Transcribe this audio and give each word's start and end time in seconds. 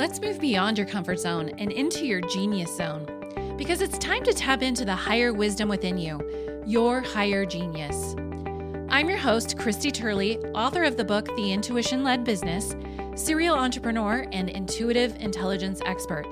Let's 0.00 0.22
move 0.22 0.40
beyond 0.40 0.78
your 0.78 0.86
comfort 0.86 1.20
zone 1.20 1.50
and 1.58 1.70
into 1.70 2.06
your 2.06 2.22
genius 2.22 2.74
zone 2.74 3.04
because 3.58 3.82
it's 3.82 3.98
time 3.98 4.24
to 4.24 4.32
tap 4.32 4.62
into 4.62 4.86
the 4.86 4.94
higher 4.94 5.34
wisdom 5.34 5.68
within 5.68 5.98
you, 5.98 6.62
your 6.66 7.02
higher 7.02 7.44
genius. 7.44 8.16
I'm 8.88 9.10
your 9.10 9.18
host, 9.18 9.58
Christy 9.58 9.90
Turley, 9.90 10.38
author 10.54 10.84
of 10.84 10.96
the 10.96 11.04
book 11.04 11.26
The 11.36 11.52
Intuition 11.52 12.02
Led 12.02 12.24
Business, 12.24 12.74
serial 13.14 13.54
entrepreneur, 13.54 14.26
and 14.32 14.48
intuitive 14.48 15.14
intelligence 15.16 15.82
expert. 15.84 16.24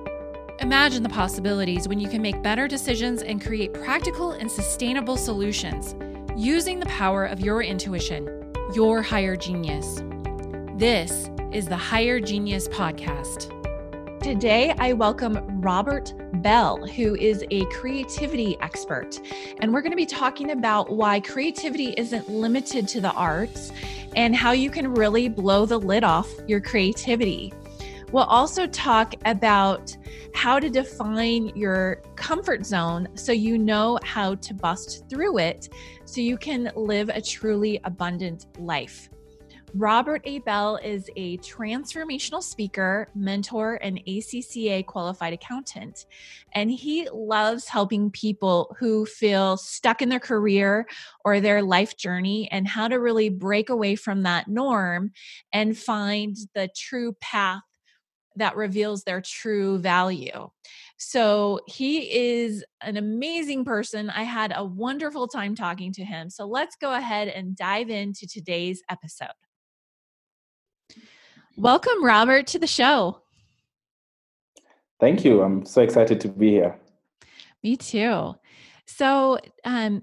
Imagine 0.61 1.03
the 1.03 1.11
possibilities 1.11 1.87
when 1.89 2.01
you 2.01 2.09
can 2.09 2.23
make 2.23 2.43
better 2.43 2.69
decisions 2.69 3.21
and 3.21 3.45
create 3.45 3.75
practical 3.75 4.33
and 4.33 4.51
sustainable 4.51 5.19
solutions 5.19 5.95
using 6.39 6.81
the 6.81 6.87
power 6.87 7.27
of 7.27 7.41
your 7.41 7.63
intuition, 7.63 8.51
your 8.75 9.03
higher 9.03 9.37
genius. 9.37 10.01
This 10.77 11.29
is 11.53 11.67
the 11.67 11.77
Higher 11.77 12.19
Genius 12.19 12.67
Podcast. 12.69 13.58
Today, 14.29 14.75
I 14.79 14.93
welcome 14.93 15.39
Robert 15.63 16.13
Bell, 16.43 16.87
who 16.87 17.15
is 17.15 17.47
a 17.51 17.65
creativity 17.71 18.59
expert. 18.61 19.19
And 19.61 19.73
we're 19.73 19.81
going 19.81 19.93
to 19.93 19.97
be 19.97 20.05
talking 20.05 20.51
about 20.51 20.93
why 20.93 21.21
creativity 21.21 21.95
isn't 21.97 22.29
limited 22.29 22.87
to 22.89 23.01
the 23.01 23.11
arts 23.13 23.73
and 24.17 24.37
how 24.37 24.53
you 24.53 24.69
can 24.69 24.93
really 24.93 25.31
blow 25.31 25.65
the 25.65 25.79
lid 25.79 26.05
off 26.05 26.31
your 26.47 26.61
creativity. 26.61 27.55
We'll 28.13 28.25
also 28.25 28.67
talk 28.67 29.15
about 29.25 29.97
how 30.35 30.61
to 30.61 30.69
define 30.69 31.47
your 31.57 32.03
comfort 32.15 32.67
zone 32.67 33.09
so 33.15 33.33
you 33.33 33.57
know 33.57 33.99
how 34.05 34.35
to 34.35 34.53
bust 34.53 35.09
through 35.09 35.39
it 35.39 35.71
so 36.05 36.21
you 36.21 36.37
can 36.37 36.71
live 36.77 37.09
a 37.09 37.23
truly 37.23 37.81
abundant 37.85 38.45
life. 38.59 39.09
Robert 39.75 40.23
A. 40.25 40.39
Bell 40.41 40.77
is 40.77 41.11
a 41.17 41.39
transformational 41.39 42.43
speaker, 42.43 43.09
mentor, 43.15 43.79
and 43.83 44.01
ACCA 44.07 44.87
qualified 44.87 45.33
accountant. 45.33 46.07
And 46.53 46.71
he 46.71 47.09
loves 47.13 47.69
helping 47.69 48.11
people 48.11 48.75
who 48.79 49.05
feel 49.07 49.57
stuck 49.57 50.01
in 50.03 50.09
their 50.09 50.21
career 50.21 50.87
or 51.25 51.41
their 51.41 51.63
life 51.63 51.97
journey 51.97 52.49
and 52.51 52.67
how 52.67 52.89
to 52.89 52.97
really 52.97 53.29
break 53.29 53.69
away 53.69 53.97
from 53.97 54.23
that 54.23 54.49
norm 54.49 55.13
and 55.53 55.77
find 55.77 56.37
the 56.55 56.69
true 56.77 57.15
path 57.21 57.63
that 58.37 58.57
reveals 58.57 59.03
their 59.05 59.21
true 59.21 59.79
value. 59.79 60.49
So 60.97 61.61
he 61.67 62.37
is 62.39 62.65
an 62.81 62.97
amazing 62.97 63.65
person. 63.65 64.11
I 64.11 64.23
had 64.23 64.53
a 64.55 64.65
wonderful 64.65 65.29
time 65.29 65.55
talking 65.55 65.93
to 65.95 66.05
him. 66.05 66.31
So 66.31 66.47
let's 66.47 66.77
go 66.77 66.93
ahead 66.93 67.29
and 67.29 67.57
dive 67.57 67.91
into 67.91 68.27
today's 68.27 68.83
episode. 68.89 69.29
Welcome, 71.59 72.05
Robert, 72.05 72.47
to 72.49 72.61
the 72.61 72.69
show. 72.69 73.21
Thank 75.01 75.25
you. 75.25 75.43
I'm 75.43 75.67
so 75.67 75.83
excited 75.83 76.21
to 76.21 76.29
be 76.29 76.51
here. 76.51 76.79
Me 77.65 77.77
too. 77.77 78.37
So, 78.87 79.41
um, 79.65 80.03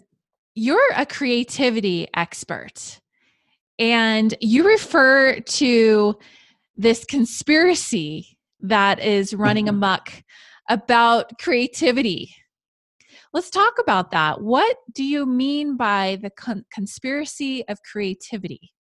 you're 0.54 0.92
a 0.98 1.06
creativity 1.06 2.10
expert, 2.14 3.00
and 3.80 4.34
you 4.42 4.68
refer 4.68 5.40
to 5.40 6.18
this 6.76 7.06
conspiracy 7.06 8.38
that 8.60 9.00
is 9.00 9.34
running 9.34 9.70
amok 9.70 10.12
about 10.70 11.40
creativity. 11.40 12.36
Let's 13.32 13.50
talk 13.50 13.76
about 13.80 14.12
that. 14.12 14.42
What 14.42 14.76
do 14.94 15.06
you 15.06 15.26
mean 15.26 15.78
by 15.78 16.20
the 16.22 16.32
con- 16.32 16.66
conspiracy 16.70 17.66
of 17.70 17.82
creativity? 17.82 18.74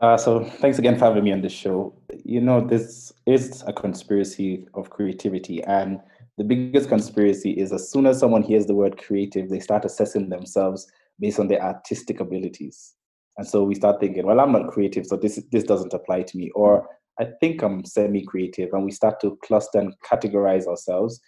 Uh, 0.00 0.16
so 0.16 0.44
thanks 0.44 0.78
again 0.78 0.96
for 0.96 1.06
having 1.06 1.24
me 1.24 1.32
on 1.32 1.40
the 1.40 1.48
show. 1.48 1.92
You 2.24 2.40
know, 2.40 2.64
this 2.64 3.12
is 3.26 3.64
a 3.66 3.72
conspiracy 3.72 4.66
of 4.74 4.90
creativity, 4.90 5.62
and 5.64 6.00
the 6.36 6.44
biggest 6.44 6.88
conspiracy 6.88 7.50
is 7.50 7.72
as 7.72 7.90
soon 7.90 8.06
as 8.06 8.20
someone 8.20 8.42
hears 8.42 8.66
the 8.66 8.76
word 8.76 8.96
creative, 8.96 9.48
they 9.48 9.58
start 9.58 9.84
assessing 9.84 10.28
themselves 10.28 10.86
based 11.18 11.40
on 11.40 11.48
their 11.48 11.60
artistic 11.60 12.20
abilities, 12.20 12.94
and 13.38 13.46
so 13.46 13.64
we 13.64 13.74
start 13.74 13.98
thinking, 13.98 14.24
well, 14.24 14.38
I'm 14.38 14.52
not 14.52 14.68
creative, 14.68 15.04
so 15.04 15.16
this 15.16 15.42
this 15.50 15.64
doesn't 15.64 15.92
apply 15.92 16.22
to 16.22 16.38
me, 16.38 16.50
or 16.54 16.86
I 17.18 17.26
think 17.40 17.62
I'm 17.62 17.84
semi-creative, 17.84 18.72
and 18.72 18.84
we 18.84 18.92
start 18.92 19.18
to 19.22 19.36
cluster 19.42 19.80
and 19.80 19.92
categorize 20.08 20.68
ourselves 20.68 21.20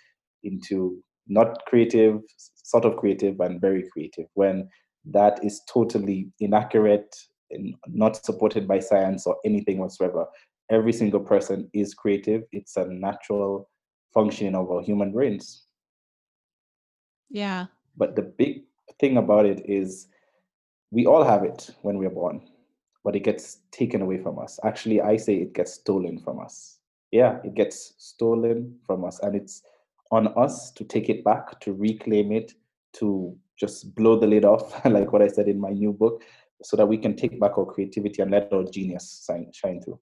into 0.44 1.02
not 1.26 1.58
creative, 1.66 2.20
sort 2.54 2.84
of 2.84 2.96
creative, 2.98 3.40
and 3.40 3.60
very 3.60 3.88
creative, 3.92 4.26
when 4.34 4.68
that 5.06 5.44
is 5.44 5.60
totally 5.68 6.28
inaccurate 6.38 7.16
not 7.86 8.24
supported 8.24 8.66
by 8.66 8.78
science 8.78 9.26
or 9.26 9.36
anything 9.44 9.78
whatsoever. 9.78 10.26
Every 10.70 10.92
single 10.92 11.20
person 11.20 11.68
is 11.72 11.94
creative. 11.94 12.44
It's 12.52 12.76
a 12.76 12.86
natural 12.86 13.68
functioning 14.14 14.54
of 14.54 14.70
our 14.70 14.82
human 14.82 15.12
brains. 15.12 15.64
Yeah. 17.30 17.66
But 17.96 18.16
the 18.16 18.22
big 18.22 18.64
thing 18.98 19.16
about 19.16 19.46
it 19.46 19.62
is 19.68 20.08
we 20.90 21.06
all 21.06 21.24
have 21.24 21.44
it 21.44 21.70
when 21.82 21.98
we're 21.98 22.10
born, 22.10 22.42
but 23.04 23.16
it 23.16 23.20
gets 23.20 23.58
taken 23.70 24.02
away 24.02 24.18
from 24.18 24.38
us. 24.38 24.58
Actually, 24.64 25.00
I 25.00 25.16
say 25.16 25.36
it 25.36 25.54
gets 25.54 25.74
stolen 25.74 26.18
from 26.18 26.40
us. 26.40 26.78
Yeah, 27.10 27.38
it 27.44 27.54
gets 27.54 27.94
stolen 27.98 28.78
from 28.86 29.04
us. 29.04 29.18
And 29.20 29.34
it's 29.34 29.62
on 30.10 30.28
us 30.36 30.72
to 30.72 30.84
take 30.84 31.08
it 31.08 31.24
back, 31.24 31.60
to 31.60 31.72
reclaim 31.72 32.32
it, 32.32 32.52
to 32.94 33.36
just 33.56 33.94
blow 33.94 34.18
the 34.18 34.26
lid 34.26 34.44
off, 34.44 34.84
like 34.84 35.12
what 35.12 35.22
I 35.22 35.28
said 35.28 35.48
in 35.48 35.60
my 35.60 35.70
new 35.70 35.92
book, 35.92 36.22
so 36.62 36.76
that 36.76 36.86
we 36.86 36.98
can 36.98 37.16
take 37.16 37.38
back 37.40 37.56
our 37.58 37.64
creativity 37.66 38.22
and 38.22 38.30
let 38.30 38.52
our 38.52 38.64
genius 38.64 39.24
shine, 39.26 39.50
shine 39.52 39.80
through. 39.80 39.98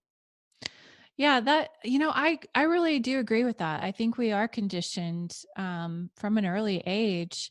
Yeah 1.17 1.41
that 1.41 1.71
you 1.83 1.99
know 1.99 2.13
i 2.15 2.39
i 2.55 2.63
really 2.63 3.01
do 3.01 3.19
agree 3.19 3.45
with 3.45 3.59
that. 3.59 3.83
I 3.83 3.91
think 3.91 4.17
we 4.17 4.31
are 4.31 4.47
conditioned 4.47 5.37
um, 5.57 6.11
from 6.17 6.39
an 6.39 6.47
early 6.47 6.81
age. 6.87 7.51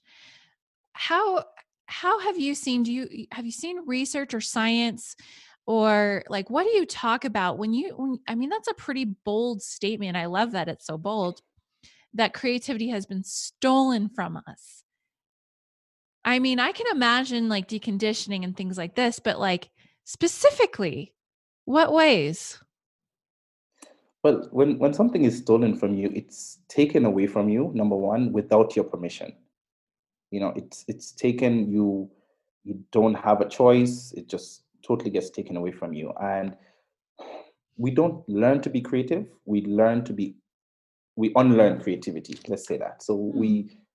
How 0.93 1.43
how 1.85 2.19
have 2.19 2.39
you 2.39 2.55
seen 2.55 2.83
do 2.83 2.93
you 2.93 3.27
have 3.31 3.45
you 3.45 3.51
seen 3.51 3.85
research 3.85 4.33
or 4.33 4.41
science 4.41 5.15
or 5.65 6.23
like 6.29 6.49
what 6.49 6.63
do 6.63 6.69
you 6.77 6.85
talk 6.85 7.25
about 7.25 7.57
when 7.57 7.73
you 7.73 7.93
when, 7.97 8.19
i 8.27 8.35
mean 8.35 8.49
that's 8.49 8.69
a 8.69 8.73
pretty 8.73 9.05
bold 9.05 9.61
statement. 9.61 10.15
I 10.15 10.27
love 10.27 10.53
that 10.53 10.69
it's 10.69 10.85
so 10.85 10.97
bold 10.97 11.41
that 12.13 12.33
creativity 12.33 12.89
has 12.89 13.05
been 13.05 13.23
stolen 13.23 14.09
from 14.09 14.41
us 14.47 14.83
I 16.27 16.39
mean, 16.39 16.59
I 16.59 16.73
can 16.73 16.87
imagine 16.91 17.47
like 17.47 17.69
deconditioning 17.69 18.43
and 18.43 18.55
things 18.55 18.77
like 18.77 18.95
this, 18.95 19.17
but 19.17 19.39
like 19.39 19.69
specifically, 20.03 21.13
what 21.63 21.93
ways? 21.93 22.61
Well, 24.23 24.45
when, 24.51 24.77
when 24.77 24.93
something 24.93 25.23
is 25.23 25.37
stolen 25.37 25.77
from 25.77 25.95
you, 25.95 26.11
it's 26.13 26.59
taken 26.67 27.05
away 27.05 27.27
from 27.27 27.47
you, 27.47 27.71
number 27.73 27.95
one, 27.95 28.33
without 28.33 28.75
your 28.75 28.83
permission. 28.83 29.31
You 30.31 30.41
know, 30.41 30.51
it's 30.57 30.83
it's 30.89 31.13
taken 31.13 31.71
you 31.71 32.09
you 32.65 32.83
don't 32.91 33.13
have 33.13 33.39
a 33.39 33.47
choice, 33.47 34.11
it 34.11 34.27
just 34.27 34.63
totally 34.85 35.11
gets 35.11 35.29
taken 35.29 35.55
away 35.55 35.71
from 35.71 35.93
you. 35.93 36.11
And 36.21 36.57
we 37.77 37.89
don't 37.89 38.27
learn 38.27 38.59
to 38.63 38.69
be 38.69 38.81
creative, 38.81 39.27
we 39.45 39.61
learn 39.61 40.03
to 40.03 40.11
be 40.11 40.35
we 41.15 41.31
unlearn 41.37 41.79
creativity, 41.79 42.37
let's 42.49 42.67
say 42.67 42.77
that. 42.79 43.01
So 43.01 43.15
we 43.15 43.49
learn 43.53 43.86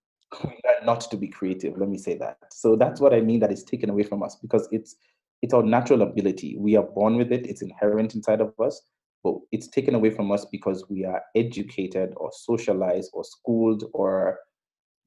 not 0.85 1.01
to 1.11 1.17
be 1.17 1.29
creative 1.29 1.77
let 1.77 1.89
me 1.89 1.99
say 1.99 2.17
that. 2.19 2.39
So 2.51 2.77
that's 2.77 3.01
what 3.01 3.15
i 3.15 3.21
mean 3.21 3.41
that 3.41 3.53
is 3.53 3.65
taken 3.65 3.91
away 3.91 4.03
from 4.03 4.23
us 4.23 4.37
because 4.37 4.69
it's 4.73 4.97
it's 5.43 5.53
our 5.53 5.63
natural 5.65 6.03
ability. 6.03 6.57
We 6.57 6.77
are 6.77 6.85
born 6.85 7.17
with 7.17 7.33
it 7.33 7.47
it's 7.47 7.63
inherent 7.63 8.15
inside 8.15 8.41
of 8.41 8.53
us 8.61 8.81
but 9.25 9.35
it's 9.53 9.69
taken 9.69 9.95
away 9.95 10.11
from 10.11 10.33
us 10.33 10.45
because 10.47 10.85
we 10.89 11.05
are 11.05 11.23
educated 11.37 12.13
or 12.17 12.31
socialized 12.33 13.11
or 13.13 13.25
schooled 13.25 13.85
or 13.93 14.39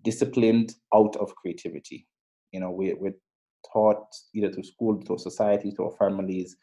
disciplined 0.03 0.75
out 0.93 1.15
of 1.17 1.35
creativity. 1.35 2.07
You 2.51 2.59
know 2.61 2.71
we, 2.71 2.93
we're 2.93 3.15
taught 3.73 4.07
either 4.33 4.51
through 4.51 4.63
school 4.63 5.01
through 5.01 5.17
society 5.17 5.71
through 5.71 5.85
our 5.85 5.97
families 5.97 6.55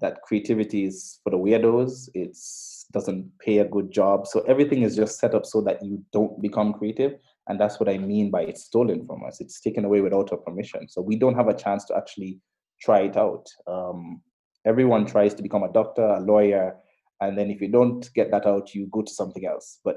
that 0.00 0.20
creativity 0.22 0.84
is 0.84 1.20
for 1.22 1.30
the 1.30 1.38
weirdos 1.38 2.08
it's 2.14 2.72
doesn't 2.92 3.30
pay 3.38 3.58
a 3.58 3.64
good 3.64 3.90
job. 3.90 4.26
So 4.26 4.40
everything 4.42 4.82
is 4.82 4.94
just 4.94 5.18
set 5.18 5.34
up 5.34 5.46
so 5.46 5.60
that 5.62 5.84
you 5.84 6.04
don't 6.12 6.40
become 6.40 6.72
creative 6.72 7.14
and 7.48 7.60
that's 7.60 7.80
what 7.80 7.88
I 7.88 7.98
mean 7.98 8.30
by 8.30 8.42
it's 8.42 8.64
stolen 8.64 9.06
from 9.06 9.24
us. 9.24 9.40
It's 9.40 9.60
taken 9.60 9.84
away 9.84 10.00
without 10.00 10.30
our 10.32 10.38
permission. 10.38 10.88
So 10.88 11.02
we 11.02 11.16
don't 11.16 11.34
have 11.34 11.48
a 11.48 11.54
chance 11.54 11.84
to 11.86 11.96
actually 11.96 12.40
try 12.80 13.00
it 13.00 13.16
out. 13.16 13.46
Um, 13.66 14.22
everyone 14.64 15.06
tries 15.06 15.34
to 15.34 15.42
become 15.42 15.62
a 15.62 15.72
doctor, 15.72 16.04
a 16.04 16.20
lawyer, 16.20 16.76
and 17.20 17.36
then 17.36 17.50
if 17.50 17.60
you 17.60 17.68
don't 17.68 18.08
get 18.14 18.30
that 18.30 18.46
out, 18.46 18.74
you 18.74 18.86
go 18.92 19.02
to 19.02 19.12
something 19.12 19.46
else. 19.46 19.80
But 19.84 19.96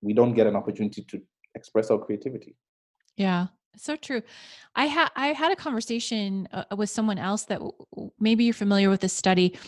we 0.00 0.12
don't 0.12 0.34
get 0.34 0.46
an 0.46 0.56
opportunity 0.56 1.02
to 1.02 1.20
express 1.54 1.90
our 1.90 1.98
creativity. 1.98 2.56
Yeah, 3.16 3.48
so 3.76 3.96
true. 3.96 4.22
I 4.74 4.86
had 4.86 5.08
I 5.16 5.28
had 5.28 5.52
a 5.52 5.56
conversation 5.56 6.48
uh, 6.52 6.64
with 6.76 6.90
someone 6.90 7.18
else 7.18 7.44
that 7.44 7.60
w- 7.60 8.10
maybe 8.18 8.44
you're 8.44 8.54
familiar 8.54 8.90
with 8.90 9.00
this 9.00 9.12
study. 9.12 9.58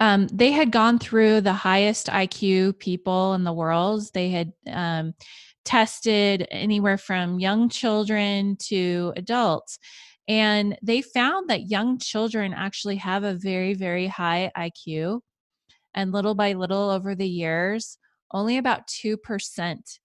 Um, 0.00 0.28
they 0.28 0.50
had 0.50 0.70
gone 0.70 0.98
through 0.98 1.42
the 1.42 1.52
highest 1.52 2.06
IQ 2.06 2.78
people 2.78 3.34
in 3.34 3.44
the 3.44 3.52
world. 3.52 4.10
They 4.14 4.30
had 4.30 4.52
um, 4.66 5.14
tested 5.64 6.46
anywhere 6.50 6.98
from 6.98 7.38
young 7.38 7.68
children 7.68 8.56
to 8.68 9.12
adults. 9.16 9.78
And 10.28 10.78
they 10.82 11.02
found 11.02 11.50
that 11.50 11.70
young 11.70 11.98
children 11.98 12.54
actually 12.54 12.96
have 12.96 13.24
a 13.24 13.34
very, 13.34 13.74
very 13.74 14.06
high 14.06 14.50
IQ. 14.56 15.20
And 15.94 16.12
little 16.12 16.34
by 16.34 16.52
little 16.52 16.90
over 16.90 17.14
the 17.14 17.28
years, 17.28 17.98
only 18.32 18.56
about 18.58 18.86
2% 18.86 19.98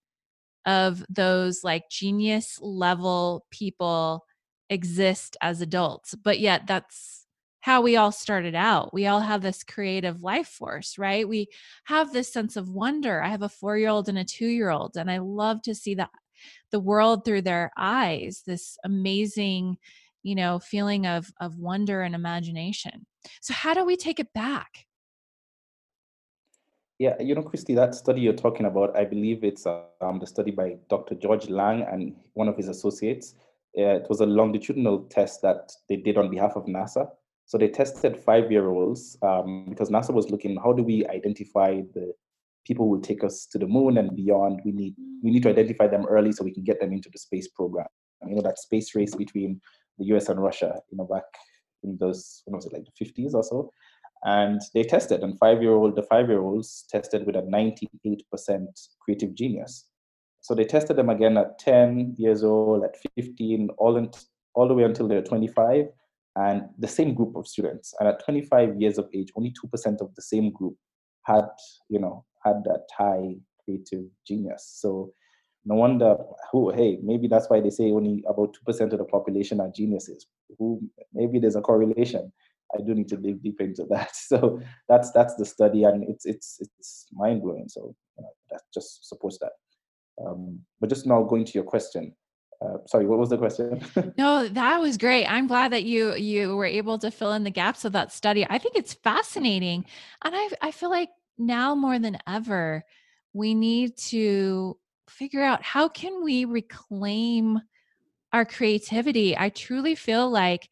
of 0.65 1.05
those 1.09 1.63
like 1.63 1.83
genius 1.91 2.57
level 2.59 3.45
people 3.51 4.25
exist 4.69 5.37
as 5.41 5.61
adults. 5.61 6.15
But 6.15 6.39
yet, 6.39 6.65
that's 6.65 7.24
how 7.65 7.81
we 7.81 7.95
all 7.95 8.11
started 8.11 8.53
out. 8.53 8.93
We 8.93 9.07
all 9.07 9.21
have 9.21 9.41
this 9.41 9.63
creative 9.63 10.21
life 10.21 10.47
force, 10.47 10.99
right? 10.99 11.27
We 11.27 11.47
have 11.85 12.13
this 12.13 12.31
sense 12.31 12.57
of 12.57 12.69
wonder. 12.69 13.23
I 13.23 13.29
have 13.29 13.41
a 13.41 13.49
four 13.49 13.75
year 13.75 13.89
old 13.89 14.07
and 14.07 14.19
a 14.19 14.23
two 14.23 14.45
year 14.45 14.69
old, 14.69 14.95
and 14.97 15.09
I 15.09 15.17
love 15.17 15.63
to 15.63 15.73
see 15.73 15.95
the, 15.95 16.07
the 16.69 16.79
world 16.79 17.25
through 17.25 17.41
their 17.41 17.71
eyes, 17.75 18.43
this 18.45 18.77
amazing, 18.83 19.77
you 20.21 20.35
know, 20.35 20.59
feeling 20.59 21.07
of, 21.07 21.33
of 21.41 21.57
wonder 21.57 22.03
and 22.03 22.13
imagination. 22.13 23.07
So, 23.41 23.55
how 23.55 23.73
do 23.73 23.83
we 23.83 23.97
take 23.97 24.19
it 24.19 24.31
back? 24.31 24.85
Yeah, 26.99 27.19
you 27.19 27.33
know, 27.33 27.41
Christy, 27.41 27.73
that 27.73 27.95
study 27.95 28.21
you're 28.21 28.33
talking 28.33 28.67
about, 28.67 28.95
I 28.95 29.05
believe 29.05 29.43
it's 29.43 29.65
um, 29.65 30.19
the 30.19 30.27
study 30.27 30.51
by 30.51 30.77
Dr. 30.87 31.15
George 31.15 31.49
Land 31.49 31.81
and 31.91 32.15
one 32.33 32.47
of 32.47 32.57
his 32.57 32.67
associates. 32.67 33.33
Uh, 33.75 33.97
it 34.01 34.05
was 34.07 34.21
a 34.21 34.25
longitudinal 34.27 35.05
test 35.05 35.41
that 35.41 35.71
they 35.89 35.95
did 35.95 36.15
on 36.19 36.29
behalf 36.29 36.55
of 36.55 36.65
NASA. 36.65 37.09
So 37.45 37.57
they 37.57 37.67
tested 37.67 38.17
five-year-olds 38.17 39.17
um, 39.21 39.67
because 39.69 39.89
NASA 39.89 40.13
was 40.13 40.29
looking 40.29 40.57
how 40.57 40.73
do 40.73 40.83
we 40.83 41.05
identify 41.07 41.81
the 41.93 42.13
people 42.65 42.85
who 42.85 42.91
will 42.91 43.01
take 43.01 43.23
us 43.23 43.45
to 43.51 43.59
the 43.59 43.67
moon 43.67 43.97
and 43.97 44.15
beyond. 44.15 44.61
We 44.65 44.71
need 44.71 44.95
we 45.23 45.31
need 45.31 45.43
to 45.43 45.49
identify 45.49 45.87
them 45.87 46.05
early 46.07 46.31
so 46.31 46.43
we 46.43 46.53
can 46.53 46.63
get 46.63 46.79
them 46.79 46.91
into 46.91 47.09
the 47.11 47.19
space 47.19 47.47
program. 47.47 47.87
You 48.27 48.35
know 48.35 48.41
that 48.41 48.59
space 48.59 48.95
race 48.95 49.13
between 49.15 49.61
the 49.99 50.05
U.S. 50.05 50.29
and 50.29 50.41
Russia. 50.41 50.79
You 50.89 50.97
know 50.97 51.05
back 51.05 51.23
in 51.83 51.97
those 51.99 52.41
when 52.45 52.55
was 52.55 52.65
it 52.65 52.73
like 52.73 52.85
the 52.85 53.05
50s 53.05 53.33
or 53.33 53.43
so 53.43 53.71
and 54.23 54.61
they 54.73 54.83
tested 54.83 55.21
and 55.21 55.37
five 55.37 55.61
year 55.61 55.73
old 55.73 55.95
the 55.95 56.03
five 56.03 56.29
year 56.29 56.41
olds 56.41 56.85
tested 56.89 57.25
with 57.25 57.35
a 57.35 57.41
98% 57.41 58.67
creative 58.99 59.35
genius 59.35 59.87
so 60.41 60.53
they 60.53 60.65
tested 60.65 60.95
them 60.95 61.09
again 61.09 61.37
at 61.37 61.59
10 61.59 62.15
years 62.17 62.43
old 62.43 62.83
at 62.83 62.95
15 63.15 63.69
all 63.77 63.97
in, 63.97 64.09
all 64.53 64.67
the 64.67 64.73
way 64.73 64.83
until 64.83 65.07
they're 65.07 65.21
25 65.21 65.85
and 66.35 66.63
the 66.79 66.87
same 66.87 67.13
group 67.13 67.35
of 67.35 67.47
students 67.47 67.93
and 67.99 68.09
at 68.09 68.23
25 68.23 68.79
years 68.79 68.97
of 68.97 69.07
age 69.13 69.29
only 69.35 69.53
2% 69.63 70.01
of 70.01 70.13
the 70.15 70.21
same 70.21 70.51
group 70.51 70.75
had 71.23 71.45
you 71.89 71.99
know 71.99 72.25
had 72.43 72.63
that 72.63 72.85
high 72.97 73.35
creative 73.63 74.05
genius 74.27 74.77
so 74.79 75.11
no 75.65 75.75
wonder 75.75 76.15
who 76.51 76.71
hey 76.71 76.99
maybe 77.03 77.27
that's 77.27 77.49
why 77.49 77.59
they 77.59 77.69
say 77.69 77.91
only 77.91 78.23
about 78.27 78.55
2% 78.67 78.91
of 78.91 78.97
the 78.99 79.05
population 79.05 79.59
are 79.59 79.71
geniuses 79.75 80.27
who 80.59 80.81
maybe 81.13 81.39
there's 81.39 81.55
a 81.55 81.61
correlation 81.61 82.31
I 82.73 82.81
do 82.81 82.93
need 82.93 83.07
to 83.09 83.17
dig 83.17 83.41
deep 83.41 83.61
into 83.61 83.85
that. 83.89 84.11
So 84.15 84.61
that's 84.89 85.11
that's 85.11 85.35
the 85.35 85.45
study, 85.45 85.83
and 85.83 86.03
it's 86.09 86.25
it's 86.25 86.57
it's 86.59 87.07
mind 87.13 87.41
blowing. 87.41 87.67
So 87.69 87.95
you 88.17 88.23
know, 88.23 88.33
that 88.51 88.61
just 88.73 89.07
supports 89.07 89.37
that. 89.39 89.51
Um, 90.23 90.59
but 90.79 90.89
just 90.89 91.05
now 91.05 91.23
going 91.23 91.45
to 91.45 91.51
your 91.53 91.63
question. 91.63 92.15
Uh, 92.61 92.77
sorry, 92.87 93.05
what 93.05 93.19
was 93.19 93.29
the 93.29 93.37
question? 93.37 93.81
no, 94.17 94.47
that 94.47 94.79
was 94.79 94.97
great. 94.97 95.25
I'm 95.25 95.47
glad 95.47 95.71
that 95.71 95.83
you 95.83 96.15
you 96.15 96.55
were 96.55 96.65
able 96.65 96.97
to 96.99 97.11
fill 97.11 97.33
in 97.33 97.43
the 97.43 97.49
gaps 97.51 97.85
of 97.85 97.93
that 97.93 98.11
study. 98.11 98.45
I 98.49 98.57
think 98.57 98.75
it's 98.75 98.93
fascinating, 98.93 99.85
and 100.23 100.35
I 100.35 100.49
I 100.61 100.71
feel 100.71 100.89
like 100.89 101.09
now 101.37 101.75
more 101.75 101.99
than 101.99 102.17
ever, 102.27 102.83
we 103.33 103.53
need 103.53 103.97
to 103.97 104.77
figure 105.09 105.43
out 105.43 105.61
how 105.63 105.87
can 105.87 106.23
we 106.23 106.45
reclaim 106.45 107.61
our 108.31 108.45
creativity. 108.45 109.37
I 109.37 109.49
truly 109.49 109.95
feel 109.95 110.29
like 110.29 110.69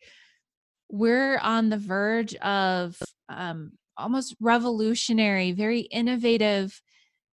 we're 0.90 1.38
on 1.40 1.70
the 1.70 1.78
verge 1.78 2.36
of 2.36 2.98
um, 3.30 3.74
almost 3.98 4.36
revolutionary, 4.40 5.52
very 5.52 5.82
innovative 5.82 6.82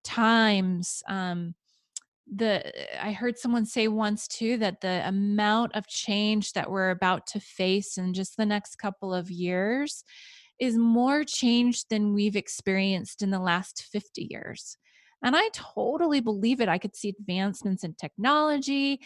times. 0.05 1.03
Um, 1.09 1.55
the 2.35 2.67
uh, 2.67 3.07
I 3.07 3.13
heard 3.13 3.39
someone 3.39 3.67
say 3.67 3.89
once 3.89 4.29
too 4.29 4.57
that 4.59 4.81
the 4.81 5.07
amount 5.07 5.75
of 5.75 5.87
change 5.87 6.53
that 6.53 6.71
we're 6.71 6.91
about 6.91 7.27
to 7.29 7.41
face 7.41 7.99
in 7.99 8.15
just 8.15 8.37
the 8.37 8.47
next 8.47 8.77
couple 8.77 9.13
of 9.13 9.31
years 9.31 10.05
is 10.59 10.77
more 10.77 11.25
change 11.25 11.87
than 11.89 12.13
we've 12.13 12.37
experienced 12.37 13.23
in 13.23 13.31
the 13.31 13.39
last 13.39 13.87
50 13.91 14.29
years. 14.31 14.77
And 15.23 15.37
I 15.37 15.49
totally 15.53 16.21
believe 16.21 16.61
it. 16.61 16.69
I 16.69 16.79
could 16.79 16.97
see 16.97 17.15
advancements 17.19 17.85
in 17.85 17.95
technology 17.95 19.01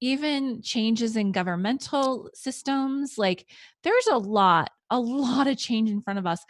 even 0.00 0.60
changes 0.60 1.16
in 1.16 1.32
governmental 1.32 2.28
systems 2.34 3.16
like 3.16 3.46
there's 3.82 4.06
a 4.08 4.18
lot 4.18 4.70
a 4.90 5.00
lot 5.00 5.46
of 5.46 5.56
change 5.56 5.90
in 5.90 6.02
front 6.02 6.18
of 6.18 6.26
us 6.26 6.44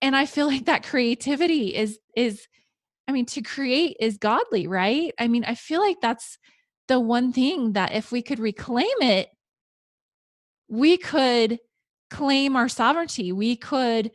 and 0.00 0.16
i 0.16 0.24
feel 0.24 0.46
like 0.46 0.66
that 0.66 0.82
creativity 0.82 1.74
is 1.74 1.98
is 2.16 2.46
i 3.08 3.12
mean 3.12 3.26
to 3.26 3.42
create 3.42 3.96
is 3.98 4.18
godly 4.18 4.66
right 4.66 5.12
i 5.18 5.26
mean 5.26 5.44
i 5.44 5.54
feel 5.54 5.80
like 5.80 6.00
that's 6.00 6.38
the 6.86 7.00
one 7.00 7.32
thing 7.32 7.72
that 7.72 7.92
if 7.92 8.12
we 8.12 8.22
could 8.22 8.38
reclaim 8.38 8.86
it 9.00 9.28
we 10.68 10.96
could 10.96 11.58
claim 12.10 12.54
our 12.56 12.68
sovereignty 12.68 13.32
we 13.32 13.56
could 13.56 14.10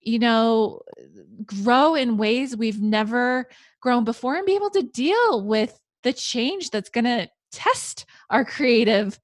you 0.00 0.18
know 0.18 0.80
grow 1.44 1.94
in 1.94 2.16
ways 2.16 2.56
we've 2.56 2.80
never 2.80 3.48
grown 3.80 4.04
before 4.04 4.36
and 4.36 4.46
be 4.46 4.54
able 4.54 4.70
to 4.70 4.82
deal 4.82 5.44
with 5.44 5.78
the 6.02 6.12
change 6.12 6.70
that's 6.70 6.90
going 6.90 7.04
to 7.04 7.28
test 7.52 8.06
our 8.30 8.44
creative 8.44 9.18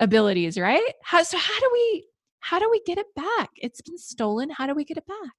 abilities, 0.00 0.58
right? 0.58 0.92
How, 1.02 1.22
so 1.22 1.38
how 1.38 1.60
do 1.60 1.70
we 1.72 2.06
how 2.40 2.58
do 2.58 2.68
we 2.70 2.80
get 2.86 2.98
it 2.98 3.06
back? 3.14 3.50
It's 3.56 3.82
been 3.82 3.98
stolen. 3.98 4.48
How 4.50 4.66
do 4.66 4.74
we 4.74 4.84
get 4.84 4.96
it 4.96 5.06
back? 5.06 5.34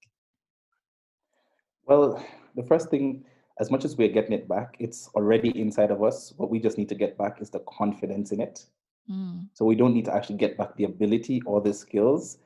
Well, 1.85 2.23
the 2.55 2.63
first 2.63 2.89
thing, 2.89 3.23
as 3.59 3.71
much 3.71 3.85
as 3.85 3.97
we're 3.97 4.09
getting 4.09 4.33
it 4.33 4.47
back, 4.47 4.75
it's 4.79 5.09
already 5.15 5.49
inside 5.59 5.91
of 5.91 6.03
us. 6.03 6.33
What 6.37 6.49
we 6.49 6.59
just 6.59 6.77
need 6.77 6.89
to 6.89 6.95
get 6.95 7.17
back 7.17 7.41
is 7.41 7.49
the 7.49 7.59
confidence 7.67 8.31
in 8.31 8.41
it. 8.41 8.65
Mm. 9.09 9.47
So 9.53 9.65
we 9.65 9.75
don't 9.75 9.93
need 9.93 10.05
to 10.05 10.13
actually 10.13 10.37
get 10.37 10.57
back 10.57 10.75
the 10.75 10.85
ability 10.85 11.41
or 11.45 11.61
the 11.61 11.73
skills. 11.73 12.37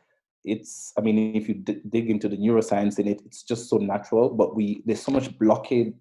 It's, 0.44 0.94
I 0.98 1.02
mean, 1.02 1.36
if 1.36 1.48
you 1.48 1.56
d- 1.56 1.82
dig 1.90 2.10
into 2.10 2.30
the 2.30 2.38
neuroscience 2.38 3.00
in 3.00 3.08
it, 3.08 3.22
it's 3.26 3.44
just 3.44 3.70
so 3.70 3.78
natural. 3.78 4.30
But 4.30 4.56
we 4.56 4.84
there's 4.86 5.02
so 5.02 5.12
much 5.12 5.38
blockage 5.40 5.96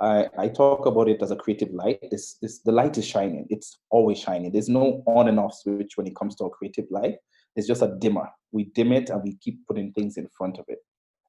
I, 0.00 0.26
I 0.38 0.48
talk 0.48 0.86
about 0.86 1.08
it 1.08 1.22
as 1.22 1.30
a 1.30 1.36
creative 1.36 1.72
light. 1.72 1.98
This, 2.10 2.34
this, 2.40 2.60
the 2.60 2.72
light 2.72 2.96
is 2.98 3.06
shining. 3.06 3.46
It's 3.50 3.78
always 3.90 4.18
shining. 4.18 4.52
There's 4.52 4.68
no 4.68 5.02
on 5.06 5.28
and 5.28 5.40
off 5.40 5.54
switch 5.54 5.96
when 5.96 6.06
it 6.06 6.14
comes 6.14 6.36
to 6.36 6.44
a 6.44 6.50
creative 6.50 6.86
light. 6.90 7.16
It's 7.56 7.66
just 7.66 7.82
a 7.82 7.96
dimmer. 7.98 8.28
We 8.52 8.64
dim 8.64 8.92
it 8.92 9.10
and 9.10 9.22
we 9.22 9.36
keep 9.40 9.66
putting 9.66 9.92
things 9.92 10.16
in 10.16 10.28
front 10.36 10.58
of 10.58 10.66
it. 10.68 10.78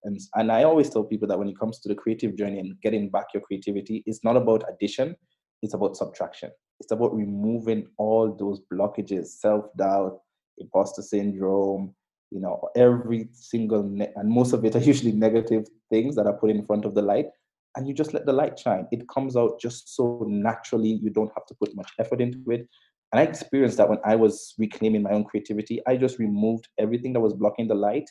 And, 0.03 0.19
and 0.35 0.51
I 0.51 0.63
always 0.63 0.89
tell 0.89 1.03
people 1.03 1.27
that 1.27 1.37
when 1.37 1.49
it 1.49 1.59
comes 1.59 1.79
to 1.79 1.89
the 1.89 1.95
creative 1.95 2.37
journey 2.37 2.59
and 2.59 2.79
getting 2.81 3.09
back 3.09 3.27
your 3.33 3.41
creativity, 3.41 4.03
it's 4.05 4.23
not 4.23 4.37
about 4.37 4.63
addition, 4.69 5.15
it's 5.61 5.73
about 5.73 5.97
subtraction. 5.97 6.51
It's 6.79 6.91
about 6.91 7.13
removing 7.13 7.87
all 7.97 8.33
those 8.33 8.61
blockages, 8.71 9.27
self-doubt, 9.27 10.19
imposter 10.57 11.01
syndrome, 11.01 11.93
you 12.31 12.39
know, 12.39 12.69
every 12.75 13.29
single, 13.33 13.83
ne- 13.83 14.11
and 14.15 14.29
most 14.29 14.53
of 14.53 14.63
it 14.63 14.75
are 14.75 14.79
usually 14.93 15.11
negative 15.11 15.65
things 15.89 16.15
that 16.15 16.27
are 16.27 16.37
put 16.37 16.51
in 16.51 16.65
front 16.65 16.85
of 16.85 16.95
the 16.95 17.01
light 17.01 17.25
and 17.75 17.87
you 17.87 17.93
just 17.93 18.13
let 18.13 18.25
the 18.25 18.33
light 18.33 18.57
shine. 18.57 18.87
It 18.91 19.07
comes 19.07 19.35
out 19.35 19.59
just 19.59 19.95
so 19.95 20.25
naturally. 20.27 20.99
You 21.01 21.09
don't 21.09 21.31
have 21.35 21.45
to 21.47 21.55
put 21.55 21.75
much 21.75 21.91
effort 21.99 22.21
into 22.21 22.51
it. 22.51 22.67
And 23.11 23.19
I 23.19 23.23
experienced 23.23 23.77
that 23.77 23.89
when 23.89 23.99
I 24.03 24.15
was 24.15 24.53
reclaiming 24.57 25.03
my 25.03 25.11
own 25.11 25.23
creativity. 25.23 25.81
I 25.87 25.97
just 25.97 26.19
removed 26.19 26.67
everything 26.77 27.13
that 27.13 27.19
was 27.19 27.33
blocking 27.33 27.67
the 27.67 27.75
light 27.75 28.09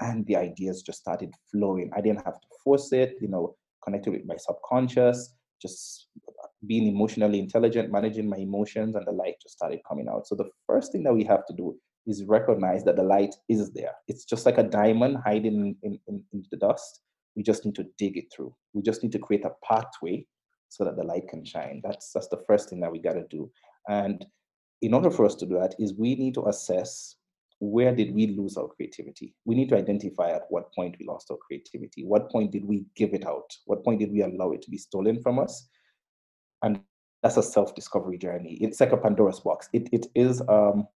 and 0.00 0.26
the 0.26 0.36
ideas 0.36 0.82
just 0.82 1.00
started 1.00 1.32
flowing. 1.50 1.90
I 1.94 2.00
didn't 2.00 2.24
have 2.24 2.40
to 2.40 2.46
force 2.64 2.92
it, 2.92 3.16
you 3.20 3.28
know, 3.28 3.56
connected 3.84 4.12
with 4.12 4.24
my 4.26 4.36
subconscious, 4.36 5.34
just 5.60 6.08
being 6.66 6.86
emotionally 6.86 7.38
intelligent, 7.38 7.90
managing 7.90 8.28
my 8.28 8.38
emotions, 8.38 8.94
and 8.94 9.06
the 9.06 9.12
light 9.12 9.34
just 9.42 9.56
started 9.56 9.80
coming 9.88 10.08
out. 10.08 10.26
So 10.26 10.34
the 10.34 10.50
first 10.66 10.92
thing 10.92 11.02
that 11.04 11.14
we 11.14 11.24
have 11.24 11.46
to 11.46 11.54
do 11.54 11.76
is 12.06 12.24
recognize 12.24 12.84
that 12.84 12.96
the 12.96 13.02
light 13.02 13.34
is 13.48 13.72
there. 13.72 13.92
It's 14.08 14.24
just 14.24 14.46
like 14.46 14.58
a 14.58 14.62
diamond 14.62 15.18
hiding 15.24 15.76
in, 15.82 15.98
in, 16.08 16.24
in 16.32 16.44
the 16.50 16.56
dust 16.56 17.02
we 17.36 17.42
just 17.42 17.64
need 17.64 17.74
to 17.76 17.86
dig 17.98 18.16
it 18.16 18.32
through. 18.34 18.54
We 18.72 18.82
just 18.82 19.02
need 19.02 19.12
to 19.12 19.18
create 19.18 19.44
a 19.44 19.52
pathway 19.64 20.26
so 20.68 20.84
that 20.84 20.96
the 20.96 21.04
light 21.04 21.28
can 21.28 21.44
shine. 21.44 21.80
That's 21.82 22.12
that's 22.12 22.28
the 22.28 22.42
first 22.46 22.68
thing 22.68 22.80
that 22.80 22.92
we 22.92 22.98
got 22.98 23.14
to 23.14 23.26
do. 23.30 23.50
And 23.88 24.24
in 24.82 24.94
order 24.94 25.10
for 25.10 25.24
us 25.24 25.34
to 25.36 25.46
do 25.46 25.58
that, 25.58 25.74
is 25.78 25.94
we 25.94 26.14
need 26.14 26.34
to 26.34 26.46
assess 26.46 27.16
where 27.60 27.94
did 27.94 28.14
we 28.14 28.28
lose 28.28 28.56
our 28.56 28.68
creativity. 28.68 29.34
We 29.44 29.54
need 29.54 29.68
to 29.68 29.76
identify 29.76 30.30
at 30.30 30.42
what 30.48 30.72
point 30.74 30.96
we 30.98 31.06
lost 31.06 31.30
our 31.30 31.36
creativity. 31.36 32.04
What 32.04 32.30
point 32.30 32.52
did 32.52 32.64
we 32.64 32.84
give 32.96 33.14
it 33.14 33.26
out? 33.26 33.50
What 33.66 33.84
point 33.84 34.00
did 34.00 34.10
we 34.12 34.22
allow 34.22 34.52
it 34.52 34.62
to 34.62 34.70
be 34.70 34.78
stolen 34.78 35.22
from 35.22 35.38
us? 35.38 35.68
And 36.62 36.80
that's 37.22 37.36
a 37.36 37.42
self-discovery 37.42 38.18
journey. 38.18 38.58
It's 38.60 38.80
like 38.80 38.92
a 38.92 38.96
Pandora's 38.96 39.40
box. 39.40 39.68
It 39.72 39.88
it 39.92 40.06
is 40.14 40.42
um, 40.48 40.88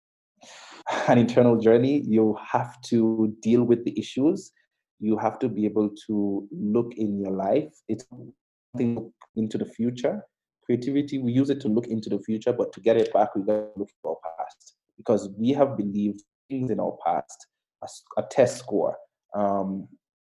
an 1.09 1.19
internal 1.19 1.57
journey. 1.57 2.03
You 2.07 2.39
have 2.41 2.81
to 2.83 3.37
deal 3.43 3.65
with 3.65 3.85
the 3.85 3.99
issues 3.99 4.53
you 5.03 5.19
have 5.19 5.39
to 5.41 5.49
be 5.49 5.67
able 5.67 5.91
to 6.07 6.49
look 6.53 6.95
in 6.97 7.19
your 7.19 7.33
life. 7.33 7.75
It's 7.89 8.07
into 8.79 9.59
the 9.59 9.67
future. 9.67 10.23
Creativity, 10.65 11.19
we 11.19 11.33
use 11.33 11.51
it 11.51 11.61
to 11.63 11.69
look 11.69 11.89
into 11.89 12.09
the 12.09 12.21
future, 12.21 12.53
but 12.53 12.73
to 12.73 12.81
get 12.81 12.97
it 12.97 13.13
back, 13.13 13.35
we 13.35 13.43
got 13.43 13.53
to 13.55 13.69
look 13.77 13.91
at 13.91 14.09
our 14.09 14.17
past 14.39 14.77
because 14.97 15.29
we 15.37 15.51
have 15.51 15.77
believed 15.77 16.23
in 16.53 16.81
our 16.81 16.97
past, 17.05 17.47
a, 17.83 17.89
a 18.19 18.23
test 18.31 18.59
score, 18.59 18.97
um, 19.35 19.89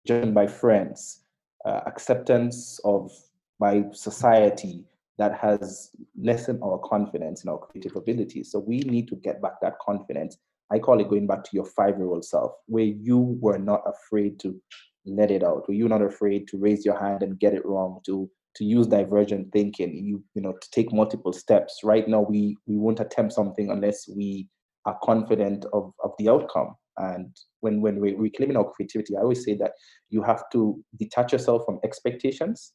by 0.07 0.47
friends, 0.47 1.23
uh, 1.65 1.81
acceptance 1.85 2.79
of 2.83 3.11
by 3.59 3.83
society 3.93 4.83
that 5.17 5.37
has 5.37 5.91
lessened 6.19 6.59
our 6.63 6.77
confidence 6.79 7.43
in 7.43 7.49
our 7.49 7.57
creative 7.57 7.95
abilities. 7.95 8.51
So 8.51 8.59
we 8.59 8.79
need 8.79 9.07
to 9.09 9.15
get 9.15 9.41
back 9.41 9.61
that 9.61 9.79
confidence. 9.79 10.37
I 10.71 10.79
call 10.79 10.99
it 10.99 11.09
going 11.09 11.27
back 11.27 11.43
to 11.43 11.49
your 11.53 11.65
five 11.65 11.97
year 11.97 12.07
old 12.07 12.25
self, 12.25 12.53
where 12.65 12.83
you 12.83 13.37
were 13.39 13.59
not 13.59 13.81
afraid 13.85 14.39
to 14.41 14.59
let 15.05 15.31
it 15.31 15.43
out, 15.43 15.67
where 15.67 15.77
you're 15.77 15.89
not 15.89 16.01
afraid 16.01 16.47
to 16.49 16.57
raise 16.57 16.85
your 16.85 16.99
hand 16.99 17.21
and 17.23 17.39
get 17.39 17.53
it 17.53 17.65
wrong, 17.65 17.99
to 18.05 18.29
to 18.55 18.65
use 18.65 18.85
divergent 18.87 19.51
thinking, 19.51 19.95
you 19.95 20.23
you 20.33 20.41
know, 20.41 20.53
to 20.53 20.71
take 20.71 20.91
multiple 20.91 21.33
steps. 21.33 21.81
Right 21.83 22.07
now, 22.07 22.21
we 22.21 22.57
we 22.65 22.77
won't 22.77 22.99
attempt 22.99 23.33
something 23.33 23.69
unless 23.69 24.07
we 24.07 24.49
are 24.85 24.97
confident 25.03 25.65
of, 25.73 25.93
of 26.03 26.11
the 26.17 26.29
outcome. 26.29 26.75
And 26.97 27.35
when 27.61 27.81
when 27.81 27.99
we're 27.99 28.17
reclaiming 28.17 28.55
our 28.55 28.69
creativity, 28.69 29.17
I 29.17 29.21
always 29.21 29.43
say 29.43 29.55
that 29.55 29.71
you 30.09 30.21
have 30.21 30.43
to 30.51 30.83
detach 30.99 31.31
yourself 31.31 31.63
from 31.65 31.79
expectations 31.83 32.73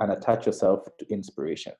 and 0.00 0.10
attach 0.10 0.46
yourself 0.46 0.80
to 0.98 1.06
inspiration. 1.10 1.72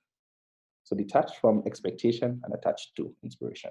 So 0.84 0.94
detach 0.96 1.38
from 1.40 1.62
expectation 1.66 2.40
and 2.44 2.54
attach 2.54 2.94
to 2.96 3.12
inspiration. 3.24 3.70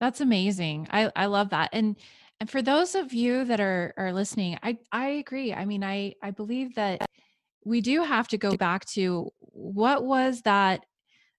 That's 0.00 0.22
amazing. 0.22 0.88
I, 0.90 1.10
I 1.14 1.26
love 1.26 1.50
that. 1.50 1.70
And 1.72 1.96
and 2.40 2.48
for 2.48 2.62
those 2.62 2.94
of 2.94 3.12
you 3.12 3.44
that 3.44 3.60
are 3.60 3.92
are 3.98 4.12
listening, 4.12 4.58
I 4.62 4.78
I 4.92 5.08
agree. 5.08 5.52
I 5.52 5.66
mean, 5.66 5.84
I 5.84 6.14
I 6.22 6.30
believe 6.30 6.74
that 6.76 7.06
we 7.64 7.82
do 7.82 8.02
have 8.02 8.28
to 8.28 8.38
go 8.38 8.56
back 8.56 8.86
to 8.86 9.30
what 9.38 10.04
was 10.04 10.40
that 10.42 10.84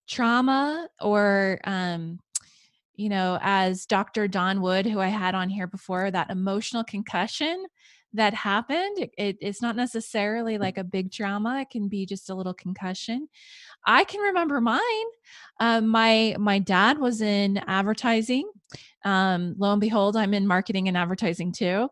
trauma 0.08 0.88
or 1.00 1.60
um 1.64 2.20
you 2.94 3.08
know 3.08 3.38
as 3.42 3.86
dr 3.86 4.28
don 4.28 4.60
wood 4.60 4.86
who 4.86 5.00
i 5.00 5.08
had 5.08 5.34
on 5.34 5.48
here 5.48 5.66
before 5.66 6.10
that 6.10 6.30
emotional 6.30 6.84
concussion 6.84 7.64
that 8.14 8.34
happened 8.34 8.98
it, 9.16 9.36
it's 9.40 9.62
not 9.62 9.76
necessarily 9.76 10.58
like 10.58 10.78
a 10.78 10.84
big 10.84 11.10
trauma 11.10 11.60
it 11.60 11.70
can 11.70 11.88
be 11.88 12.06
just 12.06 12.30
a 12.30 12.34
little 12.34 12.54
concussion. 12.54 13.28
I 13.86 14.04
can 14.04 14.20
remember 14.20 14.60
mine 14.60 14.80
um, 15.60 15.88
my 15.88 16.36
my 16.38 16.58
dad 16.58 16.98
was 16.98 17.20
in 17.20 17.58
advertising 17.66 18.50
um, 19.04 19.54
lo 19.58 19.72
and 19.72 19.80
behold 19.80 20.16
i'm 20.16 20.34
in 20.34 20.46
marketing 20.46 20.88
and 20.88 20.96
advertising 20.96 21.52
too. 21.52 21.88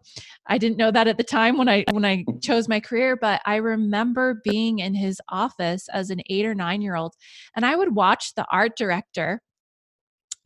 I 0.47 0.59
didn't 0.59 0.77
know 0.77 0.91
that 0.91 1.09
at 1.09 1.17
the 1.17 1.25
time 1.25 1.57
when 1.57 1.69
i 1.69 1.85
when 1.91 2.05
i 2.05 2.25
chose 2.43 2.69
my 2.69 2.81
career 2.81 3.17
but 3.17 3.41
i 3.47 3.57
remember 3.57 4.41
being 4.45 4.81
in 4.81 4.95
his 4.95 5.21
office 5.31 5.89
as 5.89 6.11
an 6.11 6.21
eight 6.29 6.45
or 6.45 6.55
nine 6.55 6.83
year 6.83 6.97
old 6.97 7.15
and 7.57 7.65
i 7.65 7.75
would 7.75 7.95
watch 7.95 8.35
the 8.35 8.47
art 8.53 8.77
director 8.77 9.43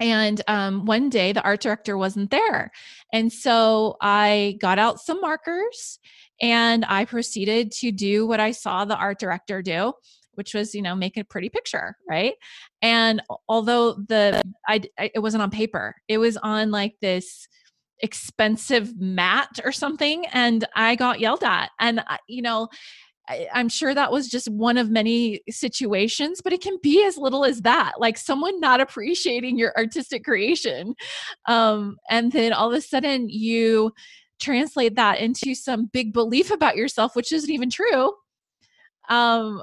and 0.04 0.42
um, 0.48 0.84
one 0.84 1.08
day 1.08 1.32
the 1.32 1.42
art 1.42 1.62
director 1.62 1.96
wasn't 1.96 2.30
there. 2.30 2.70
And 3.10 3.32
so 3.32 3.96
I 4.02 4.58
got 4.60 4.78
out 4.78 5.00
some 5.00 5.18
markers 5.18 5.98
and 6.42 6.84
I 6.86 7.06
proceeded 7.06 7.72
to 7.80 7.90
do 7.90 8.26
what 8.26 8.38
I 8.38 8.50
saw 8.50 8.84
the 8.84 8.96
art 8.96 9.18
director 9.18 9.62
do 9.62 9.94
which 10.34 10.52
was 10.52 10.74
you 10.74 10.82
know 10.82 10.96
make 10.96 11.16
a 11.16 11.22
pretty 11.22 11.48
picture 11.48 11.96
right 12.08 12.34
and 12.82 13.22
although 13.48 13.92
the 13.92 14.42
I, 14.66 14.82
I, 14.98 15.12
it 15.14 15.20
wasn't 15.20 15.44
on 15.44 15.50
paper 15.50 15.94
it 16.08 16.18
was 16.18 16.36
on 16.36 16.72
like 16.72 16.96
this 17.00 17.46
expensive 18.00 19.00
mat 19.00 19.60
or 19.64 19.70
something 19.70 20.26
and 20.32 20.64
i 20.74 20.96
got 20.96 21.20
yelled 21.20 21.44
at 21.44 21.70
and 21.78 22.02
you 22.26 22.42
know 22.42 22.68
I, 23.28 23.48
am 23.54 23.68
sure 23.68 23.94
that 23.94 24.12
was 24.12 24.28
just 24.28 24.50
one 24.50 24.76
of 24.76 24.90
many 24.90 25.40
situations, 25.48 26.40
but 26.42 26.52
it 26.52 26.60
can 26.60 26.78
be 26.82 27.04
as 27.04 27.16
little 27.16 27.44
as 27.44 27.62
that, 27.62 27.94
like 27.98 28.18
someone 28.18 28.60
not 28.60 28.80
appreciating 28.80 29.58
your 29.58 29.72
artistic 29.76 30.24
creation. 30.24 30.94
Um, 31.46 31.96
and 32.10 32.32
then 32.32 32.52
all 32.52 32.70
of 32.70 32.76
a 32.76 32.80
sudden 32.80 33.28
you 33.28 33.92
translate 34.40 34.96
that 34.96 35.20
into 35.20 35.54
some 35.54 35.86
big 35.86 36.12
belief 36.12 36.50
about 36.50 36.76
yourself, 36.76 37.16
which 37.16 37.32
isn't 37.32 37.50
even 37.50 37.70
true. 37.70 38.12
Um, 39.08 39.62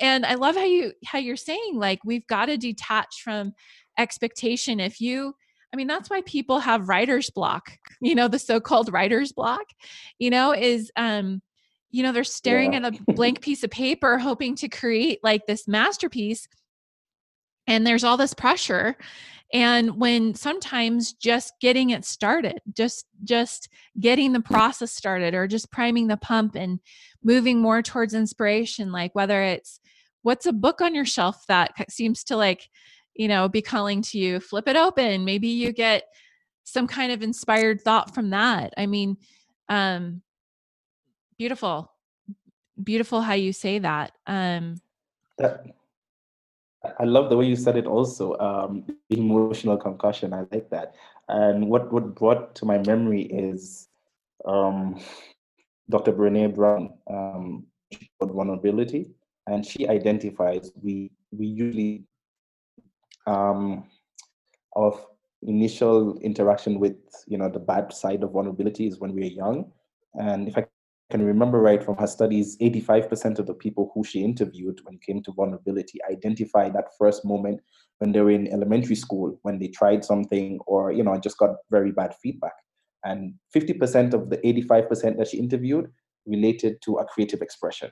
and 0.00 0.26
I 0.26 0.34
love 0.34 0.56
how 0.56 0.64
you 0.64 0.92
how 1.04 1.18
you're 1.18 1.36
saying 1.36 1.74
like 1.76 2.00
we've 2.04 2.26
got 2.26 2.46
to 2.46 2.56
detach 2.56 3.22
from 3.22 3.54
expectation. 3.98 4.80
If 4.80 5.00
you 5.00 5.34
I 5.72 5.76
mean, 5.76 5.86
that's 5.88 6.08
why 6.08 6.22
people 6.22 6.60
have 6.60 6.88
writer's 6.88 7.30
block, 7.30 7.78
you 8.00 8.14
know, 8.14 8.28
the 8.28 8.38
so-called 8.38 8.92
writer's 8.92 9.32
block, 9.32 9.64
you 10.18 10.30
know, 10.30 10.52
is 10.52 10.90
um 10.96 11.42
you 11.94 12.02
know 12.02 12.10
they're 12.10 12.24
staring 12.24 12.72
yeah. 12.72 12.80
at 12.80 12.94
a 12.94 13.02
blank 13.12 13.40
piece 13.40 13.62
of 13.62 13.70
paper 13.70 14.18
hoping 14.18 14.56
to 14.56 14.68
create 14.68 15.20
like 15.22 15.46
this 15.46 15.68
masterpiece. 15.68 16.48
And 17.68 17.86
there's 17.86 18.04
all 18.04 18.16
this 18.16 18.34
pressure. 18.34 18.96
And 19.52 19.98
when 20.00 20.34
sometimes 20.34 21.12
just 21.12 21.54
getting 21.60 21.90
it 21.90 22.04
started 22.04 22.60
just 22.72 23.06
just 23.22 23.68
getting 24.00 24.32
the 24.32 24.40
process 24.40 24.90
started 24.90 25.34
or 25.34 25.46
just 25.46 25.70
priming 25.70 26.08
the 26.08 26.16
pump 26.16 26.56
and 26.56 26.80
moving 27.22 27.60
more 27.60 27.80
towards 27.80 28.14
inspiration 28.14 28.90
like 28.90 29.14
whether 29.14 29.42
it's 29.42 29.78
what's 30.22 30.46
a 30.46 30.52
book 30.52 30.80
on 30.80 30.94
your 30.94 31.04
shelf 31.04 31.44
that 31.46 31.72
seems 31.88 32.24
to 32.24 32.36
like 32.36 32.68
you 33.14 33.28
know 33.28 33.48
be 33.48 33.62
calling 33.62 34.02
to 34.02 34.18
you 34.18 34.40
flip 34.40 34.66
it 34.66 34.76
open. 34.76 35.24
Maybe 35.24 35.48
you 35.48 35.72
get 35.72 36.02
some 36.64 36.88
kind 36.88 37.12
of 37.12 37.22
inspired 37.22 37.82
thought 37.82 38.12
from 38.12 38.30
that. 38.30 38.74
I 38.76 38.86
mean 38.86 39.16
um 39.68 40.22
beautiful. 41.38 41.90
Beautiful 42.82 43.20
how 43.20 43.34
you 43.34 43.52
say 43.52 43.78
that 43.78 44.12
um 44.26 44.76
that 45.38 45.64
i 46.98 47.04
love 47.04 47.30
the 47.30 47.36
way 47.36 47.46
you 47.46 47.56
said 47.56 47.76
it 47.76 47.86
also 47.86 48.36
um 48.38 48.84
emotional 49.10 49.76
concussion 49.76 50.32
i 50.32 50.40
like 50.50 50.68
that. 50.70 50.94
And 51.28 51.68
what 51.68 51.92
what 51.92 52.14
brought 52.14 52.54
to 52.56 52.66
my 52.66 52.78
memory 52.78 53.22
is 53.22 53.88
um 54.44 55.00
dr 55.88 56.12
brene 56.12 56.54
brown 56.54 56.94
um 57.08 57.66
vulnerability 58.20 59.10
and 59.46 59.64
she 59.64 59.86
identifies 59.88 60.72
we 60.82 61.10
we 61.30 61.46
usually 61.46 62.04
um 63.26 63.84
of 64.74 65.06
initial 65.42 66.18
interaction 66.20 66.80
with 66.80 66.96
you 67.26 67.38
know 67.38 67.48
the 67.48 67.58
bad 67.58 67.92
side 67.92 68.22
of 68.22 68.32
vulnerability 68.32 68.86
is 68.86 68.98
when 68.98 69.14
we're 69.14 69.24
young. 69.24 69.70
And 70.14 70.48
if 70.48 70.56
i 70.58 70.66
can 71.10 71.24
remember 71.24 71.60
right 71.60 71.82
from 71.82 71.96
her 71.96 72.06
studies, 72.06 72.56
85% 72.58 73.38
of 73.38 73.46
the 73.46 73.54
people 73.54 73.90
who 73.94 74.04
she 74.04 74.24
interviewed 74.24 74.80
when 74.84 74.94
it 74.94 75.02
came 75.02 75.22
to 75.22 75.32
vulnerability 75.32 75.98
identified 76.10 76.74
that 76.74 76.96
first 76.98 77.24
moment 77.24 77.60
when 77.98 78.12
they 78.12 78.20
were 78.20 78.30
in 78.30 78.52
elementary 78.52 78.96
school, 78.96 79.38
when 79.42 79.58
they 79.58 79.68
tried 79.68 80.04
something 80.04 80.58
or, 80.66 80.92
you 80.92 81.02
know, 81.02 81.16
just 81.18 81.38
got 81.38 81.56
very 81.70 81.92
bad 81.92 82.14
feedback. 82.22 82.54
And 83.04 83.34
50% 83.54 84.14
of 84.14 84.30
the 84.30 84.38
85% 84.38 85.18
that 85.18 85.28
she 85.28 85.38
interviewed 85.38 85.90
related 86.26 86.80
to 86.82 86.96
a 86.96 87.04
creative 87.04 87.42
expression. 87.42 87.90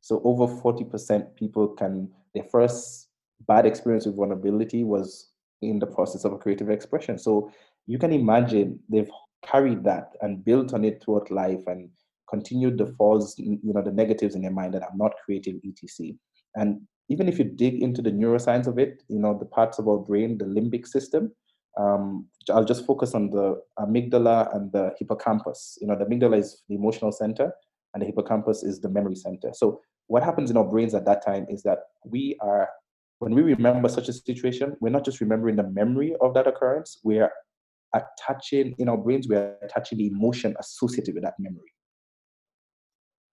So 0.00 0.22
over 0.24 0.46
40% 0.46 1.36
people 1.36 1.68
can, 1.68 2.10
their 2.34 2.44
first 2.44 3.08
bad 3.46 3.66
experience 3.66 4.06
with 4.06 4.16
vulnerability 4.16 4.84
was 4.84 5.28
in 5.60 5.78
the 5.78 5.86
process 5.86 6.24
of 6.24 6.32
a 6.32 6.38
creative 6.38 6.70
expression. 6.70 7.18
So 7.18 7.52
you 7.86 7.98
can 7.98 8.12
imagine 8.12 8.80
they've 8.88 9.10
carried 9.42 9.84
that 9.84 10.12
and 10.20 10.44
built 10.44 10.74
on 10.74 10.84
it 10.84 11.02
throughout 11.02 11.30
life 11.30 11.62
and 11.66 11.88
continued 12.28 12.78
the 12.78 12.86
falls, 12.86 13.34
you 13.38 13.58
know, 13.62 13.82
the 13.82 13.90
negatives 13.90 14.34
in 14.34 14.42
their 14.42 14.50
mind 14.50 14.74
that 14.74 14.82
I'm 14.82 14.96
not 14.96 15.12
creative, 15.24 15.56
etc. 15.66 16.12
And 16.54 16.80
even 17.08 17.28
if 17.28 17.38
you 17.38 17.44
dig 17.44 17.82
into 17.82 18.02
the 18.02 18.12
neuroscience 18.12 18.66
of 18.66 18.78
it, 18.78 19.02
you 19.08 19.18
know, 19.18 19.36
the 19.36 19.46
parts 19.46 19.78
of 19.78 19.88
our 19.88 19.98
brain, 19.98 20.38
the 20.38 20.44
limbic 20.44 20.86
system, 20.86 21.32
um, 21.78 22.26
I'll 22.52 22.64
just 22.64 22.86
focus 22.86 23.14
on 23.14 23.30
the 23.30 23.60
amygdala 23.78 24.54
and 24.54 24.72
the 24.72 24.92
hippocampus. 24.98 25.78
You 25.80 25.88
know, 25.88 25.96
the 25.98 26.04
amygdala 26.04 26.38
is 26.38 26.62
the 26.68 26.76
emotional 26.76 27.12
center 27.12 27.52
and 27.94 28.02
the 28.02 28.06
hippocampus 28.06 28.62
is 28.62 28.80
the 28.80 28.88
memory 28.88 29.16
center. 29.16 29.50
So 29.52 29.80
what 30.06 30.22
happens 30.22 30.50
in 30.50 30.56
our 30.56 30.64
brains 30.64 30.94
at 30.94 31.04
that 31.06 31.24
time 31.24 31.46
is 31.48 31.62
that 31.62 31.78
we 32.04 32.36
are, 32.40 32.68
when 33.18 33.34
we 33.34 33.42
remember 33.42 33.88
such 33.88 34.08
a 34.08 34.12
situation, 34.12 34.76
we're 34.80 34.90
not 34.90 35.04
just 35.04 35.20
remembering 35.20 35.56
the 35.56 35.70
memory 35.70 36.14
of 36.20 36.34
that 36.34 36.46
occurrence, 36.46 36.98
we're 37.94 38.02
attaching 38.02 38.74
in 38.78 38.88
our 38.88 38.96
brains, 38.96 39.28
we're 39.28 39.56
attaching 39.62 39.98
the 39.98 40.06
emotion 40.06 40.56
associated 40.58 41.14
with 41.14 41.24
that 41.24 41.34
memory. 41.38 41.72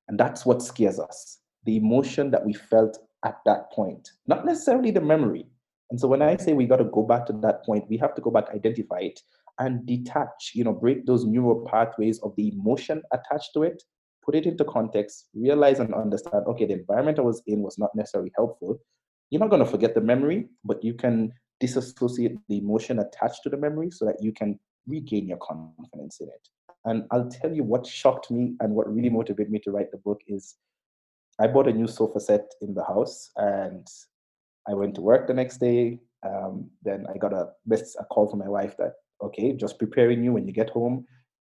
And 0.07 0.19
that's 0.19 0.45
what 0.45 0.61
scares 0.61 0.99
us 0.99 1.39
the 1.67 1.75
emotion 1.75 2.31
that 2.31 2.43
we 2.45 2.53
felt 2.53 2.97
at 3.25 3.37
that 3.45 3.71
point, 3.71 4.09
not 4.25 4.45
necessarily 4.45 4.89
the 4.89 5.01
memory. 5.01 5.45
And 5.91 5.99
so 5.99 6.07
when 6.07 6.21
I 6.21 6.37
say 6.37 6.53
we 6.53 6.65
got 6.65 6.77
to 6.77 6.85
go 6.85 7.03
back 7.03 7.25
to 7.27 7.33
that 7.41 7.63
point, 7.65 7.85
we 7.89 7.97
have 7.97 8.15
to 8.15 8.21
go 8.21 8.31
back, 8.31 8.45
identify 8.55 8.99
it, 8.99 9.19
and 9.59 9.85
detach, 9.85 10.51
you 10.53 10.63
know, 10.63 10.73
break 10.73 11.05
those 11.05 11.25
neural 11.25 11.65
pathways 11.69 12.19
of 12.23 12.33
the 12.37 12.53
emotion 12.53 13.01
attached 13.13 13.51
to 13.53 13.63
it, 13.63 13.83
put 14.25 14.35
it 14.35 14.45
into 14.45 14.63
context, 14.63 15.27
realize 15.33 15.79
and 15.79 15.93
understand, 15.93 16.45
okay, 16.47 16.65
the 16.65 16.73
environment 16.73 17.19
I 17.19 17.23
was 17.23 17.41
in 17.47 17.61
was 17.61 17.77
not 17.77 17.91
necessarily 17.95 18.31
helpful. 18.35 18.79
You're 19.29 19.41
not 19.41 19.49
going 19.49 19.63
to 19.63 19.69
forget 19.69 19.93
the 19.93 20.01
memory, 20.01 20.47
but 20.63 20.83
you 20.83 20.93
can 20.93 21.33
disassociate 21.59 22.37
the 22.49 22.57
emotion 22.57 22.99
attached 22.99 23.43
to 23.43 23.49
the 23.49 23.57
memory 23.57 23.91
so 23.91 24.05
that 24.05 24.21
you 24.21 24.31
can 24.31 24.59
regain 24.87 25.27
your 25.27 25.37
confidence 25.37 26.19
in 26.19 26.27
it. 26.27 26.47
And 26.85 27.03
I'll 27.11 27.29
tell 27.29 27.53
you 27.53 27.63
what 27.63 27.85
shocked 27.85 28.31
me 28.31 28.55
and 28.59 28.73
what 28.73 28.93
really 28.93 29.09
motivated 29.09 29.51
me 29.51 29.59
to 29.59 29.71
write 29.71 29.91
the 29.91 29.97
book 29.97 30.21
is 30.27 30.55
I 31.39 31.47
bought 31.47 31.67
a 31.67 31.73
new 31.73 31.87
sofa 31.87 32.19
set 32.19 32.51
in 32.61 32.73
the 32.73 32.83
house 32.83 33.29
and 33.35 33.85
I 34.67 34.73
went 34.73 34.95
to 34.95 35.01
work 35.01 35.27
the 35.27 35.33
next 35.33 35.57
day. 35.57 35.99
Um, 36.25 36.69
then 36.83 37.05
I 37.13 37.17
got 37.17 37.33
a, 37.33 37.49
a 37.71 38.05
call 38.05 38.29
from 38.29 38.39
my 38.39 38.49
wife 38.49 38.75
that, 38.77 38.93
okay, 39.21 39.53
just 39.53 39.79
preparing 39.79 40.23
you 40.23 40.33
when 40.33 40.47
you 40.47 40.53
get 40.53 40.69
home, 40.69 41.05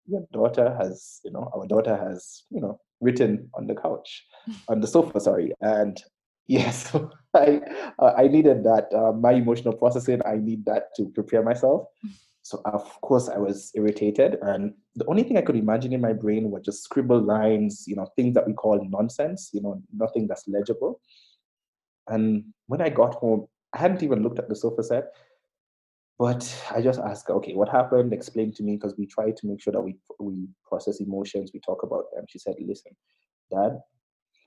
your 0.07 0.25
daughter 0.31 0.75
has, 0.79 1.19
you 1.23 1.31
know, 1.31 1.49
our 1.55 1.67
daughter 1.67 1.95
has, 1.95 2.43
you 2.49 2.61
know, 2.61 2.79
written 3.01 3.49
on 3.55 3.67
the 3.67 3.75
couch, 3.75 4.25
on 4.67 4.79
the 4.79 4.87
sofa, 4.87 5.19
sorry. 5.19 5.51
And 5.61 6.01
yes, 6.47 6.95
I 7.33 7.61
uh, 7.99 8.13
I 8.17 8.27
needed 8.27 8.63
that. 8.63 8.93
Uh, 8.93 9.11
my 9.11 9.33
emotional 9.33 9.73
processing, 9.73 10.21
I 10.25 10.37
need 10.37 10.65
that 10.65 10.95
to 10.95 11.09
prepare 11.09 11.43
myself. 11.43 11.87
So 12.41 12.61
of 12.65 13.01
course 13.01 13.27
I 13.27 13.37
was 13.37 13.71
irritated, 13.75 14.37
and 14.41 14.73
the 14.95 15.05
only 15.07 15.23
thing 15.23 15.37
I 15.37 15.41
could 15.41 15.55
imagine 15.55 15.93
in 15.93 16.01
my 16.01 16.13
brain 16.13 16.51
were 16.51 16.61
just 16.61 16.83
scribble 16.83 17.19
lines, 17.19 17.85
you 17.87 17.95
know, 17.95 18.07
things 18.15 18.35
that 18.35 18.47
we 18.47 18.53
call 18.53 18.83
nonsense, 18.89 19.49
you 19.51 19.61
know, 19.61 19.81
nothing 19.91 20.27
that's 20.27 20.47
legible. 20.47 21.01
And 22.07 22.45
when 22.67 22.81
I 22.81 22.89
got 22.89 23.15
home, 23.15 23.47
I 23.73 23.79
hadn't 23.79 24.03
even 24.03 24.21
looked 24.21 24.39
at 24.39 24.47
the 24.47 24.55
sofa 24.55 24.83
set. 24.83 25.05
But 26.17 26.43
I 26.71 26.81
just 26.81 26.99
asked 26.99 27.29
okay, 27.29 27.55
what 27.55 27.67
happened? 27.67 28.13
Explain 28.13 28.53
to 28.53 28.63
me 28.63 28.77
because 28.77 28.95
we 28.97 29.05
try 29.05 29.31
to 29.31 29.47
make 29.47 29.61
sure 29.61 29.73
that 29.73 29.81
we 29.81 29.97
we 30.19 30.47
process 30.63 31.01
emotions, 31.01 31.51
we 31.53 31.59
talk 31.59 31.83
about 31.83 32.05
them. 32.15 32.25
She 32.29 32.39
said, 32.39 32.55
listen, 32.59 32.93
Dad, 33.51 33.81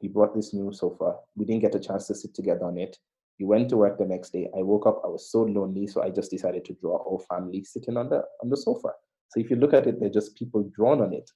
he 0.01 0.09
brought 0.09 0.35
this 0.35 0.55
new 0.55 0.73
sofa. 0.73 1.17
We 1.37 1.45
didn't 1.45 1.63
get 1.63 1.75
a 1.75 1.81
chance 1.81 2.07
to 2.07 2.15
sit 2.15 2.35
together 2.35 2.65
on 2.65 2.79
it. 2.79 2.97
We 3.39 3.47
went 3.47 3.69
to 3.71 3.77
work 3.77 3.99
the 3.99 4.07
next 4.07 4.31
day. 4.31 4.49
I 4.57 4.63
woke 4.63 4.87
up, 4.87 5.03
I 5.05 5.09
was 5.09 5.31
so 5.31 5.43
lonely, 5.43 5.87
so 5.87 6.03
I 6.03 6.11
just 6.11 6.31
decided 6.31 6.65
to 6.67 6.75
draw 6.75 6.99
our 6.99 7.19
family 7.29 7.65
sitting 7.65 7.97
on 7.97 8.09
the 8.09 8.23
on 8.43 8.51
the 8.51 8.57
sofa. 8.57 8.91
So 9.29 9.41
if 9.41 9.51
you 9.51 9.57
look 9.57 9.75
at 9.75 9.87
it, 9.87 10.01
they're 10.01 10.09
just 10.09 10.37
people 10.37 10.71
drawn 10.75 11.01
on 11.01 11.13
it. 11.13 11.31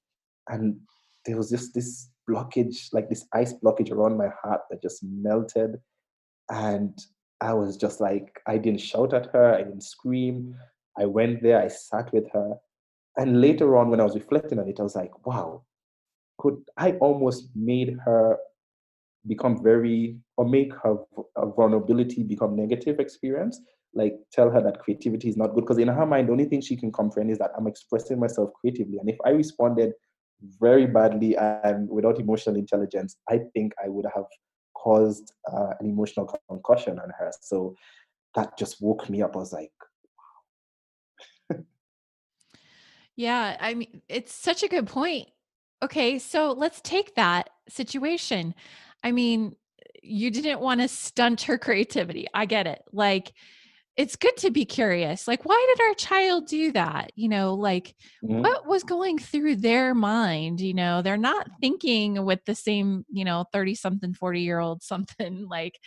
And 0.49 0.81
there 1.27 1.37
was 1.37 1.51
just 1.51 1.75
this 1.75 2.09
blockage, 2.29 2.89
like 2.93 3.09
this 3.09 3.27
ice 3.33 3.55
blockage 3.55 3.93
around 3.93 4.17
my 4.17 4.29
heart 4.43 4.63
that 4.71 4.83
just 4.83 5.03
melted. 5.05 5.77
And 6.51 6.99
I 7.41 7.55
was 7.55 7.77
just 7.77 8.01
like, 8.01 8.41
I 8.47 8.59
didn't 8.59 8.81
shout 8.81 9.15
at 9.15 9.27
her, 9.33 9.55
I 9.55 9.63
didn't 9.63 9.83
scream. 9.83 10.55
I 10.99 11.07
went 11.07 11.43
there, 11.43 11.61
I 11.61 11.69
sat 11.69 12.13
with 12.13 12.31
her. 12.33 12.55
And 13.17 13.41
later 13.41 13.77
on, 13.77 13.91
when 13.91 14.01
I 14.01 14.05
was 14.05 14.15
reflecting 14.15 14.59
on 14.59 14.69
it, 14.69 14.81
I 14.81 14.83
was 14.83 14.97
like, 14.97 15.27
wow, 15.27 15.65
could 16.39 16.57
I 16.77 16.93
almost 16.93 17.49
made 17.55 17.97
her 18.05 18.39
become 19.27 19.63
very, 19.63 20.17
or 20.37 20.49
make 20.49 20.73
her 20.83 20.97
vulnerability 21.57 22.23
become 22.23 22.57
negative 22.57 23.01
experience? 23.01 23.61
Like 23.95 24.15
tell 24.33 24.51
her 24.51 24.63
that 24.63 24.81
creativity 24.81 25.29
is 25.29 25.37
not 25.37 25.55
good. 25.55 25.65
Because 25.65 25.79
in 25.79 25.89
her 25.89 26.07
mind, 26.07 26.29
the 26.29 26.33
only 26.33 26.47
thing 26.47 26.61
she 26.61 26.77
can 26.77 26.91
comprehend 26.91 27.31
is 27.31 27.39
that 27.39 27.51
I'm 27.57 27.67
expressing 27.67 28.19
myself 28.19 28.51
creatively. 28.61 28.99
And 28.99 29.09
if 29.09 29.17
I 29.25 29.31
responded 29.31 29.93
very 30.61 30.87
badly 30.87 31.37
and 31.37 31.89
without 31.89 32.19
emotional 32.19 32.57
intelligence, 32.57 33.17
I 33.29 33.41
think 33.55 33.73
I 33.83 33.89
would 33.89 34.07
have 34.15 34.25
caused 34.75 35.33
uh, 35.53 35.75
an 35.79 35.87
emotional 35.87 36.35
concussion 36.49 36.99
on 36.99 37.11
her. 37.19 37.31
So 37.41 37.75
that 38.35 38.59
just 38.59 38.83
woke 38.83 39.09
me 39.09 39.23
up. 39.23 39.37
I 39.37 39.39
was 39.39 39.53
like, 39.53 39.73
yeah, 43.17 43.57
I 43.61 43.75
mean, 43.75 44.03
it's 44.09 44.35
such 44.35 44.63
a 44.63 44.69
good 44.69 44.87
point. 44.87 45.29
Okay, 45.83 46.19
so 46.19 46.53
let's 46.53 46.81
take 46.81 47.15
that 47.17 47.51
situation. 47.69 48.55
I 49.03 49.13
mean, 49.13 49.57
you 50.03 50.31
didn't 50.31 50.61
want 50.61 50.81
to 50.81 50.89
stunt 50.89 51.43
her 51.43 51.59
creativity. 51.59 52.27
I 52.35 52.47
get 52.47 52.67
it. 52.67 52.83
Like, 52.93 53.33
it's 53.97 54.17
good 54.17 54.37
to 54.39 54.51
be 54.51 54.65
curious 54.65 55.29
like 55.29 55.45
why 55.45 55.67
did 55.69 55.85
our 55.85 55.95
child 55.95 56.47
do 56.47 56.73
that 56.73 57.13
you 57.15 57.29
know 57.29 57.53
like 57.55 57.95
mm-hmm. 58.25 58.41
what 58.41 58.67
was 58.67 58.83
going 58.85 59.19
through 59.19 59.55
their 59.55 59.95
mind 59.95 60.61
you 60.61 60.73
know 60.73 61.03
they're 61.03 61.19
not 61.19 61.47
thinking 61.61 62.25
with 62.25 62.43
the 62.47 62.55
same 62.55 63.05
you 63.13 63.25
know 63.25 63.45
30 63.53 63.75
something 63.75 64.15
40 64.15 64.41
year 64.41 64.61
old 64.61 64.83
something 64.83 65.47
like 65.49 65.79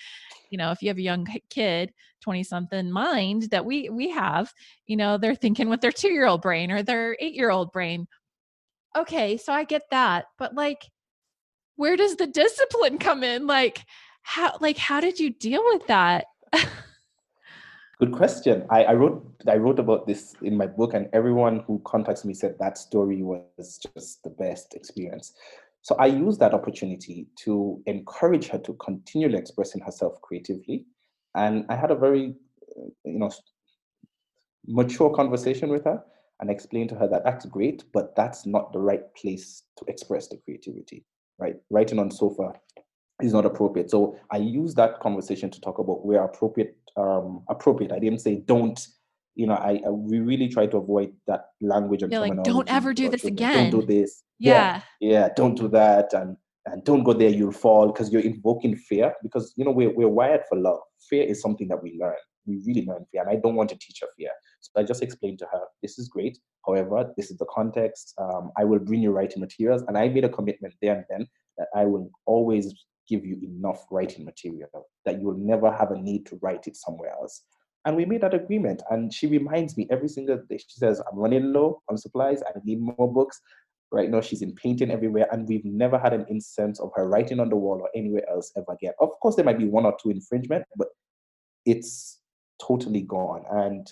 you 0.51 0.57
know 0.57 0.71
if 0.71 0.83
you 0.83 0.89
have 0.89 0.97
a 0.97 1.01
young 1.01 1.25
kid 1.49 1.91
20 2.21 2.43
something 2.43 2.91
mind 2.91 3.43
that 3.49 3.65
we 3.65 3.89
we 3.89 4.09
have 4.09 4.53
you 4.85 4.97
know 4.97 5.17
they're 5.17 5.35
thinking 5.35 5.67
with 5.67 5.81
their 5.81 5.91
2 5.91 6.09
year 6.09 6.27
old 6.27 6.41
brain 6.41 6.71
or 6.71 6.83
their 6.83 7.17
8 7.19 7.33
year 7.33 7.49
old 7.49 7.71
brain 7.71 8.07
okay 8.95 9.35
so 9.35 9.51
i 9.51 9.63
get 9.63 9.83
that 9.89 10.25
but 10.37 10.53
like 10.53 10.91
where 11.75 11.95
does 11.95 12.15
the 12.15 12.27
discipline 12.27 12.97
come 12.97 13.23
in 13.23 13.47
like 13.47 13.85
how 14.21 14.57
like 14.61 14.77
how 14.77 14.99
did 14.99 15.19
you 15.19 15.29
deal 15.29 15.63
with 15.65 15.85
that 15.87 16.25
Good 17.97 18.11
question. 18.11 18.65
I, 18.69 18.83
I 18.83 18.93
wrote 18.93 19.25
I 19.47 19.55
wrote 19.55 19.79
about 19.79 20.05
this 20.05 20.35
in 20.41 20.57
my 20.57 20.67
book, 20.67 20.93
and 20.93 21.07
everyone 21.13 21.63
who 21.65 21.81
contacts 21.85 22.25
me 22.25 22.33
said 22.33 22.57
that 22.59 22.77
story 22.77 23.23
was 23.23 23.79
just 23.95 24.21
the 24.23 24.31
best 24.31 24.73
experience. 24.73 25.33
So 25.81 25.95
I 25.95 26.07
used 26.07 26.41
that 26.41 26.53
opportunity 26.53 27.27
to 27.43 27.81
encourage 27.85 28.47
her 28.49 28.57
to 28.59 28.73
continually 28.73 29.37
expressing 29.37 29.79
herself 29.79 30.19
creatively, 30.21 30.85
and 31.35 31.65
I 31.69 31.75
had 31.75 31.89
a 31.89 31.95
very, 31.95 32.35
uh, 32.77 32.89
you 33.05 33.19
know, 33.19 33.31
mature 34.67 35.15
conversation 35.15 35.69
with 35.69 35.85
her 35.85 36.03
and 36.41 36.49
explained 36.49 36.89
to 36.89 36.95
her 36.95 37.07
that 37.07 37.23
that's 37.23 37.45
great, 37.45 37.85
but 37.93 38.13
that's 38.13 38.45
not 38.45 38.73
the 38.73 38.79
right 38.79 39.13
place 39.15 39.63
to 39.77 39.85
express 39.87 40.27
the 40.27 40.37
creativity. 40.43 41.05
Right, 41.37 41.55
writing 41.69 41.99
on 41.99 42.11
sofa 42.11 42.53
is 43.21 43.33
not 43.33 43.45
appropriate. 43.45 43.89
So 43.89 44.17
I 44.31 44.37
use 44.37 44.73
that 44.75 44.99
conversation 44.99 45.49
to 45.49 45.61
talk 45.61 45.79
about 45.79 46.05
where 46.05 46.23
appropriate. 46.23 46.77
Um, 46.97 47.43
appropriate. 47.49 47.91
I 47.91 47.99
didn't 47.99 48.19
say 48.19 48.35
don't. 48.45 48.79
You 49.35 49.47
know, 49.47 49.55
I, 49.55 49.81
I 49.85 49.89
we 49.89 50.19
really 50.19 50.47
try 50.47 50.65
to 50.67 50.77
avoid 50.77 51.11
that 51.27 51.47
language 51.59 52.03
and 52.03 52.11
You're 52.11 52.21
like, 52.21 52.41
don't 52.43 52.71
ever 52.71 52.93
do 52.93 53.09
this 53.09 53.25
again. 53.25 53.69
Don't 53.69 53.81
do 53.81 53.85
this. 53.85 54.23
Yeah. 54.39 54.81
yeah, 55.01 55.11
yeah, 55.11 55.29
don't 55.35 55.55
do 55.55 55.67
that, 55.69 56.13
and 56.13 56.37
and 56.65 56.83
don't 56.85 57.03
go 57.03 57.11
there. 57.11 57.29
You'll 57.29 57.51
fall 57.51 57.87
because 57.87 58.13
you're 58.13 58.21
invoking 58.21 58.77
fear. 58.77 59.13
Because 59.21 59.53
you 59.57 59.65
know 59.65 59.71
we're 59.71 59.93
we're 59.93 60.07
wired 60.07 60.43
for 60.47 60.57
love. 60.57 60.79
Fear 61.09 61.23
is 61.23 61.41
something 61.41 61.67
that 61.67 61.83
we 61.83 61.97
learn. 61.99 62.15
We 62.45 62.61
really 62.65 62.85
learn 62.85 63.05
fear, 63.11 63.21
and 63.21 63.29
I 63.29 63.35
don't 63.35 63.55
want 63.55 63.69
to 63.69 63.77
teach 63.77 63.99
her 64.01 64.07
fear. 64.17 64.31
So 64.61 64.71
I 64.77 64.83
just 64.83 65.03
explained 65.03 65.39
to 65.39 65.47
her, 65.51 65.61
this 65.81 65.97
is 65.99 66.07
great. 66.07 66.37
However, 66.65 67.11
this 67.17 67.31
is 67.31 67.37
the 67.37 67.45
context. 67.45 68.13
Um, 68.17 68.51
I 68.57 68.63
will 68.63 68.79
bring 68.79 69.01
you 69.01 69.11
writing 69.11 69.41
materials, 69.41 69.83
and 69.87 69.97
I 69.97 70.07
made 70.09 70.25
a 70.25 70.29
commitment 70.29 70.73
there 70.81 70.95
and 70.95 71.05
then 71.09 71.27
that 71.57 71.67
I 71.75 71.85
will 71.85 72.09
always 72.25 72.73
give 73.07 73.25
you 73.25 73.39
enough 73.43 73.85
writing 73.91 74.25
material 74.25 74.87
that 75.05 75.19
you 75.19 75.27
will 75.27 75.37
never 75.37 75.71
have 75.71 75.91
a 75.91 75.97
need 75.97 76.25
to 76.25 76.39
write 76.41 76.67
it 76.67 76.75
somewhere 76.75 77.11
else. 77.11 77.43
And 77.85 77.95
we 77.95 78.05
made 78.05 78.21
that 78.21 78.33
agreement. 78.33 78.81
And 78.89 79.13
she 79.13 79.27
reminds 79.27 79.77
me 79.77 79.87
every 79.91 80.09
single 80.09 80.37
day. 80.49 80.57
She 80.57 80.79
says, 80.79 80.99
I'm 80.99 81.17
running 81.17 81.53
low 81.53 81.81
on 81.87 81.97
supplies. 81.97 82.41
I 82.41 82.59
need 82.63 82.81
more 82.81 83.11
books. 83.11 83.39
Right 83.91 84.09
now, 84.09 84.21
she's 84.21 84.41
in 84.41 84.55
painting 84.55 84.89
everywhere. 84.89 85.27
And 85.31 85.47
we've 85.47 85.63
never 85.63 85.99
had 85.99 86.13
an 86.13 86.25
instance 86.27 86.79
of 86.79 86.89
her 86.95 87.07
writing 87.07 87.39
on 87.39 87.49
the 87.49 87.55
wall 87.55 87.79
or 87.79 87.89
anywhere 87.95 88.27
else 88.27 88.51
ever 88.57 88.73
again. 88.73 88.93
Of 88.99 89.11
course, 89.21 89.35
there 89.35 89.45
might 89.45 89.59
be 89.59 89.67
one 89.67 89.85
or 89.85 89.95
two 90.01 90.09
infringement, 90.09 90.65
but 90.75 90.87
it's 91.65 92.19
totally 92.59 93.01
gone. 93.01 93.43
And 93.49 93.91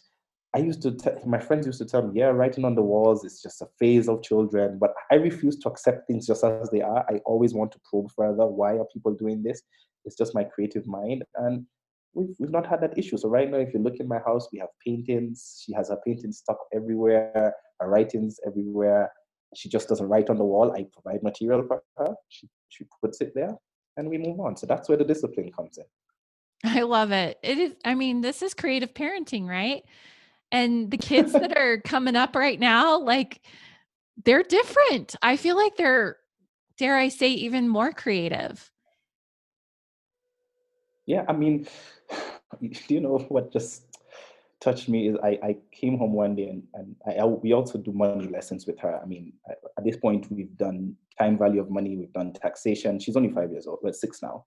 I 0.55 0.59
used 0.59 0.81
to, 0.83 0.91
tell 0.91 1.19
my 1.25 1.39
friends 1.39 1.65
used 1.65 1.79
to 1.79 1.85
tell 1.85 2.07
me, 2.07 2.19
yeah, 2.19 2.27
writing 2.27 2.63
on 2.63 2.75
the 2.75 2.81
walls 2.81 3.25
is 3.25 3.41
just 3.41 3.61
a 3.61 3.67
phase 3.79 4.07
of 4.07 4.21
children, 4.21 4.77
but 4.79 4.93
I 5.11 5.15
refuse 5.15 5.57
to 5.59 5.69
accept 5.69 6.07
things 6.07 6.27
just 6.27 6.43
as 6.43 6.69
they 6.69 6.81
are. 6.81 7.05
I 7.09 7.17
always 7.25 7.53
want 7.53 7.71
to 7.71 7.79
probe 7.89 8.11
further. 8.11 8.45
Why 8.45 8.73
are 8.73 8.85
people 8.93 9.13
doing 9.13 9.41
this? 9.41 9.63
It's 10.05 10.15
just 10.15 10.35
my 10.35 10.43
creative 10.43 10.85
mind. 10.85 11.23
And 11.35 11.65
we've, 12.13 12.35
we've 12.37 12.51
not 12.51 12.67
had 12.67 12.81
that 12.81 12.97
issue. 12.97 13.17
So 13.17 13.29
right 13.29 13.49
now, 13.49 13.57
if 13.57 13.73
you 13.73 13.79
look 13.79 13.95
in 13.97 14.07
my 14.07 14.19
house, 14.19 14.47
we 14.51 14.59
have 14.59 14.69
paintings. 14.85 15.63
She 15.65 15.73
has 15.73 15.89
her 15.89 15.99
paintings 16.05 16.37
stuck 16.37 16.59
everywhere, 16.71 17.53
her 17.79 17.89
writings 17.89 18.39
everywhere. 18.45 19.11
She 19.55 19.69
just 19.69 19.89
doesn't 19.89 20.07
write 20.07 20.29
on 20.29 20.37
the 20.37 20.43
wall. 20.43 20.71
I 20.73 20.85
provide 20.93 21.23
material 21.23 21.63
for 21.67 21.81
her. 21.97 22.13
She, 22.29 22.47
she 22.69 22.85
puts 23.01 23.21
it 23.21 23.33
there 23.33 23.55
and 23.97 24.07
we 24.07 24.17
move 24.17 24.39
on. 24.39 24.55
So 24.55 24.67
that's 24.67 24.87
where 24.87 24.97
the 24.97 25.03
discipline 25.03 25.51
comes 25.51 25.77
in. 25.77 25.85
I 26.63 26.81
love 26.81 27.11
it. 27.11 27.37
It 27.43 27.57
is, 27.57 27.75
I 27.83 27.95
mean, 27.95 28.21
this 28.21 28.41
is 28.41 28.53
creative 28.53 28.93
parenting, 28.93 29.47
right? 29.47 29.83
And 30.51 30.89
the 30.89 30.97
kids 30.97 31.33
that 31.33 31.57
are 31.57 31.79
coming 31.81 32.15
up 32.15 32.35
right 32.35 32.59
now, 32.59 32.99
like 32.99 33.41
they're 34.23 34.43
different. 34.43 35.15
I 35.21 35.35
feel 35.35 35.57
like 35.57 35.75
they're, 35.75 36.17
dare 36.77 36.97
I 36.97 37.09
say, 37.09 37.29
even 37.29 37.67
more 37.67 37.91
creative. 37.91 38.71
Yeah, 41.05 41.25
I 41.27 41.33
mean, 41.33 41.67
you 42.87 43.01
know 43.01 43.17
what 43.27 43.51
just 43.51 43.83
touched 44.61 44.87
me 44.87 45.09
is 45.09 45.17
I, 45.21 45.37
I 45.43 45.57
came 45.73 45.97
home 45.97 46.13
one 46.13 46.35
day 46.35 46.47
and, 46.47 46.63
and 46.73 46.95
I, 47.05 47.25
we 47.25 47.51
also 47.51 47.77
do 47.77 47.91
money 47.91 48.27
lessons 48.27 48.65
with 48.65 48.79
her. 48.79 49.01
I 49.01 49.05
mean, 49.05 49.33
at 49.49 49.83
this 49.83 49.97
point, 49.97 50.27
we've 50.31 50.55
done 50.57 50.95
time 51.19 51.37
value 51.37 51.59
of 51.59 51.69
money, 51.69 51.97
we've 51.97 52.13
done 52.13 52.31
taxation. 52.31 52.99
She's 52.99 53.17
only 53.17 53.29
five 53.29 53.51
years 53.51 53.67
old, 53.67 53.79
well, 53.81 53.91
six 53.91 54.21
now. 54.21 54.45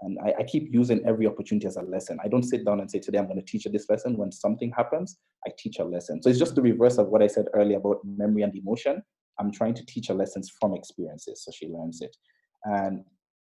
And 0.00 0.18
I, 0.24 0.34
I, 0.40 0.42
keep 0.44 0.72
using 0.72 1.04
every 1.04 1.26
opportunity 1.26 1.66
as 1.66 1.76
a 1.76 1.82
lesson. 1.82 2.18
I 2.22 2.28
don't 2.28 2.44
sit 2.44 2.64
down 2.64 2.78
and 2.80 2.88
say, 2.88 3.00
today 3.00 3.18
I'm 3.18 3.26
going 3.26 3.40
to 3.40 3.44
teach 3.44 3.64
her 3.64 3.70
this 3.70 3.90
lesson. 3.90 4.16
When 4.16 4.30
something 4.30 4.70
happens, 4.70 5.18
I 5.46 5.50
teach 5.58 5.80
a 5.80 5.84
lesson. 5.84 6.22
So 6.22 6.30
it's 6.30 6.38
just 6.38 6.54
the 6.54 6.62
reverse 6.62 6.98
of 6.98 7.08
what 7.08 7.22
I 7.22 7.26
said 7.26 7.46
earlier 7.52 7.78
about 7.78 8.00
memory 8.04 8.42
and 8.42 8.54
emotion. 8.54 9.02
I'm 9.40 9.50
trying 9.50 9.74
to 9.74 9.84
teach 9.86 10.08
her 10.08 10.14
lessons 10.14 10.52
from 10.60 10.74
experiences 10.74 11.42
so 11.44 11.50
she 11.52 11.68
learns 11.68 12.00
it. 12.00 12.16
And 12.64 13.04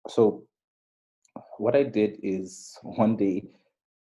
so 0.08 0.44
what 1.58 1.76
I 1.76 1.84
did 1.84 2.18
is 2.22 2.76
one 2.82 3.16
day 3.16 3.44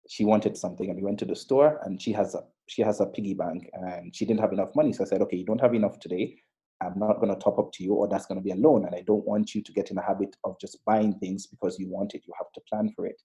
she 0.08 0.26
wanted 0.26 0.58
something 0.58 0.90
and 0.90 0.98
we 0.98 1.04
went 1.04 1.20
to 1.20 1.26
the 1.26 1.36
store 1.36 1.80
and 1.84 2.02
she 2.02 2.12
has 2.12 2.36
a 2.36 2.44
she 2.68 2.82
has 2.82 3.00
a 3.00 3.06
piggy 3.06 3.36
bank 3.36 3.70
and 3.74 4.16
she 4.16 4.26
didn't 4.26 4.40
have 4.40 4.52
enough 4.52 4.76
money. 4.76 4.92
So 4.92 5.04
I 5.04 5.08
said, 5.08 5.22
okay, 5.22 5.38
you 5.38 5.46
don't 5.46 5.62
have 5.62 5.76
enough 5.76 6.00
today. 6.00 6.36
I'm 6.86 7.00
not 7.00 7.20
going 7.20 7.34
to 7.34 7.40
top 7.40 7.60
up 7.60 7.72
to 7.74 7.84
you, 7.84 7.94
or 7.94 8.08
that's 8.08 8.26
going 8.26 8.40
to 8.40 8.44
be 8.44 8.52
a 8.52 8.56
loan. 8.56 8.86
And 8.86 8.96
I 8.96 9.02
don't 9.02 9.26
want 9.26 9.56
you 9.56 9.62
to 9.64 9.72
get 9.74 9.92
in 9.92 9.98
a 9.98 10.06
habit 10.06 10.36
of 10.44 10.60
just 10.60 10.84
buying 10.86 11.14
things 11.20 11.48
because 11.48 11.80
you 11.80 11.90
want 11.90 12.14
it. 12.14 12.24
You 12.26 12.34
have 12.38 12.52
to 12.54 12.62
plan 12.70 12.92
for 12.96 13.06
it. 13.06 13.22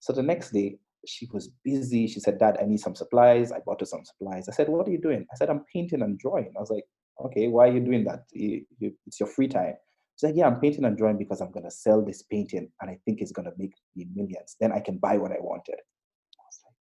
So 0.00 0.12
the 0.12 0.22
next 0.22 0.50
day, 0.50 0.78
she 1.06 1.28
was 1.32 1.50
busy. 1.64 2.06
She 2.06 2.20
said, 2.20 2.38
Dad, 2.38 2.58
I 2.60 2.64
need 2.64 2.80
some 2.80 2.94
supplies. 2.94 3.52
I 3.52 3.60
bought 3.64 3.80
her 3.80 3.86
some 3.86 4.04
supplies. 4.04 4.48
I 4.48 4.52
said, 4.52 4.68
What 4.68 4.88
are 4.88 4.90
you 4.90 5.00
doing? 5.00 5.26
I 5.32 5.36
said, 5.36 5.50
I'm 5.50 5.64
painting 5.72 6.02
and 6.02 6.18
drawing. 6.18 6.52
I 6.56 6.60
was 6.60 6.70
like, 6.70 6.84
okay, 7.24 7.48
why 7.48 7.68
are 7.68 7.72
you 7.72 7.80
doing 7.80 8.04
that? 8.04 8.24
It's 8.32 9.20
your 9.20 9.28
free 9.28 9.48
time. 9.48 9.74
She's 10.16 10.28
like, 10.28 10.36
yeah, 10.36 10.46
I'm 10.46 10.60
painting 10.60 10.84
and 10.84 10.96
drawing 10.96 11.18
because 11.18 11.40
I'm 11.40 11.52
going 11.52 11.64
to 11.64 11.70
sell 11.70 12.02
this 12.02 12.22
painting 12.22 12.70
and 12.80 12.90
I 12.90 12.98
think 13.04 13.20
it's 13.20 13.32
going 13.32 13.46
to 13.46 13.56
make 13.58 13.72
me 13.94 14.06
millions. 14.14 14.56
Then 14.60 14.72
I 14.72 14.80
can 14.80 14.98
buy 14.98 15.18
what 15.18 15.32
I 15.32 15.40
wanted. 15.40 15.74
I 15.74 16.44
was 16.46 16.60
like, 16.64 16.74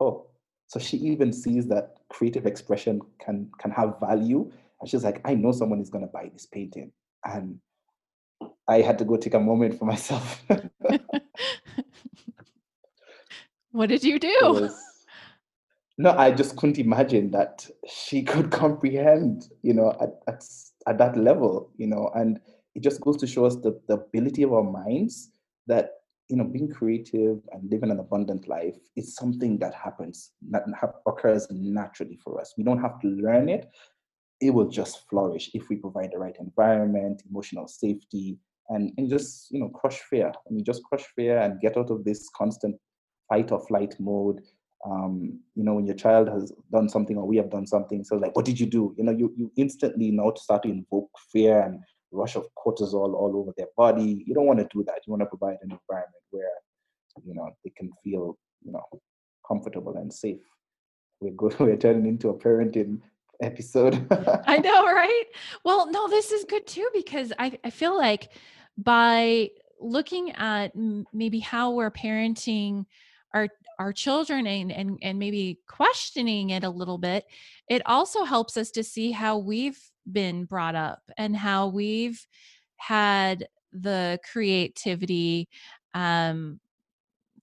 oh, 0.00 0.26
so 0.66 0.80
she 0.80 0.96
even 0.96 1.32
sees 1.32 1.66
that 1.68 1.96
creative 2.08 2.46
expression 2.46 3.00
can 3.20 3.50
can 3.58 3.70
have 3.70 4.00
value. 4.00 4.50
And 4.82 4.90
she's 4.90 5.04
like, 5.04 5.20
I 5.24 5.34
know 5.34 5.52
someone 5.52 5.80
is 5.80 5.88
going 5.90 6.04
to 6.04 6.10
buy 6.10 6.28
this 6.32 6.44
painting. 6.46 6.90
And 7.24 7.60
I 8.68 8.80
had 8.80 8.98
to 8.98 9.04
go 9.04 9.16
take 9.16 9.34
a 9.34 9.40
moment 9.40 9.78
for 9.78 9.84
myself. 9.84 10.44
what 13.70 13.88
did 13.88 14.02
you 14.02 14.18
do? 14.18 14.36
Was, 14.42 14.76
no, 15.98 16.10
I 16.10 16.32
just 16.32 16.56
couldn't 16.56 16.80
imagine 16.80 17.30
that 17.30 17.64
she 17.88 18.24
could 18.24 18.50
comprehend, 18.50 19.48
you 19.62 19.72
know, 19.72 19.96
at, 20.00 20.20
at 20.26 20.42
at 20.88 20.98
that 20.98 21.16
level, 21.16 21.70
you 21.76 21.86
know, 21.86 22.10
and 22.16 22.40
it 22.74 22.82
just 22.82 23.00
goes 23.00 23.16
to 23.18 23.26
show 23.26 23.44
us 23.44 23.54
the, 23.54 23.80
the 23.86 23.94
ability 23.94 24.42
of 24.42 24.52
our 24.52 24.64
minds 24.64 25.30
that 25.68 25.90
you 26.28 26.36
know 26.36 26.44
being 26.44 26.68
creative 26.68 27.40
and 27.52 27.70
living 27.70 27.90
an 27.90 28.00
abundant 28.00 28.48
life 28.48 28.76
is 28.96 29.14
something 29.14 29.58
that 29.58 29.74
happens 29.74 30.30
that 30.50 30.64
occurs 31.06 31.46
naturally 31.50 32.16
for 32.24 32.40
us 32.40 32.54
we 32.56 32.64
don't 32.64 32.80
have 32.80 32.98
to 33.00 33.08
learn 33.08 33.48
it 33.48 33.70
it 34.42 34.50
will 34.50 34.68
just 34.68 35.08
flourish 35.08 35.50
if 35.54 35.68
we 35.68 35.76
provide 35.76 36.10
the 36.12 36.18
right 36.18 36.36
environment 36.40 37.22
emotional 37.30 37.66
safety 37.66 38.36
and, 38.68 38.92
and 38.98 39.08
just 39.08 39.50
you 39.50 39.60
know 39.60 39.68
crush 39.68 40.00
fear 40.10 40.28
I 40.28 40.52
mean 40.52 40.64
just 40.64 40.82
crush 40.84 41.04
fear 41.16 41.38
and 41.38 41.60
get 41.60 41.76
out 41.76 41.90
of 41.90 42.04
this 42.04 42.28
constant 42.36 42.76
fight 43.28 43.52
or 43.52 43.64
flight 43.66 43.94
mode 43.98 44.40
um, 44.84 45.38
you 45.54 45.62
know, 45.62 45.74
when 45.74 45.86
your 45.86 45.94
child 45.94 46.28
has 46.28 46.52
done 46.72 46.88
something 46.88 47.16
or 47.16 47.26
we 47.26 47.36
have 47.36 47.50
done 47.50 47.66
something, 47.66 48.02
so 48.02 48.16
like, 48.16 48.34
what 48.34 48.44
did 48.44 48.58
you 48.58 48.66
do? 48.66 48.94
You 48.98 49.04
know, 49.04 49.12
you, 49.12 49.32
you 49.36 49.52
instantly 49.56 50.10
now 50.10 50.32
start 50.34 50.64
to 50.64 50.70
invoke 50.70 51.10
fear 51.32 51.60
and 51.60 51.78
rush 52.10 52.34
of 52.34 52.46
cortisol 52.58 53.14
all 53.14 53.32
over 53.36 53.52
their 53.56 53.68
body. 53.76 54.24
You 54.26 54.34
don't 54.34 54.46
want 54.46 54.58
to 54.58 54.68
do 54.72 54.84
that. 54.84 55.00
You 55.06 55.12
want 55.12 55.22
to 55.22 55.26
provide 55.26 55.58
an 55.62 55.70
environment 55.70 56.22
where, 56.30 56.50
you 57.24 57.34
know, 57.34 57.50
they 57.64 57.70
can 57.76 57.90
feel, 58.02 58.36
you 58.64 58.72
know, 58.72 58.82
comfortable 59.46 59.96
and 59.96 60.12
safe. 60.12 60.40
We're 61.20 61.32
good. 61.32 61.54
We're 61.60 61.76
turning 61.76 62.06
into 62.06 62.30
a 62.30 62.34
parenting 62.34 63.00
episode. 63.42 64.06
I 64.46 64.58
know, 64.58 64.84
right? 64.86 65.24
Well, 65.64 65.90
no, 65.90 66.08
this 66.08 66.32
is 66.32 66.44
good 66.44 66.66
too 66.66 66.88
because 66.94 67.32
I, 67.38 67.58
I 67.64 67.70
feel 67.70 67.96
like 67.96 68.30
by 68.76 69.50
looking 69.80 70.32
at 70.32 70.72
maybe 71.12 71.40
how 71.40 71.72
we're 71.72 71.90
parenting 71.90 72.86
our 73.34 73.48
our 73.78 73.92
children 73.92 74.46
and, 74.46 74.70
and 74.70 74.98
and 75.02 75.18
maybe 75.18 75.58
questioning 75.66 76.50
it 76.50 76.62
a 76.62 76.70
little 76.70 76.98
bit 76.98 77.24
it 77.68 77.82
also 77.86 78.24
helps 78.24 78.56
us 78.56 78.70
to 78.70 78.84
see 78.84 79.10
how 79.10 79.38
we've 79.38 79.80
been 80.10 80.44
brought 80.44 80.74
up 80.74 81.02
and 81.16 81.36
how 81.36 81.68
we've 81.68 82.24
had 82.76 83.48
the 83.72 84.20
creativity 84.30 85.48
um 85.94 86.60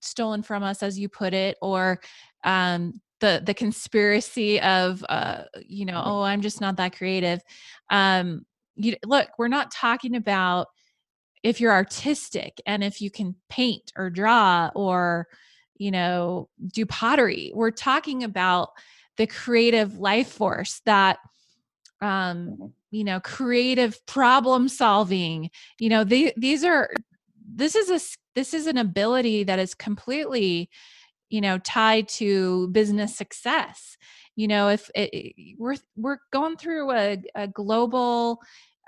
stolen 0.00 0.42
from 0.42 0.62
us 0.62 0.82
as 0.82 0.98
you 0.98 1.08
put 1.08 1.34
it 1.34 1.58
or 1.60 2.00
um 2.44 3.00
the 3.20 3.42
the 3.44 3.54
conspiracy 3.54 4.60
of 4.60 5.04
uh 5.08 5.42
you 5.66 5.84
know 5.84 6.02
oh 6.04 6.22
i'm 6.22 6.40
just 6.40 6.60
not 6.60 6.76
that 6.76 6.96
creative 6.96 7.40
um 7.90 8.44
you 8.76 8.96
look 9.04 9.28
we're 9.38 9.48
not 9.48 9.70
talking 9.70 10.16
about 10.16 10.66
if 11.42 11.60
you're 11.60 11.72
artistic 11.72 12.60
and 12.66 12.82
if 12.82 13.00
you 13.00 13.10
can 13.10 13.34
paint 13.48 13.92
or 13.96 14.10
draw 14.10 14.70
or 14.74 15.26
you 15.80 15.90
know, 15.90 16.50
do 16.68 16.84
pottery. 16.84 17.52
We're 17.54 17.70
talking 17.70 18.22
about 18.22 18.68
the 19.16 19.26
creative 19.26 19.98
life 19.98 20.28
force 20.28 20.82
that 20.84 21.18
um 22.02 22.08
mm-hmm. 22.08 22.66
you 22.90 23.04
know 23.04 23.20
creative 23.20 24.06
problem 24.06 24.68
solving 24.68 25.50
you 25.78 25.90
know 25.90 26.02
they, 26.02 26.32
these 26.34 26.64
are 26.64 26.88
this 27.54 27.74
is 27.74 27.90
a 27.90 28.00
this 28.34 28.54
is 28.54 28.66
an 28.66 28.78
ability 28.78 29.44
that 29.44 29.58
is 29.58 29.74
completely 29.74 30.70
you 31.30 31.40
know 31.40 31.58
tied 31.58 32.08
to 32.08 32.68
business 32.68 33.16
success 33.16 33.96
you 34.36 34.46
know 34.46 34.68
if 34.68 34.90
it, 34.94 35.34
we're 35.58 35.76
we're 35.96 36.18
going 36.32 36.56
through 36.56 36.90
a, 36.90 37.22
a 37.34 37.48
global 37.48 38.40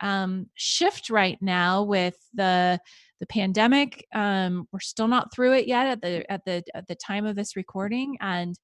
um, 0.02 0.46
shift 0.54 1.10
right 1.10 1.38
now 1.40 1.84
with 1.84 2.16
the 2.34 2.78
the 3.20 3.26
pandemic. 3.26 4.04
Um, 4.12 4.66
we're 4.72 4.80
still 4.80 5.06
not 5.06 5.32
through 5.32 5.52
it 5.54 5.68
yet 5.68 5.86
at 5.86 6.02
the 6.02 6.30
at 6.30 6.44
the 6.44 6.64
at 6.74 6.88
the 6.88 6.96
time 6.96 7.24
of 7.24 7.36
this 7.36 7.54
recording, 7.54 8.16
and 8.20 8.58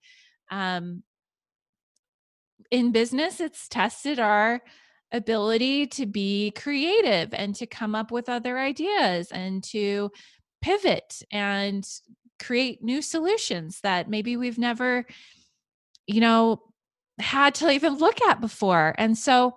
um, 0.50 1.04
in 2.70 2.90
business, 2.90 3.40
it's 3.40 3.68
tested 3.68 4.18
our 4.18 4.60
ability 5.12 5.86
to 5.86 6.06
be 6.06 6.50
creative 6.50 7.32
and 7.32 7.54
to 7.54 7.66
come 7.66 7.94
up 7.94 8.10
with 8.10 8.28
other 8.28 8.58
ideas 8.58 9.30
and 9.30 9.64
to 9.64 10.10
pivot 10.60 11.22
and 11.30 11.88
create 12.38 12.83
new 12.83 13.03
solutions 13.03 13.81
that 13.83 14.09
maybe 14.09 14.37
we've 14.37 14.59
never 14.59 15.05
you 16.07 16.20
know 16.20 16.62
had 17.18 17.55
to 17.55 17.70
even 17.70 17.94
look 17.96 18.22
at 18.22 18.40
before 18.40 18.94
and 18.98 19.18
so 19.18 19.55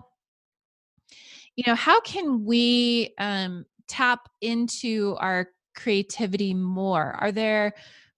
you 1.56 1.64
know 1.68 1.76
how 1.76 2.00
can 2.02 2.44
we 2.46 3.14
um, 3.18 3.66
tap 3.88 4.30
into 4.40 5.16
our 5.20 5.50
creativity 5.76 6.54
more? 6.54 7.16
Are 7.20 7.32
there 7.32 7.74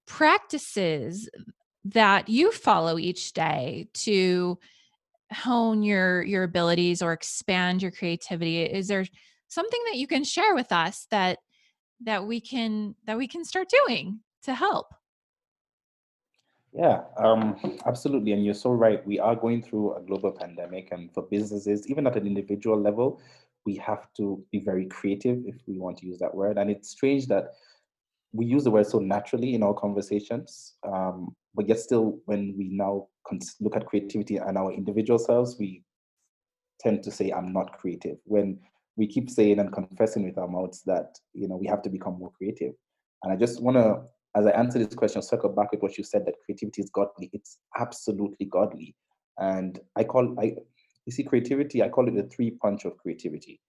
practices 0.06 1.30
that 1.86 2.30
you 2.30 2.52
follow 2.52 2.98
each 2.98 3.34
day 3.34 3.88
to 3.94 4.58
hone 5.32 5.82
your 5.82 6.22
your 6.24 6.44
abilities 6.44 7.02
or 7.02 7.12
expand 7.12 7.82
your 7.82 7.92
creativity? 7.92 8.62
Is 8.62 8.88
there 8.88 9.06
something 9.48 9.82
that 9.88 9.98
you 9.98 10.08
can 10.08 10.24
share 10.24 10.56
with 10.56 10.72
us 10.72 11.08
that 11.12 11.40
that 12.02 12.26
we 12.26 12.40
can 12.40 12.96
that 13.06 13.18
we 13.18 13.28
can 13.28 13.44
start 13.44 13.68
doing 13.70 14.20
to 14.44 14.54
help? 14.54 14.94
Yeah, 16.74 17.02
um, 17.18 17.78
absolutely. 17.86 18.32
And 18.32 18.44
you're 18.44 18.56
so 18.56 18.72
right. 18.72 19.06
We 19.06 19.20
are 19.20 19.36
going 19.36 19.62
through 19.62 19.96
a 19.96 20.02
global 20.02 20.32
pandemic, 20.32 20.90
and 20.92 21.14
for 21.14 21.24
businesses, 21.24 21.88
even 21.88 22.08
at 22.08 22.16
an 22.16 22.26
individual 22.26 22.80
level, 22.80 23.22
we 23.66 23.76
have 23.76 24.08
to 24.18 24.44
be 24.52 24.60
very 24.60 24.88
creative 24.88 25.44
if 25.46 25.56
we 25.68 25.80
want 25.80 25.98
to 26.00 26.06
use 26.06 26.20
that 26.20 26.34
word. 26.34 26.58
And 26.58 26.70
it's 26.70 26.90
strange 26.90 27.28
that 27.28 27.54
we 28.34 28.46
use 28.46 28.64
the 28.64 28.72
word 28.72 28.88
so 28.88 29.00
naturally 29.00 29.54
in 29.54 29.62
our 29.62 29.76
conversations, 29.76 30.74
um, 30.84 31.36
but 31.54 31.68
yet 31.68 31.80
still, 31.80 32.20
when 32.26 32.56
we 32.58 32.70
now 32.70 33.08
look 33.60 33.76
at 33.76 33.86
creativity 33.86 34.38
and 34.38 34.58
our 34.58 34.74
individual 34.74 35.20
selves, 35.20 35.58
we 35.60 35.84
tend 36.80 37.04
to 37.04 37.12
say, 37.12 37.30
"I'm 37.30 37.54
not 37.54 37.78
creative." 37.78 38.18
When 38.26 38.60
we 38.96 39.08
keep 39.08 39.30
saying 39.30 39.60
and 39.60 39.72
confessing 39.72 40.24
with 40.24 40.38
our 40.38 40.48
mouths 40.48 40.82
that 40.88 41.20
you 41.34 41.48
know 41.48 41.56
we 41.56 41.68
have 41.68 41.84
to 41.84 41.90
become 41.90 42.18
more 42.18 42.32
creative. 42.32 42.74
And 43.24 43.32
I 43.32 43.36
just 43.38 43.62
want 43.62 43.78
to, 43.78 44.02
as 44.36 44.46
I 44.46 44.52
answer 44.52 44.80
this 44.80 44.96
question, 44.96 45.22
circle 45.22 45.50
back 45.50 45.72
with 45.72 45.82
what 45.82 45.98
you 45.98 46.04
said 46.04 46.26
that 46.26 46.36
creativity 46.46 46.82
is 46.82 46.90
godly. 46.90 47.30
It's 47.34 47.60
absolutely 47.80 48.48
godly, 48.48 48.96
and 49.38 49.80
I 49.96 50.04
call 50.04 50.36
I 50.40 50.56
you 51.06 51.12
see, 51.12 51.24
creativity, 51.24 51.84
I 51.84 51.90
call 51.90 52.08
it 52.08 52.16
the 52.16 52.24
three 52.24 52.52
punch 52.52 52.86
of 52.86 52.98
creativity. 52.98 53.60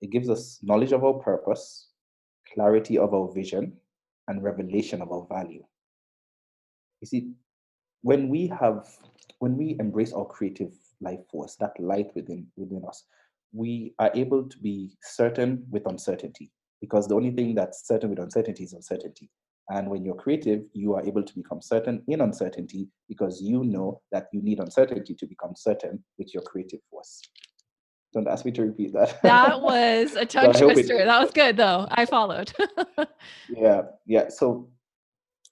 It 0.00 0.10
gives 0.10 0.30
us 0.30 0.58
knowledge 0.62 0.92
of 0.92 1.04
our 1.04 1.14
purpose, 1.14 1.88
clarity 2.54 2.96
of 2.96 3.12
our 3.12 3.30
vision, 3.32 3.76
and 4.28 4.42
revelation 4.42 5.02
of 5.02 5.10
our 5.12 5.26
value. 5.28 5.64
You 7.00 7.06
see, 7.06 7.32
when 8.02 8.28
we 8.28 8.46
have, 8.48 8.88
when 9.38 9.56
we 9.56 9.76
embrace 9.78 10.12
our 10.12 10.24
creative 10.24 10.72
life 11.00 11.20
force, 11.30 11.56
that 11.56 11.78
light 11.78 12.10
within 12.14 12.46
within 12.56 12.84
us, 12.86 13.04
we 13.52 13.94
are 13.98 14.10
able 14.14 14.48
to 14.48 14.58
be 14.58 14.96
certain 15.02 15.64
with 15.70 15.86
uncertainty. 15.86 16.50
Because 16.80 17.08
the 17.08 17.16
only 17.16 17.32
thing 17.32 17.54
that's 17.54 17.86
certain 17.86 18.10
with 18.10 18.20
uncertainty 18.20 18.62
is 18.62 18.72
uncertainty. 18.72 19.30
And 19.70 19.90
when 19.90 20.04
you're 20.04 20.14
creative, 20.14 20.64
you 20.72 20.94
are 20.94 21.06
able 21.06 21.22
to 21.22 21.34
become 21.34 21.60
certain 21.60 22.02
in 22.08 22.22
uncertainty 22.22 22.88
because 23.06 23.42
you 23.42 23.64
know 23.64 24.00
that 24.12 24.28
you 24.32 24.40
need 24.40 24.60
uncertainty 24.60 25.14
to 25.14 25.26
become 25.26 25.54
certain 25.54 26.02
with 26.16 26.32
your 26.32 26.42
creative 26.42 26.80
force. 26.90 27.20
Don't 28.14 28.28
ask 28.28 28.46
me 28.46 28.52
to 28.52 28.62
repeat 28.62 28.94
that. 28.94 29.20
That 29.22 29.60
was 29.60 30.14
a 30.14 30.24
tongue 30.24 30.54
twister. 30.54 30.94
It, 30.94 31.04
that 31.04 31.20
was 31.20 31.30
good 31.30 31.58
though. 31.58 31.86
I 31.90 32.06
followed. 32.06 32.52
yeah, 33.50 33.82
yeah. 34.06 34.28
So 34.28 34.70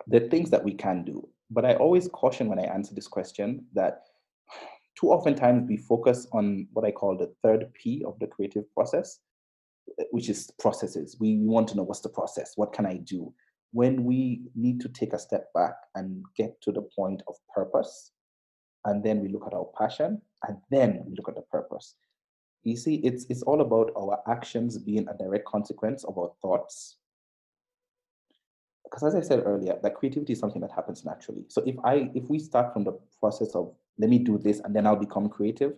the 0.06 0.20
things 0.20 0.50
that 0.50 0.64
we 0.64 0.72
can 0.72 1.04
do. 1.04 1.28
But 1.50 1.64
I 1.64 1.74
always 1.74 2.08
caution 2.08 2.48
when 2.48 2.58
I 2.58 2.64
answer 2.64 2.94
this 2.94 3.06
question 3.06 3.66
that 3.74 4.04
too 4.98 5.12
often 5.12 5.34
times 5.34 5.68
we 5.68 5.76
focus 5.76 6.26
on 6.32 6.68
what 6.72 6.86
I 6.86 6.90
call 6.90 7.18
the 7.18 7.32
third 7.42 7.72
P 7.74 8.02
of 8.06 8.18
the 8.18 8.26
creative 8.26 8.64
process, 8.72 9.18
which 10.10 10.30
is 10.30 10.50
processes. 10.58 11.18
We 11.20 11.36
want 11.36 11.68
to 11.68 11.76
know 11.76 11.82
what's 11.82 12.00
the 12.00 12.08
process? 12.08 12.52
What 12.56 12.72
can 12.72 12.86
I 12.86 12.96
do? 12.96 13.34
When 13.72 14.04
we 14.04 14.42
need 14.54 14.80
to 14.80 14.88
take 14.88 15.12
a 15.12 15.18
step 15.18 15.52
back 15.54 15.74
and 15.94 16.24
get 16.36 16.60
to 16.62 16.72
the 16.72 16.82
point 16.82 17.22
of 17.28 17.34
purpose, 17.54 18.12
and 18.84 19.02
then 19.04 19.20
we 19.20 19.28
look 19.28 19.46
at 19.46 19.54
our 19.54 19.68
passion, 19.76 20.20
and 20.46 20.56
then 20.70 21.02
we 21.06 21.14
look 21.16 21.28
at 21.28 21.34
the 21.34 21.42
purpose. 21.42 21.94
You 22.62 22.76
see, 22.76 22.96
it's 22.96 23.26
it's 23.28 23.42
all 23.42 23.60
about 23.60 23.92
our 23.96 24.20
actions 24.28 24.78
being 24.78 25.06
a 25.08 25.16
direct 25.16 25.46
consequence 25.46 26.04
of 26.04 26.18
our 26.18 26.32
thoughts. 26.42 26.96
Because 28.84 29.02
as 29.02 29.14
I 29.14 29.20
said 29.20 29.42
earlier, 29.44 29.78
that 29.82 29.94
creativity 29.94 30.32
is 30.32 30.38
something 30.38 30.62
that 30.62 30.70
happens 30.70 31.04
naturally. 31.04 31.44
So 31.48 31.62
if 31.66 31.76
I 31.84 32.10
if 32.14 32.28
we 32.28 32.38
start 32.38 32.72
from 32.72 32.84
the 32.84 32.98
process 33.20 33.54
of 33.54 33.74
let 33.98 34.10
me 34.10 34.18
do 34.18 34.38
this 34.38 34.60
and 34.60 34.74
then 34.74 34.86
I'll 34.86 34.96
become 34.96 35.28
creative, 35.28 35.74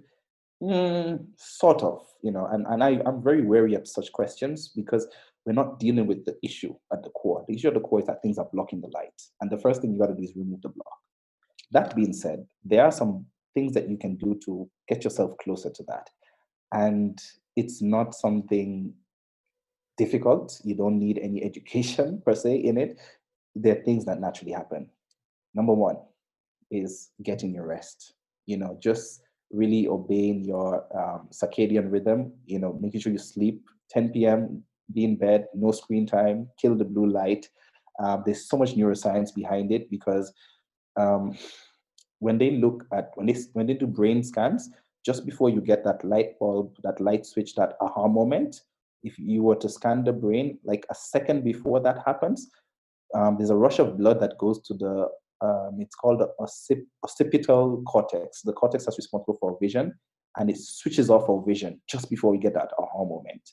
Mm, 0.62 1.24
sort 1.37 1.83
of, 1.85 2.05
you 2.22 2.33
know, 2.33 2.46
and, 2.46 2.66
and 2.66 2.83
I, 2.83 3.01
I'm 3.07 3.22
very 3.22 3.42
wary 3.42 3.74
of 3.74 3.87
such 3.87 4.11
questions 4.11 4.68
because 4.68 5.07
we're 5.48 5.54
not 5.54 5.80
dealing 5.80 6.06
with 6.06 6.26
the 6.26 6.37
issue 6.42 6.74
at 6.92 7.02
the 7.02 7.08
core. 7.08 7.42
The 7.48 7.54
issue 7.54 7.68
at 7.68 7.74
the 7.74 7.80
core 7.80 8.00
is 8.00 8.06
that 8.06 8.20
things 8.20 8.37
are 8.37 8.46
blocking 8.52 8.82
the 8.82 8.88
light. 8.88 9.18
And 9.40 9.50
the 9.50 9.56
first 9.56 9.80
thing 9.80 9.94
you 9.94 9.98
got 9.98 10.08
to 10.08 10.14
do 10.14 10.22
is 10.22 10.37
remove 10.37 10.61
the 10.61 10.68
block. 10.68 10.92
That 11.70 11.96
being 11.96 12.12
said, 12.12 12.44
there 12.62 12.84
are 12.84 12.92
some 12.92 13.24
things 13.54 13.72
that 13.72 13.88
you 13.88 13.96
can 13.96 14.16
do 14.16 14.38
to 14.44 14.68
get 14.88 15.04
yourself 15.04 15.38
closer 15.42 15.70
to 15.70 15.82
that. 15.84 16.11
And 16.74 17.18
it's 17.56 17.80
not 17.80 18.14
something 18.14 18.92
difficult. 19.96 20.61
You 20.64 20.74
don't 20.74 20.98
need 20.98 21.18
any 21.18 21.42
education 21.42 22.20
per 22.26 22.34
se 22.34 22.56
in 22.56 22.76
it. 22.76 23.00
There 23.54 23.78
are 23.78 23.82
things 23.82 24.04
that 24.04 24.20
naturally 24.20 24.52
happen. 24.52 24.90
Number 25.54 25.72
one 25.72 25.96
is 26.70 27.08
getting 27.22 27.54
your 27.54 27.66
rest. 27.66 28.12
You 28.44 28.58
know, 28.58 28.76
just 28.82 29.22
really 29.50 29.88
obeying 29.88 30.44
your 30.44 30.84
um, 30.94 31.30
circadian 31.32 31.90
rhythm, 31.90 32.34
you 32.44 32.58
know, 32.58 32.78
making 32.82 33.00
sure 33.00 33.12
you 33.12 33.18
sleep 33.18 33.62
10 33.88 34.11
p.m., 34.11 34.62
be 34.92 35.05
in 35.05 35.16
bed, 35.16 35.46
no 35.55 35.70
screen 35.72 36.07
time, 36.07 36.48
kill 36.61 36.74
the 36.74 36.85
blue 36.85 37.07
light. 37.07 37.48
Um, 38.03 38.22
there's 38.24 38.48
so 38.48 38.57
much 38.57 38.74
neuroscience 38.74 39.35
behind 39.35 39.72
it 39.72 39.90
because 39.90 40.33
um, 40.96 41.37
when 42.20 42.38
they 42.38 42.53
look 42.53 42.85
at 42.92 43.11
when 43.14 43.27
they 43.27 43.37
when 43.53 43.66
they 43.66 43.74
do 43.74 43.87
brain 43.87 44.22
scans, 44.22 44.70
just 45.05 45.24
before 45.27 45.51
you 45.51 45.61
get 45.61 45.85
that 45.85 46.05
light 46.05 46.38
bulb, 46.38 46.77
that 46.83 47.01
light 47.01 47.27
switch, 47.27 47.55
that 47.55 47.74
aha 47.81 48.09
moment, 48.09 48.62
if 49.03 49.18
you 49.18 49.42
were 49.42 49.57
to 49.57 49.68
scan 49.68 50.05
the 50.05 50.12
brain, 50.12 50.59
like 50.64 50.87
a 50.90 50.94
second 50.94 51.44
before 51.44 51.81
that 51.81 51.98
happens, 52.05 52.51
um, 53.14 53.37
there's 53.37 53.51
a 53.51 53.57
rush 53.57 53.79
of 53.79 53.98
blood 53.98 54.20
that 54.20 54.38
goes 54.38 54.61
to 54.62 54.74
the 54.74 55.09
um, 55.40 55.79
it's 55.79 55.94
called 55.94 56.20
the 56.20 56.29
occip- 56.40 56.87
occipital 57.05 57.83
cortex, 57.87 58.42
the 58.42 58.53
cortex 58.53 58.85
that's 58.85 58.98
responsible 58.98 59.37
for 59.38 59.57
vision, 59.61 59.94
and 60.37 60.51
it 60.51 60.59
switches 60.59 61.11
off 61.11 61.29
our 61.29 61.42
vision 61.46 61.81
just 61.88 62.11
before 62.11 62.33
we 62.33 62.38
get 62.38 62.55
that 62.55 62.70
aha 62.79 63.05
moment 63.05 63.53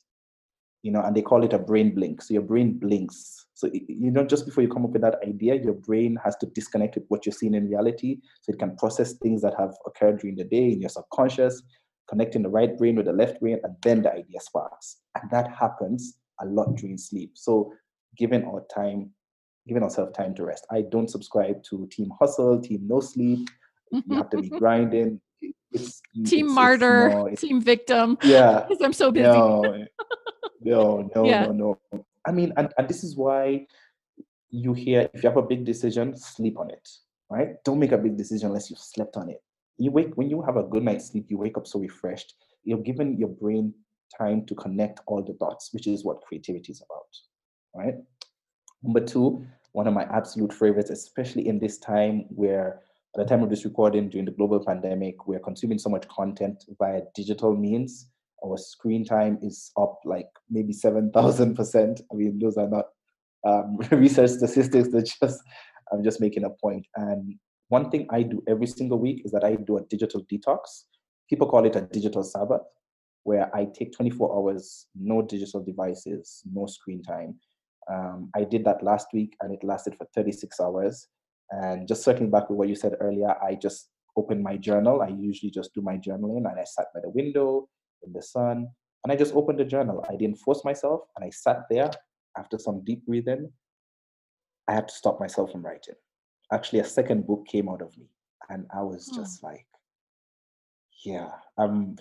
you 0.86 0.92
know, 0.92 1.02
and 1.02 1.16
they 1.16 1.22
call 1.24 1.44
it 1.44 1.52
a 1.52 1.58
brain 1.58 1.96
blink. 1.96 2.22
So 2.22 2.36
your 2.36 2.44
brain 2.44 2.78
blinks. 2.78 3.48
So, 3.56 3.68
you 3.74 4.12
know, 4.12 4.24
just 4.24 4.46
before 4.46 4.62
you 4.62 4.70
come 4.70 4.86
up 4.86 4.92
with 4.92 5.02
that 5.02 5.18
idea, 5.28 5.56
your 5.56 5.74
brain 5.74 6.16
has 6.24 6.36
to 6.38 6.46
disconnect 6.46 6.94
with 6.94 7.06
what 7.08 7.26
you're 7.26 7.34
seeing 7.34 7.56
in 7.56 7.68
reality 7.68 8.20
so 8.44 8.52
it 8.52 8.60
can 8.60 8.76
process 8.76 9.14
things 9.14 9.42
that 9.42 9.56
have 9.58 9.74
occurred 9.88 10.20
during 10.20 10.36
the 10.36 10.44
day 10.44 10.66
in 10.74 10.80
your 10.80 10.92
subconscious, 10.92 11.64
connecting 12.08 12.44
the 12.44 12.50
right 12.50 12.78
brain 12.78 12.98
with 12.98 13.08
the 13.08 13.14
left 13.14 13.40
brain, 13.40 13.60
and 13.64 13.76
then 13.82 14.04
the 14.04 14.12
idea 14.12 14.40
sparks. 14.40 14.98
And 15.20 15.28
that 15.32 15.50
happens 15.52 16.20
a 16.40 16.46
lot 16.46 16.76
during 16.76 17.00
sleep. 17.00 17.32
So, 17.34 17.74
given 18.16 18.44
our 18.44 18.64
time, 18.72 19.10
giving 19.68 19.82
ourselves 19.82 20.16
time 20.16 20.36
to 20.36 20.46
rest. 20.46 20.68
I 20.70 20.84
don't 20.84 21.10
subscribe 21.10 21.64
to 21.72 21.88
team 21.92 22.12
hustle, 22.20 22.62
team 22.62 22.82
no 22.84 23.00
sleep. 23.00 23.50
You 23.92 24.16
have 24.18 24.30
to 24.30 24.38
be 24.38 24.50
grinding. 24.60 25.20
It's, 25.72 26.02
team 26.26 26.48
it's, 26.48 26.56
martyr, 26.56 27.08
it's, 27.08 27.44
no, 27.44 27.48
team 27.48 27.62
victim. 27.62 28.18
Yeah. 28.24 28.66
Because 28.68 28.82
I'm 28.82 28.94
so 28.94 29.12
busy. 29.12 29.28
No, 29.28 29.62
no, 30.62 31.10
no, 31.16 31.26
yeah. 31.26 31.46
no, 31.46 31.78
no. 31.92 32.06
I 32.26 32.32
mean, 32.32 32.54
and, 32.58 32.74
and 32.78 32.88
this 32.88 33.04
is 33.04 33.16
why 33.16 33.68
you 34.50 34.74
hear 34.74 35.10
if 35.14 35.24
you 35.24 35.30
have 35.30 35.38
a 35.38 35.42
big 35.42 35.66
decision, 35.66 36.16
sleep 36.18 36.58
on 36.58 36.72
it, 36.72 36.88
right? 37.30 37.64
Don't 37.64 37.80
make 37.80 37.92
a 37.92 37.98
big 37.98 38.18
decision 38.18 38.48
unless 38.48 38.70
you've 38.70 38.80
slept 38.80 39.18
on 39.18 39.30
it. 39.30 39.42
You 39.78 39.92
wake 39.92 40.16
when 40.16 40.30
you 40.30 40.42
have 40.42 40.58
a 40.58 40.64
good 40.64 40.84
night's 40.84 41.08
sleep, 41.12 41.26
you 41.30 41.38
wake 41.38 41.58
up 41.58 41.68
so 41.68 41.80
refreshed. 41.80 42.34
You're 42.64 42.82
given 42.82 43.18
your 43.18 43.30
brain 43.30 43.74
time 44.18 44.46
to 44.46 44.56
connect 44.56 45.02
all 45.08 45.22
the 45.22 45.34
dots, 45.34 45.74
which 45.74 45.88
is 45.88 46.04
what 46.04 46.22
creativity 46.22 46.72
is 46.72 46.82
about, 46.82 47.84
right? 47.84 47.96
Number 48.82 49.02
two, 49.02 49.46
one 49.74 49.88
of 49.88 49.94
my 49.94 50.04
absolute 50.04 50.54
favorites, 50.54 50.90
especially 50.90 51.48
in 51.48 51.60
this 51.60 51.78
time 51.78 52.26
where 52.30 52.82
at 53.18 53.20
the 53.20 53.34
time 53.34 53.44
of 53.44 53.50
this 53.50 53.64
recording 53.64 54.10
during 54.10 54.26
the 54.26 54.32
global 54.32 54.64
pandemic, 54.64 55.26
we're 55.26 55.40
consuming 55.40 55.80
so 55.80 55.90
much 55.90 56.06
content 56.10 56.66
via 56.78 57.02
digital 57.16 57.56
means 57.56 58.10
our 58.44 58.58
screen 58.58 59.06
time 59.06 59.40
is 59.42 59.72
up 59.78 60.00
like 60.04 60.28
maybe 60.50 60.74
7,000%. 60.74 62.02
I 62.12 62.16
mean, 62.16 62.40
those 62.40 62.58
are 62.58 62.68
not 62.68 62.86
um, 63.48 63.78
research 63.92 64.32
statistics, 64.32 64.90
they're 64.90 65.02
just, 65.02 65.42
I'm 65.94 66.04
just 66.04 66.20
making 66.20 66.44
a 66.44 66.50
point. 66.50 66.86
And 66.96 67.36
one 67.70 67.90
thing 67.90 68.06
I 68.10 68.24
do 68.24 68.44
every 68.50 68.68
single 68.68 69.00
week 69.00 69.22
is 69.24 69.32
that 69.32 69.46
I 69.46 69.56
do 69.56 69.78
a 69.78 69.84
digital 69.86 70.26
detox. 70.32 70.84
People 71.30 71.48
call 71.48 71.66
it 71.66 71.76
a 71.76 71.82
digital 71.82 72.22
Sabbath, 72.22 72.62
where 73.24 73.56
I 73.56 73.66
take 73.74 73.94
24 73.94 74.36
hours, 74.36 74.88
no 74.94 75.22
digital 75.22 75.64
devices, 75.64 76.42
no 76.52 76.66
screen 76.66 77.02
time. 77.02 77.36
Um, 77.92 78.30
I 78.36 78.44
did 78.44 78.66
that 78.66 78.84
last 78.84 79.08
week 79.14 79.36
and 79.42 79.54
it 79.54 79.64
lasted 79.64 79.96
for 79.96 80.06
36 80.14 80.60
hours. 80.60 81.08
And 81.52 81.88
just 81.88 82.04
circling 82.04 82.32
back 82.32 82.50
with 82.50 82.58
what 82.58 82.70
you 82.70 82.76
said 82.76 82.96
earlier, 83.00 83.36
I 83.42 83.56
just 83.56 83.90
opened 84.18 84.44
my 84.44 84.58
journal. 84.58 85.02
I 85.02 85.10
usually 85.10 85.52
just 85.52 85.74
do 85.74 85.82
my 85.82 85.98
journaling 85.98 86.50
and 86.50 86.60
I 86.60 86.64
sat 86.64 86.88
by 86.94 87.02
the 87.02 87.10
window, 87.10 87.68
in 88.06 88.14
the 88.14 88.22
sun. 88.22 88.68
And 89.04 89.12
I 89.12 89.16
just 89.16 89.36
opened 89.36 89.60
the 89.60 89.66
journal. 89.66 90.04
I 90.10 90.16
didn't 90.16 90.38
force 90.38 90.64
myself 90.64 91.02
and 91.16 91.26
I 91.26 91.30
sat 91.30 91.64
there 91.70 91.92
after 92.38 92.58
some 92.58 92.84
deep 92.84 93.06
breathing. 93.06 93.52
I 94.68 94.74
had 94.74 94.88
to 94.88 94.94
stop 94.94 95.20
myself 95.20 95.52
from 95.52 95.64
writing. 95.64 95.96
Actually, 96.52 96.80
a 96.80 96.86
second 96.86 97.28
book 97.28 97.46
came 97.48 97.70
out 97.70 97.82
of 97.82 97.96
me. 97.98 98.06
And 98.50 98.66
I 98.76 98.82
was 98.82 99.08
hmm. 99.08 99.22
just 99.22 99.44
like, 99.44 99.66
yeah, 101.04 101.30
um, 101.58 101.98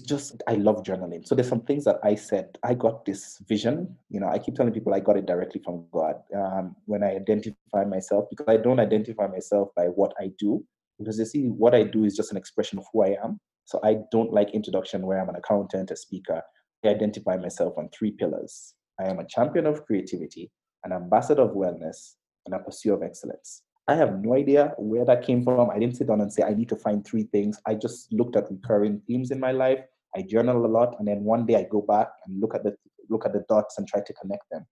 just 0.00 0.42
I 0.46 0.54
love 0.54 0.82
journaling. 0.82 1.26
So 1.26 1.34
there's 1.34 1.48
some 1.48 1.62
things 1.62 1.84
that 1.84 1.98
I 2.02 2.14
said. 2.14 2.58
I 2.62 2.74
got 2.74 3.04
this 3.04 3.42
vision. 3.48 3.96
You 4.10 4.20
know, 4.20 4.28
I 4.28 4.38
keep 4.38 4.54
telling 4.54 4.72
people 4.72 4.94
I 4.94 5.00
got 5.00 5.16
it 5.16 5.26
directly 5.26 5.60
from 5.64 5.86
God 5.92 6.16
um, 6.36 6.76
when 6.86 7.02
I 7.02 7.16
identify 7.16 7.84
myself 7.88 8.26
because 8.30 8.46
I 8.48 8.56
don't 8.56 8.80
identify 8.80 9.26
myself 9.26 9.68
by 9.76 9.86
what 9.86 10.12
I 10.20 10.30
do 10.38 10.64
because 10.98 11.18
you 11.18 11.24
see, 11.24 11.46
what 11.46 11.74
I 11.74 11.82
do 11.82 12.04
is 12.04 12.16
just 12.16 12.30
an 12.30 12.36
expression 12.36 12.78
of 12.78 12.86
who 12.92 13.02
I 13.02 13.16
am. 13.22 13.40
So 13.64 13.80
I 13.82 13.98
don't 14.12 14.32
like 14.32 14.54
introduction 14.54 15.06
where 15.06 15.20
I'm 15.20 15.28
an 15.28 15.36
accountant, 15.36 15.90
a 15.90 15.96
speaker. 15.96 16.42
I 16.84 16.88
identify 16.88 17.36
myself 17.36 17.74
on 17.78 17.88
three 17.96 18.12
pillars. 18.12 18.74
I 19.00 19.08
am 19.08 19.18
a 19.18 19.26
champion 19.26 19.66
of 19.66 19.84
creativity, 19.86 20.50
an 20.84 20.92
ambassador 20.92 21.42
of 21.42 21.56
wellness, 21.56 22.14
and 22.46 22.54
a 22.54 22.58
pursuer 22.58 22.94
of 22.94 23.02
excellence. 23.02 23.62
I 23.86 23.94
have 23.94 24.22
no 24.22 24.34
idea 24.34 24.72
where 24.78 25.04
that 25.04 25.26
came 25.26 25.44
from. 25.44 25.70
I 25.70 25.78
didn't 25.78 25.96
sit 25.96 26.06
down 26.06 26.22
and 26.22 26.32
say, 26.32 26.42
I 26.42 26.54
need 26.54 26.70
to 26.70 26.76
find 26.76 27.06
three 27.06 27.24
things. 27.24 27.60
I 27.66 27.74
just 27.74 28.10
looked 28.12 28.34
at 28.34 28.50
recurring 28.50 29.02
themes 29.06 29.30
in 29.30 29.38
my 29.38 29.52
life. 29.52 29.80
I 30.16 30.22
journal 30.22 30.64
a 30.64 30.68
lot, 30.68 30.96
and 30.98 31.08
then 31.08 31.24
one 31.24 31.44
day 31.44 31.56
I 31.56 31.66
go 31.70 31.82
back 31.82 32.08
and 32.26 32.40
look 32.40 32.54
at 32.54 32.62
the 32.64 32.76
look 33.10 33.26
at 33.26 33.32
the 33.34 33.44
dots 33.48 33.76
and 33.76 33.86
try 33.86 34.00
to 34.00 34.12
connect 34.14 34.44
them. 34.50 34.64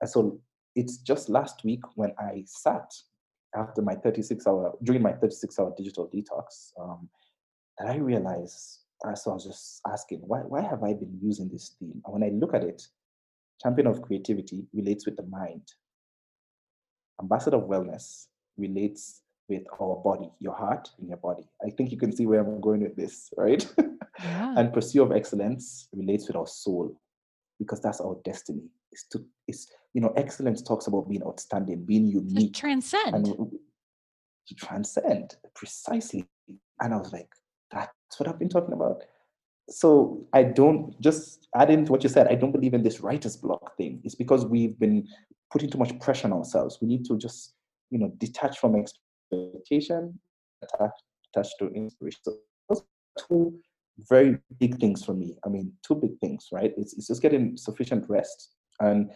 And 0.00 0.10
so 0.10 0.40
it's 0.74 0.96
just 0.98 1.28
last 1.28 1.62
week 1.64 1.82
when 1.94 2.12
I 2.18 2.42
sat 2.46 2.92
after 3.54 3.82
my 3.82 3.94
36 3.94 4.46
hour 4.46 4.72
during 4.82 5.02
my 5.02 5.12
36 5.12 5.58
hour 5.58 5.72
digital 5.76 6.08
detox 6.08 6.72
um, 6.80 7.08
and 7.78 7.88
I 7.88 7.96
realized, 7.96 8.80
uh, 9.06 9.14
so 9.14 9.30
I 9.30 9.34
was 9.34 9.44
just 9.44 9.80
asking, 9.90 10.18
why, 10.18 10.40
why 10.40 10.62
have 10.62 10.82
I 10.82 10.94
been 10.94 11.18
using 11.22 11.48
this 11.48 11.76
theme? 11.78 12.00
And 12.04 12.12
when 12.12 12.22
I 12.22 12.28
look 12.34 12.54
at 12.54 12.62
it, 12.62 12.82
champion 13.62 13.86
of 13.86 14.02
creativity 14.02 14.66
relates 14.72 15.06
with 15.06 15.16
the 15.16 15.24
mind. 15.24 15.62
Ambassador 17.20 17.56
of 17.56 17.64
wellness 17.64 18.26
relates 18.60 19.22
with 19.48 19.62
our 19.80 19.96
body, 19.96 20.30
your 20.38 20.54
heart 20.54 20.90
and 20.98 21.08
your 21.08 21.18
body. 21.18 21.48
I 21.64 21.70
think 21.70 21.90
you 21.90 21.98
can 21.98 22.12
see 22.12 22.26
where 22.26 22.40
I'm 22.40 22.60
going 22.60 22.82
with 22.82 22.96
this, 22.96 23.32
right? 23.36 23.66
Yeah. 24.20 24.54
and 24.58 24.72
pursuit 24.72 25.02
of 25.02 25.12
excellence 25.12 25.88
relates 25.92 26.28
with 26.28 26.36
our 26.36 26.46
soul 26.46 26.96
because 27.58 27.80
that's 27.80 28.00
our 28.00 28.16
destiny. 28.24 28.62
Is 28.92 29.04
to 29.12 29.24
is 29.48 29.68
you 29.92 30.00
know, 30.00 30.12
excellence 30.16 30.62
talks 30.62 30.86
about 30.86 31.08
being 31.08 31.22
outstanding, 31.22 31.84
being 31.84 32.06
unique. 32.06 32.52
To 32.52 32.60
transcend. 32.60 33.14
And 33.14 33.52
to 34.48 34.54
transcend, 34.54 35.36
precisely. 35.54 36.26
And 36.80 36.94
I 36.94 36.96
was 36.96 37.12
like, 37.12 37.28
that's 37.72 37.90
what 38.18 38.28
I've 38.28 38.38
been 38.38 38.48
talking 38.48 38.74
about. 38.74 39.02
So 39.68 40.26
I 40.32 40.42
don't 40.42 41.00
just 41.00 41.48
adding 41.54 41.84
to 41.84 41.92
what 41.92 42.02
you 42.02 42.08
said, 42.08 42.26
I 42.28 42.34
don't 42.34 42.52
believe 42.52 42.74
in 42.74 42.82
this 42.82 43.00
writer's 43.00 43.36
block 43.36 43.76
thing. 43.76 44.00
It's 44.04 44.14
because 44.14 44.44
we've 44.44 44.78
been 44.78 45.06
putting 45.52 45.70
too 45.70 45.78
much 45.78 45.96
pressure 46.00 46.26
on 46.26 46.32
ourselves. 46.32 46.78
We 46.80 46.88
need 46.88 47.04
to 47.06 47.16
just, 47.16 47.54
you 47.90 47.98
know, 47.98 48.12
detach 48.18 48.58
from 48.58 48.76
expectation, 48.76 50.18
attach, 50.62 50.90
attach 51.34 51.48
to 51.58 51.68
inspiration. 51.68 52.20
So 52.22 52.36
those 52.68 52.82
two 53.28 53.58
very 54.08 54.38
big 54.58 54.78
things 54.80 55.04
for 55.04 55.14
me. 55.14 55.36
I 55.44 55.48
mean, 55.48 55.72
two 55.86 55.94
big 55.94 56.18
things, 56.20 56.48
right? 56.52 56.72
It's, 56.76 56.94
it's 56.94 57.08
just 57.08 57.22
getting 57.22 57.56
sufficient 57.56 58.08
rest. 58.08 58.54
And 58.80 59.10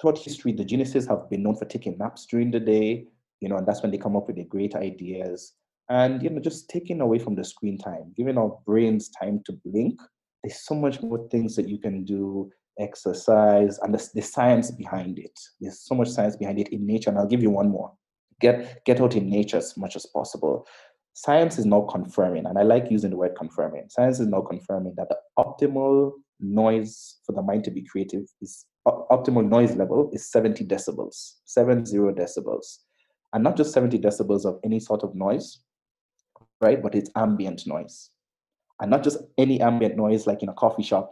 throughout 0.00 0.18
history, 0.18 0.52
the 0.52 0.64
geniuses 0.64 1.06
have 1.06 1.30
been 1.30 1.42
known 1.42 1.56
for 1.56 1.64
taking 1.64 1.96
naps 1.98 2.26
during 2.26 2.50
the 2.50 2.60
day, 2.60 3.06
you 3.40 3.48
know, 3.48 3.56
and 3.56 3.66
that's 3.66 3.82
when 3.82 3.92
they 3.92 3.98
come 3.98 4.16
up 4.16 4.26
with 4.26 4.36
their 4.36 4.46
great 4.46 4.74
ideas 4.74 5.52
and 5.88 6.22
you 6.22 6.30
know 6.30 6.40
just 6.40 6.68
taking 6.68 7.00
away 7.00 7.18
from 7.18 7.34
the 7.34 7.44
screen 7.44 7.78
time 7.78 8.12
giving 8.16 8.38
our 8.38 8.58
brains 8.66 9.08
time 9.08 9.40
to 9.44 9.52
blink 9.64 10.00
there's 10.42 10.60
so 10.64 10.74
much 10.74 11.00
more 11.02 11.28
things 11.28 11.54
that 11.56 11.68
you 11.68 11.78
can 11.78 12.04
do 12.04 12.50
exercise 12.78 13.78
and 13.82 13.94
the, 13.94 14.10
the 14.14 14.22
science 14.22 14.70
behind 14.70 15.18
it 15.18 15.38
there's 15.60 15.80
so 15.80 15.94
much 15.94 16.08
science 16.08 16.36
behind 16.36 16.58
it 16.58 16.68
in 16.68 16.86
nature 16.86 17.10
and 17.10 17.18
i'll 17.18 17.26
give 17.26 17.42
you 17.42 17.50
one 17.50 17.68
more 17.68 17.92
get 18.40 18.84
get 18.84 19.00
out 19.00 19.14
in 19.14 19.28
nature 19.28 19.56
as 19.56 19.76
much 19.76 19.96
as 19.96 20.06
possible 20.06 20.66
science 21.14 21.58
is 21.58 21.64
now 21.64 21.80
confirming 21.80 22.46
and 22.46 22.58
i 22.58 22.62
like 22.62 22.90
using 22.90 23.10
the 23.10 23.16
word 23.16 23.34
confirming 23.36 23.86
science 23.88 24.20
is 24.20 24.26
now 24.26 24.40
confirming 24.40 24.94
that 24.96 25.08
the 25.08 25.16
optimal 25.38 26.12
noise 26.40 27.18
for 27.24 27.32
the 27.32 27.42
mind 27.42 27.64
to 27.64 27.70
be 27.70 27.82
creative 27.82 28.24
is 28.42 28.66
optimal 28.86 29.48
noise 29.48 29.74
level 29.76 30.10
is 30.12 30.30
70 30.30 30.64
decibels 30.64 31.36
70 31.44 31.90
decibels 32.12 32.78
and 33.32 33.42
not 33.42 33.56
just 33.56 33.72
70 33.72 33.98
decibels 33.98 34.44
of 34.44 34.60
any 34.64 34.78
sort 34.78 35.02
of 35.02 35.14
noise 35.14 35.60
right? 36.60 36.82
But 36.82 36.94
it's 36.94 37.10
ambient 37.16 37.66
noise. 37.66 38.10
and 38.80 38.90
not 38.90 39.02
just 39.02 39.18
any 39.38 39.60
ambient 39.60 39.96
noise 39.96 40.26
like 40.26 40.42
in 40.42 40.50
a 40.50 40.54
coffee 40.54 40.82
shop. 40.82 41.10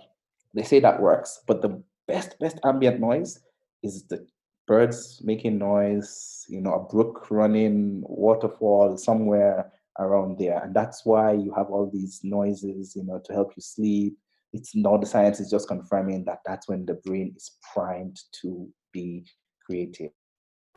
They 0.52 0.62
say 0.62 0.80
that 0.80 1.00
works, 1.00 1.40
but 1.46 1.62
the 1.62 1.82
best, 2.06 2.38
best 2.38 2.58
ambient 2.64 3.00
noise 3.00 3.40
is 3.82 4.06
the 4.08 4.26
birds 4.66 5.20
making 5.24 5.58
noise, 5.58 6.44
you 6.48 6.60
know, 6.60 6.74
a 6.74 6.92
brook 6.92 7.30
running, 7.30 8.02
waterfall 8.06 8.96
somewhere 8.96 9.72
around 9.98 10.38
there. 10.38 10.62
And 10.62 10.74
that's 10.74 11.04
why 11.04 11.32
you 11.32 11.52
have 11.54 11.68
all 11.68 11.90
these 11.92 12.20
noises, 12.22 12.94
you 12.96 13.04
know, 13.04 13.20
to 13.24 13.32
help 13.32 13.52
you 13.56 13.62
sleep. 13.62 14.16
It's 14.52 14.74
not 14.74 15.00
the 15.00 15.06
science 15.06 15.40
is 15.40 15.50
just 15.50 15.68
confirming 15.68 16.24
that 16.24 16.40
that's 16.44 16.68
when 16.68 16.86
the 16.86 16.94
brain 16.94 17.34
is 17.36 17.52
primed 17.72 18.20
to 18.42 18.68
be 18.92 19.26
creative. 19.66 20.10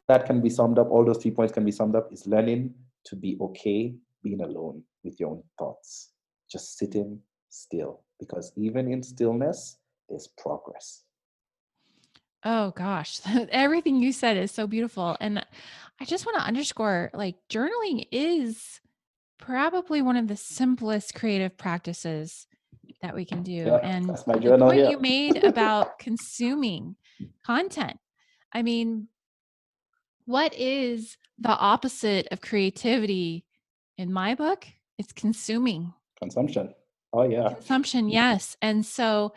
That 0.08 0.26
can 0.26 0.42
be 0.42 0.50
summed 0.50 0.80
up, 0.80 0.90
all 0.90 1.06
those 1.06 1.22
three 1.22 1.32
points 1.32 1.54
can 1.54 1.66
be 1.66 1.72
summed 1.72 1.96
up 1.96 2.12
is 2.12 2.26
learning 2.28 2.74
to 3.06 3.16
be 3.16 3.38
okay 3.42 3.94
being 4.24 4.42
alone 4.42 4.84
with 5.04 5.20
your 5.20 5.32
own 5.32 5.44
thoughts, 5.60 6.12
just 6.52 6.78
sitting 6.78 7.20
still. 7.50 8.04
Because 8.20 8.52
even 8.56 8.92
in 8.92 9.04
stillness, 9.04 9.78
there's 10.10 10.30
progress. 10.38 11.04
Oh 12.44 12.72
gosh, 12.72 13.20
everything 13.52 13.98
you 13.98 14.12
said 14.12 14.38
is 14.38 14.52
so 14.52 14.68
beautiful. 14.68 15.18
And 15.20 15.46
I 16.00 16.06
just 16.06 16.26
want 16.26 16.38
to 16.38 16.46
underscore 16.46 17.10
like 17.14 17.36
journaling 17.50 18.08
is 18.12 18.80
probably 19.38 20.02
one 20.02 20.18
of 20.18 20.28
the 20.28 20.38
simplest 20.38 21.16
creative 21.16 21.58
practices 21.58 22.48
that 23.02 23.16
we 23.16 23.26
can 23.26 23.44
do. 23.44 23.52
Yeah, 23.52 23.80
and 23.84 24.10
that's 24.10 24.28
my 24.28 24.38
the 24.38 24.58
point 24.58 24.78
here. 24.78 24.90
you 24.90 25.00
made 25.00 25.44
about 25.44 26.00
consuming 26.00 26.96
content. 27.46 28.00
I 28.54 28.64
mean, 28.64 29.08
what 30.26 30.54
is 30.56 31.18
the 31.40 31.56
opposite 31.58 32.28
of 32.32 32.42
creativity 32.42 33.46
in 33.98 34.12
my 34.12 34.36
book? 34.36 34.68
It's 34.98 35.14
consuming. 35.14 35.94
Consumption. 36.20 36.74
Oh 37.14 37.24
yeah. 37.24 37.54
Consumption, 37.54 38.10
yes. 38.10 38.58
And 38.62 38.86
so, 38.86 39.34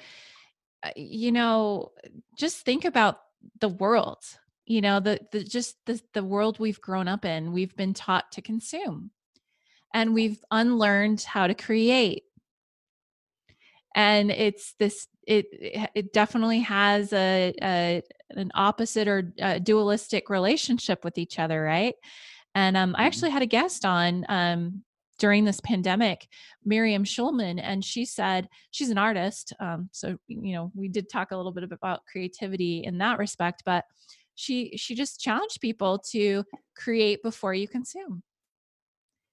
you 0.96 1.32
know, 1.32 1.92
just 2.36 2.64
think 2.64 2.84
about 2.84 3.20
the 3.60 3.68
world. 3.68 4.22
You 4.66 4.80
know, 4.80 5.00
the 5.00 5.20
the 5.32 5.42
just 5.44 5.76
the 5.86 6.00
the 6.14 6.24
world 6.24 6.58
we've 6.58 6.80
grown 6.80 7.08
up 7.08 7.24
in. 7.24 7.52
We've 7.52 7.74
been 7.76 7.94
taught 7.94 8.32
to 8.32 8.42
consume, 8.42 9.10
and 9.94 10.14
we've 10.14 10.42
unlearned 10.50 11.22
how 11.22 11.46
to 11.48 11.54
create. 11.54 12.24
And 13.94 14.30
it's 14.30 14.74
this. 14.78 15.08
It 15.26 15.46
it 15.94 16.12
definitely 16.12 16.60
has 16.60 17.12
a, 17.12 17.52
a 17.62 18.02
an 18.30 18.50
opposite 18.54 19.08
or 19.08 19.22
dualistic 19.62 20.30
relationship 20.30 21.04
with 21.04 21.18
each 21.18 21.38
other, 21.38 21.60
right? 21.62 21.94
And 22.54 22.76
um, 22.76 22.94
I 22.96 23.02
Mhm. 23.02 23.06
actually 23.06 23.30
had 23.30 23.42
a 23.42 23.46
guest 23.46 23.84
on 23.84 24.24
um, 24.28 24.84
during 25.20 25.44
this 25.44 25.60
pandemic, 25.60 26.26
Miriam 26.64 27.04
Schulman, 27.04 27.60
and 27.62 27.84
she 27.84 28.04
said 28.04 28.48
she's 28.72 28.90
an 28.90 28.98
artist. 28.98 29.52
Um, 29.60 29.88
so 29.92 30.16
you 30.26 30.54
know, 30.54 30.72
we 30.74 30.88
did 30.88 31.08
talk 31.08 31.30
a 31.30 31.36
little 31.36 31.52
bit 31.52 31.62
about 31.62 32.06
creativity 32.10 32.82
in 32.84 32.98
that 32.98 33.18
respect, 33.18 33.62
but 33.64 33.84
she 34.34 34.76
she 34.76 34.94
just 34.94 35.20
challenged 35.20 35.60
people 35.60 35.98
to 36.10 36.44
create 36.74 37.22
before 37.22 37.54
you 37.54 37.68
consume. 37.68 38.22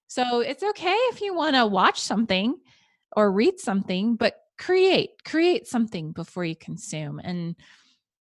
So 0.08 0.42
it's 0.42 0.64
okay 0.64 0.96
if 1.12 1.22
you 1.22 1.34
want 1.34 1.56
to 1.56 1.66
watch 1.66 2.02
something 2.02 2.56
or 3.16 3.32
read 3.32 3.60
something, 3.60 4.16
but 4.16 4.36
create 4.60 5.24
create 5.24 5.68
something 5.68 6.12
before 6.12 6.44
you 6.44 6.56
consume. 6.56 7.20
And 7.20 7.56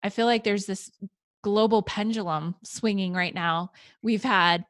I 0.04 0.10
feel 0.10 0.28
like 0.28 0.44
there's 0.44 0.68
this 0.68 0.92
global 1.42 1.82
pendulum 1.82 2.56
swinging 2.64 3.14
right 3.14 3.34
now. 3.34 3.72
We've 4.04 4.24
had 4.24 4.66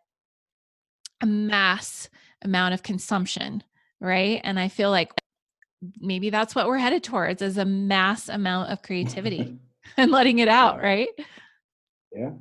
a 1.21 1.25
mass 1.25 2.09
amount 2.43 2.73
of 2.73 2.83
consumption, 2.83 3.63
right? 3.99 4.41
And 4.43 4.59
I 4.59 4.67
feel 4.67 4.91
like 4.91 5.11
maybe 5.99 6.29
that's 6.29 6.55
what 6.55 6.67
we're 6.67 6.77
headed 6.77 7.03
towards 7.03 7.41
is 7.41 7.57
a 7.57 7.65
mass 7.65 8.29
amount 8.29 8.71
of 8.71 8.81
creativity 8.81 9.57
and 9.97 10.11
letting 10.11 10.39
it 10.39 10.47
out, 10.47 10.81
right? 10.81 11.09
Yeah. 12.11 12.31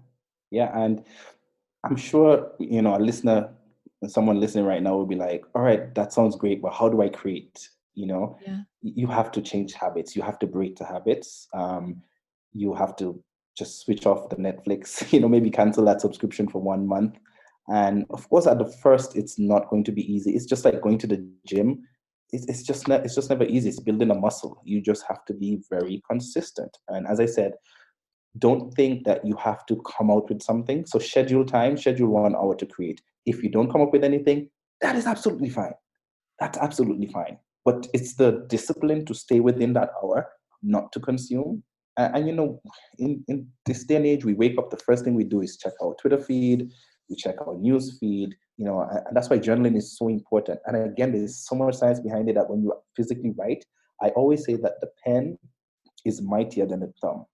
Yeah. 0.50 0.70
And 0.78 1.04
I'm 1.84 1.96
sure, 1.96 2.52
you 2.58 2.80
know, 2.80 2.96
a 2.96 2.98
listener, 2.98 3.50
someone 4.06 4.40
listening 4.40 4.64
right 4.64 4.82
now 4.82 4.96
will 4.96 5.06
be 5.06 5.14
like, 5.14 5.44
all 5.54 5.62
right, 5.62 5.94
that 5.94 6.12
sounds 6.12 6.36
great, 6.36 6.62
but 6.62 6.72
how 6.72 6.88
do 6.88 7.02
I 7.02 7.08
create? 7.08 7.68
You 7.94 8.06
know, 8.06 8.38
Yeah. 8.44 8.60
you 8.82 9.06
have 9.08 9.30
to 9.32 9.42
change 9.42 9.74
habits. 9.74 10.16
You 10.16 10.22
have 10.22 10.38
to 10.40 10.46
break 10.46 10.76
the 10.76 10.84
habits. 10.84 11.48
Um, 11.52 12.02
you 12.52 12.72
have 12.74 12.96
to 12.96 13.22
just 13.56 13.80
switch 13.80 14.06
off 14.06 14.30
the 14.30 14.36
Netflix, 14.36 15.12
you 15.12 15.20
know, 15.20 15.28
maybe 15.28 15.50
cancel 15.50 15.84
that 15.84 16.00
subscription 16.00 16.48
for 16.48 16.60
one 16.62 16.86
month. 16.86 17.18
And 17.68 18.04
of 18.10 18.28
course, 18.28 18.46
at 18.46 18.58
the 18.58 18.66
first, 18.66 19.16
it's 19.16 19.38
not 19.38 19.70
going 19.70 19.84
to 19.84 19.92
be 19.92 20.12
easy. 20.12 20.34
It's 20.34 20.46
just 20.46 20.64
like 20.64 20.82
going 20.82 20.98
to 20.98 21.06
the 21.06 21.26
gym. 21.46 21.82
It's, 22.30 22.46
it's 22.46 22.62
just 22.62 22.88
ne- 22.88 23.00
it's 23.00 23.14
just 23.14 23.30
never 23.30 23.44
easy. 23.44 23.68
It's 23.68 23.80
building 23.80 24.10
a 24.10 24.14
muscle. 24.14 24.60
You 24.64 24.80
just 24.80 25.04
have 25.08 25.24
to 25.26 25.34
be 25.34 25.62
very 25.70 26.02
consistent. 26.08 26.76
And 26.88 27.06
as 27.06 27.20
I 27.20 27.26
said, 27.26 27.52
don't 28.38 28.72
think 28.74 29.04
that 29.04 29.24
you 29.24 29.36
have 29.36 29.64
to 29.66 29.80
come 29.82 30.10
out 30.10 30.28
with 30.28 30.42
something. 30.42 30.84
So 30.86 30.98
schedule 30.98 31.44
time, 31.44 31.76
schedule 31.76 32.08
one 32.08 32.34
hour 32.34 32.54
to 32.56 32.66
create. 32.66 33.00
If 33.26 33.42
you 33.42 33.50
don't 33.50 33.70
come 33.70 33.80
up 33.80 33.92
with 33.92 34.04
anything, 34.04 34.50
that 34.80 34.96
is 34.96 35.06
absolutely 35.06 35.48
fine. 35.48 35.72
That's 36.40 36.58
absolutely 36.58 37.06
fine. 37.06 37.38
But 37.64 37.86
it's 37.94 38.16
the 38.16 38.44
discipline 38.48 39.06
to 39.06 39.14
stay 39.14 39.40
within 39.40 39.72
that 39.74 39.90
hour, 40.02 40.28
not 40.62 40.92
to 40.92 41.00
consume. 41.00 41.62
And, 41.96 42.16
and 42.16 42.26
you 42.26 42.34
know, 42.34 42.60
in, 42.98 43.24
in 43.28 43.48
this 43.64 43.84
day 43.84 43.96
and 43.96 44.06
age, 44.06 44.24
we 44.24 44.34
wake 44.34 44.58
up, 44.58 44.70
the 44.70 44.76
first 44.76 45.04
thing 45.04 45.14
we 45.14 45.24
do 45.24 45.40
is 45.40 45.56
check 45.56 45.72
our 45.82 45.94
Twitter 45.94 46.20
feed, 46.20 46.70
we 47.08 47.16
check 47.16 47.36
our 47.46 47.54
news 47.54 47.98
feed, 47.98 48.34
you 48.56 48.64
know, 48.64 48.80
and, 48.80 49.00
that's 49.12 49.30
why 49.30 49.38
journaling 49.38 49.76
is 49.76 49.96
so 49.96 50.08
important. 50.08 50.60
And 50.66 50.76
again, 50.76 51.12
there's 51.12 51.46
so 51.46 51.54
much 51.54 51.76
science 51.76 52.00
behind 52.00 52.28
it 52.28 52.34
that 52.34 52.48
when 52.48 52.62
you 52.62 52.72
physically 52.96 53.32
write, 53.36 53.64
I 54.02 54.08
always 54.10 54.44
say 54.44 54.54
that 54.56 54.80
the 54.80 54.88
pen 55.04 55.38
is 56.04 56.20
mightier 56.20 56.66
than 56.66 56.80
the 56.80 56.92
thumb 57.00 57.26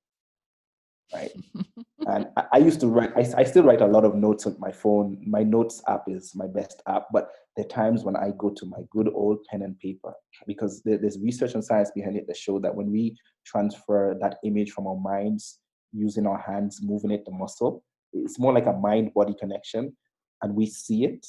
right? 1.13 1.31
and 2.09 2.27
I, 2.37 2.45
I 2.55 2.59
used 2.59 2.81
to 2.81 2.89
write, 2.89 3.13
I, 3.17 3.27
I 3.39 3.45
still 3.45 3.65
write 3.65 3.81
a 3.81 3.87
lot 3.87 4.05
of 4.05 4.15
notes 4.15 4.47
on 4.47 4.57
my 4.59 4.73
phone. 4.73 5.23
My 5.27 5.43
notes 5.43 5.83
app 5.89 6.05
is 6.07 6.33
my 6.35 6.47
best 6.47 6.83
app, 6.89 7.07
but 7.13 7.31
there 7.57 7.65
are 7.65 7.69
times 7.69 8.05
when 8.05 8.17
I 8.17 8.31
go 8.39 8.51
to 8.51 8.67
my 8.67 8.79
good 8.91 9.09
old 9.13 9.45
pen 9.51 9.63
and 9.63 9.79
paper 9.79 10.13
because 10.47 10.83
there, 10.85 10.99
there's 10.99 11.19
research 11.19 11.55
and 11.55 11.65
science 11.65 11.91
behind 11.95 12.17
it 12.17 12.27
that 12.29 12.37
show 12.37 12.59
that 12.61 12.75
when 12.75 12.91
we 12.91 13.17
transfer 13.45 14.17
that 14.21 14.39
image 14.45 14.71
from 14.71 14.87
our 14.87 14.99
minds 14.99 15.59
using 15.93 16.27
our 16.27 16.39
hands, 16.39 16.81
moving 16.83 17.11
it, 17.11 17.25
the 17.25 17.33
muscle, 17.33 17.83
it's 18.13 18.39
more 18.39 18.53
like 18.53 18.67
a 18.67 18.73
mind 18.73 19.13
body 19.15 19.35
connection. 19.39 19.97
And 20.43 20.55
we 20.55 20.67
see 20.67 21.05
it, 21.05 21.27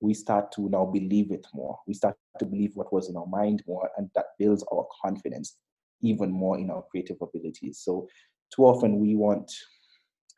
we 0.00 0.14
start 0.14 0.52
to 0.52 0.68
now 0.68 0.84
believe 0.84 1.30
it 1.30 1.46
more. 1.54 1.78
We 1.86 1.94
start 1.94 2.16
to 2.38 2.44
believe 2.44 2.72
what 2.74 2.92
was 2.92 3.08
in 3.08 3.16
our 3.16 3.26
mind 3.26 3.62
more, 3.66 3.90
and 3.96 4.10
that 4.14 4.26
builds 4.38 4.64
our 4.72 4.86
confidence 5.02 5.56
even 6.02 6.30
more 6.30 6.58
in 6.58 6.70
our 6.70 6.82
creative 6.90 7.16
abilities. 7.22 7.80
So 7.82 8.08
too 8.54 8.64
often 8.64 8.98
we 8.98 9.14
want, 9.14 9.52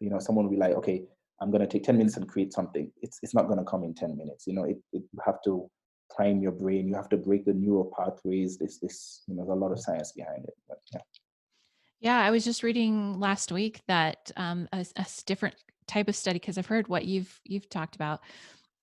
you 0.00 0.10
know, 0.10 0.18
someone 0.18 0.44
will 0.44 0.52
be 0.52 0.58
like, 0.58 0.74
okay, 0.74 1.04
I'm 1.40 1.50
going 1.50 1.62
to 1.62 1.66
take 1.66 1.84
10 1.84 1.96
minutes 1.96 2.16
and 2.16 2.28
create 2.28 2.52
something. 2.52 2.92
It's, 3.02 3.18
it's 3.22 3.34
not 3.34 3.46
going 3.46 3.58
to 3.58 3.64
come 3.64 3.82
in 3.82 3.94
10 3.94 4.16
minutes. 4.16 4.46
You 4.46 4.54
know, 4.54 4.64
it, 4.64 4.76
it, 4.92 5.02
you 5.12 5.18
have 5.24 5.42
to 5.44 5.68
prime 6.14 6.40
your 6.40 6.52
brain. 6.52 6.86
You 6.86 6.94
have 6.94 7.08
to 7.08 7.16
break 7.16 7.44
the 7.44 7.54
neural 7.54 7.90
pathways. 7.98 8.58
This, 8.58 8.78
this, 8.78 9.22
you 9.26 9.34
know, 9.34 9.44
there's 9.44 9.56
a 9.56 9.60
lot 9.60 9.72
of 9.72 9.80
science 9.80 10.12
behind 10.12 10.44
it. 10.44 10.54
But 10.68 10.78
yeah. 10.92 11.00
Yeah, 12.00 12.20
I 12.20 12.30
was 12.30 12.44
just 12.44 12.62
reading 12.62 13.18
last 13.18 13.50
week 13.50 13.80
that 13.88 14.30
um, 14.36 14.68
a, 14.72 14.84
a 14.96 15.06
different 15.24 15.54
type 15.86 16.08
of 16.08 16.16
study 16.16 16.38
because 16.38 16.58
I've 16.58 16.66
heard 16.66 16.88
what 16.88 17.04
you've 17.04 17.40
you've 17.44 17.68
talked 17.68 17.96
about. 17.96 18.20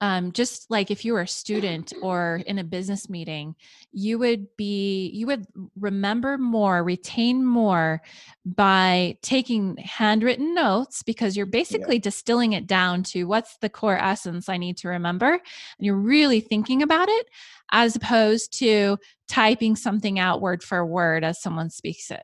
Um, 0.03 0.31
just 0.31 0.71
like 0.71 0.89
if 0.89 1.05
you 1.05 1.13
were 1.13 1.21
a 1.21 1.27
student 1.27 1.93
or 2.01 2.41
in 2.47 2.57
a 2.57 2.63
business 2.63 3.07
meeting, 3.07 3.55
you 3.91 4.17
would 4.17 4.47
be 4.57 5.11
you 5.13 5.27
would 5.27 5.45
remember 5.79 6.39
more, 6.39 6.83
retain 6.83 7.45
more 7.45 8.01
by 8.43 9.19
taking 9.21 9.77
handwritten 9.77 10.55
notes 10.55 11.03
because 11.03 11.37
you're 11.37 11.45
basically 11.45 11.99
distilling 11.99 12.53
it 12.53 12.65
down 12.65 13.03
to 13.03 13.25
what's 13.25 13.57
the 13.57 13.69
core 13.69 13.97
essence 13.97 14.49
I 14.49 14.57
need 14.57 14.77
to 14.77 14.87
remember, 14.87 15.33
and 15.33 15.41
you're 15.79 15.95
really 15.95 16.41
thinking 16.41 16.81
about 16.81 17.07
it, 17.07 17.27
as 17.71 17.95
opposed 17.95 18.57
to 18.57 18.97
typing 19.27 19.75
something 19.75 20.17
out 20.17 20.41
word 20.41 20.63
for 20.63 20.83
word 20.83 21.23
as 21.23 21.39
someone 21.39 21.69
speaks 21.69 22.09
it. 22.09 22.23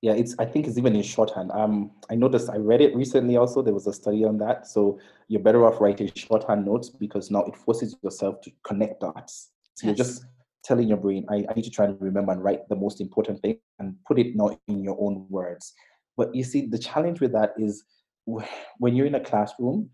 Yeah, 0.00 0.12
it's. 0.12 0.34
I 0.38 0.44
think 0.44 0.66
it's 0.68 0.78
even 0.78 0.94
in 0.94 1.02
shorthand. 1.02 1.50
Um, 1.52 1.90
I 2.08 2.14
noticed. 2.14 2.48
I 2.50 2.56
read 2.56 2.80
it 2.80 2.94
recently. 2.94 3.36
Also, 3.36 3.62
there 3.62 3.74
was 3.74 3.86
a 3.88 3.92
study 3.92 4.24
on 4.24 4.38
that. 4.38 4.66
So 4.66 5.00
you're 5.26 5.42
better 5.42 5.66
off 5.66 5.80
writing 5.80 6.10
shorthand 6.14 6.66
notes 6.66 6.88
because 6.88 7.30
now 7.30 7.42
it 7.44 7.56
forces 7.56 7.96
yourself 8.02 8.40
to 8.42 8.52
connect 8.62 9.00
dots. 9.00 9.50
So 9.74 9.86
you're 9.86 9.96
just 9.96 10.24
telling 10.62 10.88
your 10.88 10.98
brain, 10.98 11.26
I, 11.28 11.44
I 11.48 11.54
need 11.54 11.64
to 11.64 11.70
try 11.70 11.86
and 11.86 12.00
remember 12.00 12.32
and 12.32 12.42
write 12.42 12.68
the 12.68 12.76
most 12.76 13.00
important 13.00 13.40
thing 13.40 13.58
and 13.78 13.96
put 14.06 14.18
it 14.18 14.36
now 14.36 14.56
in 14.68 14.84
your 14.84 14.96
own 15.00 15.26
words. 15.28 15.72
But 16.16 16.34
you 16.34 16.44
see, 16.44 16.66
the 16.66 16.78
challenge 16.78 17.20
with 17.20 17.32
that 17.32 17.54
is 17.58 17.84
when 18.24 18.94
you're 18.94 19.06
in 19.06 19.14
a 19.14 19.20
classroom, 19.20 19.90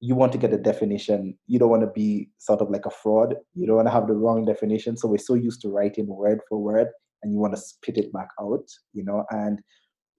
you 0.00 0.14
want 0.14 0.32
to 0.32 0.38
get 0.38 0.52
a 0.52 0.58
definition. 0.58 1.36
You 1.46 1.58
don't 1.58 1.70
want 1.70 1.82
to 1.82 1.90
be 1.90 2.30
sort 2.38 2.60
of 2.60 2.70
like 2.70 2.86
a 2.86 2.90
fraud. 2.90 3.36
You 3.54 3.66
don't 3.66 3.76
want 3.76 3.88
to 3.88 3.92
have 3.92 4.06
the 4.06 4.14
wrong 4.14 4.44
definition. 4.44 4.96
So 4.96 5.08
we're 5.08 5.18
so 5.18 5.34
used 5.34 5.60
to 5.62 5.68
writing 5.68 6.06
word 6.06 6.40
for 6.48 6.58
word 6.58 6.88
and 7.22 7.32
you 7.32 7.38
want 7.38 7.54
to 7.54 7.60
spit 7.60 7.98
it 7.98 8.12
back 8.12 8.28
out, 8.40 8.68
you 8.92 9.04
know, 9.04 9.24
and 9.30 9.60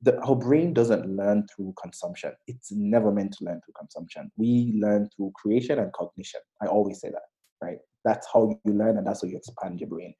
the, 0.01 0.19
our 0.21 0.35
brain 0.35 0.73
doesn't 0.73 1.07
learn 1.07 1.47
through 1.47 1.73
consumption. 1.81 2.33
It's 2.47 2.71
never 2.71 3.11
meant 3.11 3.33
to 3.37 3.45
learn 3.45 3.61
through 3.63 3.73
consumption. 3.77 4.31
We 4.37 4.73
learn 4.77 5.09
through 5.15 5.31
creation 5.35 5.79
and 5.79 5.93
cognition. 5.93 6.41
I 6.61 6.67
always 6.67 6.99
say 6.99 7.09
that, 7.09 7.23
right? 7.61 7.77
that's 8.03 8.27
how 8.31 8.59
you 8.63 8.73
learn 8.73 8.97
and 8.97 9.07
that's 9.07 9.21
how 9.21 9.27
you 9.27 9.37
expand 9.37 9.79
your 9.79 9.89
brain 9.89 10.13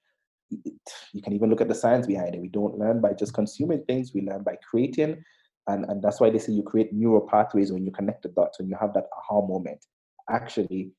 you 1.14 1.22
can 1.22 1.34
even 1.34 1.50
look 1.50 1.62
at 1.62 1.68
the 1.68 1.76
science 1.76 2.06
behind 2.06 2.36
it 2.36 2.42
we 2.42 2.48
don't 2.48 2.78
learn 2.78 3.02
by 3.02 3.14
just 3.14 3.34
consuming 3.34 3.84
things 3.86 4.12
we 4.14 4.22
learn 4.22 4.44
by 4.44 4.56
creating 4.70 5.22
and 5.68 5.86
and 5.86 6.02
that's 6.02 6.20
why 6.20 6.30
they 6.30 6.38
say 6.38 6.52
you 6.52 6.64
create 6.64 6.94
neural 6.94 7.28
pathways 7.28 7.72
when 7.72 7.86
you 7.86 7.92
connect 7.92 8.24
the 8.24 8.30
dots 8.30 8.60
when 8.60 8.70
you 8.70 8.78
have 8.80 8.94
that 8.94 9.06
aha 9.18 9.42
moment 9.42 9.86
actually 10.30 10.92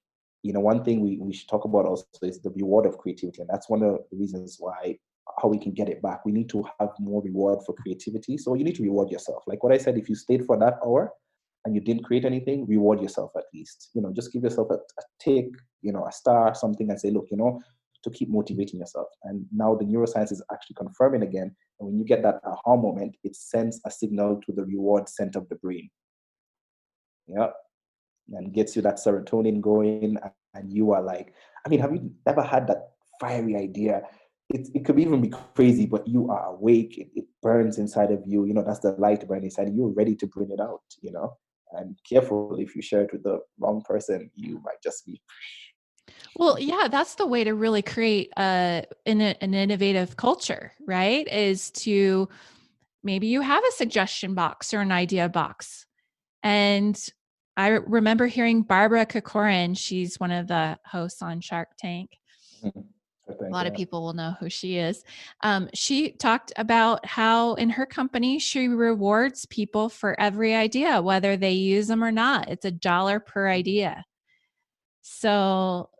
you 0.43 0.53
know 0.53 0.61
one 0.61 0.82
thing 0.82 1.01
we, 1.01 1.18
we 1.18 1.32
should 1.32 1.49
talk 1.49 1.64
about 1.64 1.87
also 1.87 2.05
is 2.22 2.41
the 2.41 2.51
reward 2.51 2.85
of 2.85 2.99
creativity 2.99 3.41
and 3.41 3.51
that's 3.51 3.68
one 3.68 3.82
of 3.82 3.99
the 4.11 4.16
reasons 4.16 4.57
why 4.59 4.97
how 5.42 5.48
we 5.48 5.58
can 5.58 5.72
get 5.72 5.88
it 5.88 6.02
back. 6.02 6.24
We 6.24 6.32
need 6.32 6.48
to 6.50 6.64
have 6.78 6.90
more 6.98 7.22
reward 7.22 7.60
for 7.64 7.74
creativity. 7.74 8.36
So 8.36 8.54
you 8.54 8.64
need 8.64 8.76
to 8.76 8.82
reward 8.82 9.10
yourself. 9.10 9.42
Like 9.46 9.62
what 9.62 9.72
i 9.72 9.78
said 9.78 9.96
if 9.96 10.08
you 10.08 10.14
stayed 10.14 10.44
for 10.44 10.58
that 10.58 10.74
hour 10.84 11.12
and 11.64 11.74
you 11.74 11.80
didn't 11.80 12.04
create 12.04 12.24
anything 12.24 12.66
reward 12.66 13.00
yourself 13.00 13.30
at 13.36 13.44
least. 13.52 13.90
You 13.94 14.02
know 14.02 14.12
just 14.12 14.32
give 14.32 14.42
yourself 14.42 14.68
a, 14.70 14.74
a 14.74 15.02
tick 15.20 15.46
you 15.82 15.92
know 15.92 16.06
a 16.06 16.12
star 16.12 16.54
something 16.54 16.90
and 16.90 17.00
say 17.00 17.10
look 17.10 17.26
you 17.30 17.36
know 17.36 17.60
to 18.02 18.10
keep 18.10 18.28
motivating 18.28 18.80
yourself. 18.80 19.08
And 19.22 19.46
now 19.50 19.74
the 19.74 19.84
neuroscience 19.84 20.30
is 20.30 20.42
actually 20.52 20.74
confirming 20.76 21.22
again 21.22 21.54
and 21.80 21.88
when 21.88 21.98
you 21.98 22.04
get 22.04 22.22
that 22.22 22.40
aha 22.44 22.76
moment 22.76 23.16
it 23.24 23.34
sends 23.34 23.80
a 23.86 23.90
signal 23.90 24.40
to 24.46 24.52
the 24.52 24.64
reward 24.64 25.08
center 25.08 25.38
of 25.38 25.48
the 25.48 25.56
brain. 25.56 25.88
Yeah. 27.26 27.48
And 28.32 28.52
gets 28.52 28.76
you 28.76 28.82
that 28.82 28.96
serotonin 28.96 29.60
going 29.60 30.18
and 30.54 30.72
you 30.72 30.92
are 30.92 31.02
like 31.02 31.34
i 31.66 31.68
mean 31.68 31.80
have 31.80 31.92
you 31.92 32.10
ever 32.26 32.42
had 32.42 32.66
that 32.66 32.90
fiery 33.20 33.56
idea 33.56 34.02
it, 34.51 34.68
it 34.74 34.84
could 34.84 34.99
even 34.99 35.20
be 35.20 35.32
crazy 35.55 35.86
but 35.86 36.07
you 36.07 36.30
are 36.30 36.47
awake 36.47 36.99
it, 36.99 37.09
it 37.14 37.24
burns 37.42 37.78
inside 37.78 38.11
of 38.11 38.22
you 38.26 38.45
you 38.45 38.53
know 38.53 38.62
that's 38.62 38.80
the 38.80 38.92
light 38.92 39.26
burning 39.26 39.45
inside 39.45 39.72
you're 39.74 39.88
ready 39.88 40.14
to 40.14 40.26
bring 40.26 40.51
it 40.51 40.61
out 40.61 40.82
you 41.01 41.11
know 41.11 41.36
and 41.72 41.99
careful 42.09 42.57
if 42.59 42.76
you 42.76 42.82
share 42.82 43.03
it 43.03 43.12
with 43.12 43.22
the 43.22 43.38
wrong 43.59 43.82
person 43.82 44.30
you 44.34 44.61
might 44.64 44.82
just 44.82 45.07
be 45.07 45.20
well 46.36 46.59
yeah 46.59 46.88
that's 46.90 47.14
the 47.14 47.26
way 47.26 47.42
to 47.42 47.55
really 47.55 47.82
create 47.82 48.30
a, 48.36 48.84
an, 49.07 49.20
an 49.20 49.55
innovative 49.55 50.16
culture 50.16 50.72
right 50.86 51.26
is 51.28 51.70
to 51.70 52.28
maybe 53.03 53.26
you 53.26 53.40
have 53.40 53.64
a 53.64 53.72
suggestion 53.72 54.34
box 54.34 54.74
or 54.74 54.80
an 54.80 54.92
idea 54.92 55.28
box 55.28 55.86
and 56.42 57.09
I 57.57 57.68
remember 57.68 58.26
hearing 58.26 58.62
Barbara 58.62 59.07
Corcoran. 59.07 59.74
She's 59.74 60.18
one 60.18 60.32
of 60.32 60.49
the 60.49 60.76
hosts 60.84 61.22
on 61.22 61.40
Shark 61.40 61.68
Tank. 61.78 62.11
Mm-hmm. 62.64 62.80
A 63.28 63.44
lot 63.48 63.66
of 63.66 63.74
people 63.74 64.02
will 64.02 64.12
know 64.12 64.34
who 64.38 64.50
she 64.50 64.76
is. 64.76 65.02
Um, 65.42 65.68
she 65.72 66.12
talked 66.12 66.52
about 66.56 67.04
how 67.06 67.54
in 67.54 67.70
her 67.70 67.86
company 67.86 68.38
she 68.38 68.68
rewards 68.68 69.46
people 69.46 69.88
for 69.88 70.18
every 70.20 70.54
idea, 70.54 71.00
whether 71.00 71.36
they 71.36 71.52
use 71.52 71.86
them 71.86 72.04
or 72.04 72.12
not. 72.12 72.50
It's 72.50 72.64
a 72.64 72.70
dollar 72.70 73.20
per 73.20 73.48
idea. 73.48 74.04
So, 75.00 75.90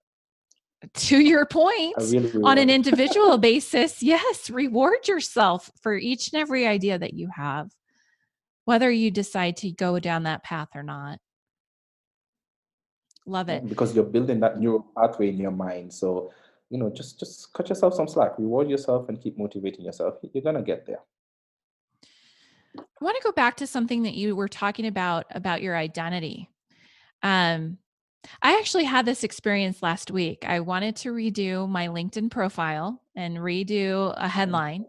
to 0.93 1.19
your 1.19 1.47
point, 1.47 1.95
really 1.99 2.43
on 2.43 2.59
an 2.59 2.69
individual 2.79 3.39
basis, 3.39 4.03
yes, 4.03 4.51
reward 4.51 5.09
yourself 5.09 5.71
for 5.81 5.95
each 5.95 6.33
and 6.33 6.41
every 6.41 6.67
idea 6.67 6.99
that 6.99 7.15
you 7.15 7.29
have, 7.35 7.71
whether 8.67 8.91
you 8.91 9.11
decide 9.11 9.57
to 9.59 9.71
go 9.71 9.99
down 9.99 10.25
that 10.25 10.43
path 10.43 10.69
or 10.75 10.83
not. 10.83 11.19
Love 13.27 13.49
it. 13.49 13.67
Because 13.67 13.95
you're 13.95 14.05
building 14.05 14.41
that 14.41 14.61
neural 14.61 14.87
pathway 14.97 15.31
in 15.31 15.39
your 15.39 15.51
mind. 15.51 15.93
So, 15.93 16.31
you 16.71 16.79
know, 16.79 16.91
just 16.91 17.19
just 17.19 17.53
cut 17.53 17.69
yourself 17.69 17.95
some 17.95 18.09
slack, 18.09 18.39
reward 18.39 18.69
yourself 18.69 19.09
and 19.09 19.21
keep 19.21 19.39
motivating 19.39 19.85
yourself. 19.85 20.17
You're 20.33 20.43
gonna 20.43 20.63
get 20.63 20.87
there. 20.87 21.01
I 22.79 23.05
want 23.05 23.17
to 23.17 23.23
go 23.23 23.33
back 23.33 23.57
to 23.59 23.67
something 23.67 24.03
that 24.03 24.15
you 24.15 24.35
were 24.35 24.49
talking 24.49 24.87
about 24.87 25.27
about 25.31 25.63
your 25.63 25.77
identity. 25.77 26.51
Um, 27.23 27.79
I 28.43 28.59
actually 28.59 28.85
had 28.85 29.07
this 29.07 29.25
experience 29.25 29.83
last 29.83 30.11
week. 30.11 30.45
I 30.47 30.61
wanted 30.61 30.97
to 30.97 31.13
redo 31.13 31.69
my 31.69 31.89
LinkedIn 31.89 32.31
profile 32.31 33.03
and 33.15 33.37
redo 33.39 34.13
a 34.13 34.17
mm-hmm. 34.17 34.27
headline. 34.27 34.87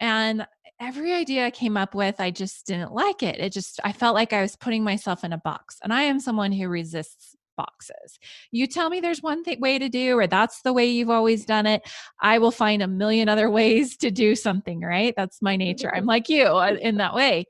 And 0.00 0.46
every 0.80 1.12
idea 1.12 1.46
I 1.46 1.50
came 1.50 1.76
up 1.76 1.94
with, 1.94 2.20
I 2.20 2.30
just 2.30 2.66
didn't 2.66 2.92
like 2.92 3.22
it. 3.22 3.40
It 3.40 3.52
just, 3.52 3.80
I 3.84 3.92
felt 3.92 4.14
like 4.14 4.32
I 4.32 4.42
was 4.42 4.56
putting 4.56 4.84
myself 4.84 5.24
in 5.24 5.32
a 5.32 5.38
box. 5.38 5.78
And 5.82 5.92
I 5.92 6.02
am 6.02 6.20
someone 6.20 6.52
who 6.52 6.68
resists 6.68 7.27
boxes. 7.58 8.18
You 8.50 8.66
tell 8.66 8.88
me 8.88 9.00
there's 9.00 9.22
one 9.22 9.44
th- 9.44 9.58
way 9.58 9.78
to 9.78 9.90
do, 9.90 10.18
or 10.18 10.26
that's 10.26 10.62
the 10.62 10.72
way 10.72 10.86
you've 10.86 11.10
always 11.10 11.44
done 11.44 11.66
it. 11.66 11.82
I 12.22 12.38
will 12.38 12.50
find 12.50 12.80
a 12.80 12.88
million 12.88 13.28
other 13.28 13.50
ways 13.58 13.98
to 13.98 14.10
do 14.10 14.34
something, 14.34 14.80
right? 14.80 15.12
That's 15.16 15.42
my 15.42 15.56
nature. 15.56 15.94
I'm 15.94 16.06
like 16.06 16.30
you 16.30 16.44
uh, 16.44 16.76
in 16.80 16.96
that 17.02 17.14
way. 17.14 17.46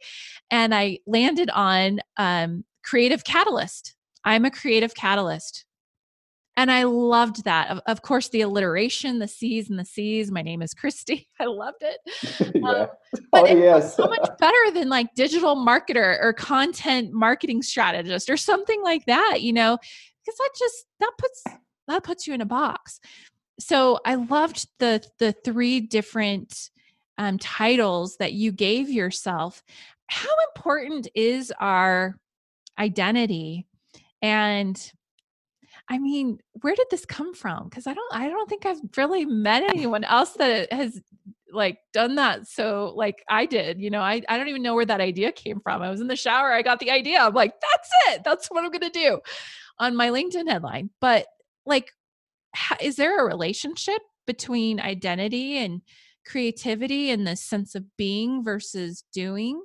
And 0.51 0.75
I 0.75 0.99
landed 1.07 1.51
on 1.51 2.01
um, 2.17 2.65
creative 2.83 3.23
catalyst. 3.23 3.95
I'm 4.25 4.45
a 4.45 4.51
creative 4.51 4.95
catalyst. 4.95 5.65
And 6.59 6.73
I 6.73 6.83
loved 6.83 7.45
that. 7.45 7.71
Of, 7.71 7.81
of, 7.87 8.03
course, 8.03 8.31
the 8.31 8.41
alliteration, 8.41 9.21
the 9.21 9.29
C's 9.29 9.71
and 9.71 9.79
the 9.79 9.85
C's. 9.85 10.33
My 10.33 10.43
name 10.43 10.61
is 10.61 10.75
Christy. 10.75 11.29
I 11.41 11.45
loved 11.45 11.83
it. 11.83 12.01
yeah. 12.57 12.69
Um, 12.69 12.89
but 13.31 13.43
oh, 13.43 13.45
it 13.45 13.59
yes. 13.59 13.95
so 13.95 14.09
much 14.09 14.29
better 14.41 14.73
than 14.75 14.89
like 14.89 15.15
digital 15.15 15.55
marketer 15.55 16.19
or 16.21 16.33
content 16.33 17.13
marketing 17.13 17.63
strategist 17.63 18.29
or 18.29 18.37
something 18.37 18.83
like 18.83 19.07
that, 19.07 19.41
you 19.41 19.53
know, 19.53 19.79
because 20.25 20.37
that 20.37 20.51
just 20.59 20.85
that 20.99 21.13
puts 21.17 21.45
that 21.87 22.03
puts 22.03 22.27
you 22.27 22.35
in 22.35 22.41
a 22.41 22.47
box. 22.47 22.99
So 23.61 24.01
I 24.05 24.17
loved 24.17 24.67
the 24.81 25.01
the 25.21 25.31
three 25.45 25.79
different 25.79 26.71
um, 27.19 27.39
titles 27.39 28.17
that 28.17 28.33
you 28.33 28.51
gave 28.51 28.91
yourself. 28.91 29.63
How 30.09 30.35
important 30.57 31.07
is 31.15 31.53
our 31.61 32.17
identity 32.81 33.69
and 34.23 34.93
I 35.91 35.99
mean, 35.99 36.39
where 36.61 36.75
did 36.75 36.87
this 36.91 37.07
come 37.07 37.35
from? 37.35 37.65
Because 37.65 37.87
I 37.87 37.95
don't, 37.95 38.15
I 38.15 38.29
don't 38.29 38.49
think 38.49 38.67
I've 38.67 38.81
really 38.97 39.25
met 39.25 39.63
anyone 39.63 40.05
else 40.05 40.33
that 40.33 40.73
has 40.73 41.01
like 41.53 41.79
done 41.93 42.17
that. 42.17 42.47
So 42.47 42.93
like 42.95 43.25
I 43.29 43.47
did, 43.47 43.81
you 43.81 43.91
know, 43.91 44.01
I, 44.01 44.21
I 44.29 44.37
don't 44.37 44.49
even 44.49 44.63
know 44.63 44.75
where 44.75 44.85
that 44.85 45.01
idea 45.01 45.33
came 45.33 45.61
from. 45.61 45.83
I 45.83 45.91
was 45.91 46.01
in 46.01 46.07
the 46.07 46.17
shower, 46.17 46.53
I 46.53 46.63
got 46.63 46.79
the 46.79 46.91
idea. 46.91 47.21
I'm 47.21 47.35
like, 47.35 47.55
that's 47.61 47.91
it. 48.09 48.23
That's 48.25 48.49
what 48.49 48.65
I'm 48.65 48.71
gonna 48.71 48.91
do 48.91 49.21
on 49.79 49.97
my 49.97 50.11
LinkedIn 50.11 50.49
headline. 50.49 50.91
But 51.01 51.27
like, 51.65 51.91
is 52.83 52.97
there 52.97 53.19
a 53.21 53.27
relationship 53.27 54.01
between 54.27 54.81
identity 54.81 55.59
and 55.59 55.81
creativity 56.27 57.11
and 57.11 57.27
the 57.27 57.37
sense 57.37 57.75
of 57.75 57.97
being 57.97 58.45
versus 58.45 59.05
doing? 59.13 59.63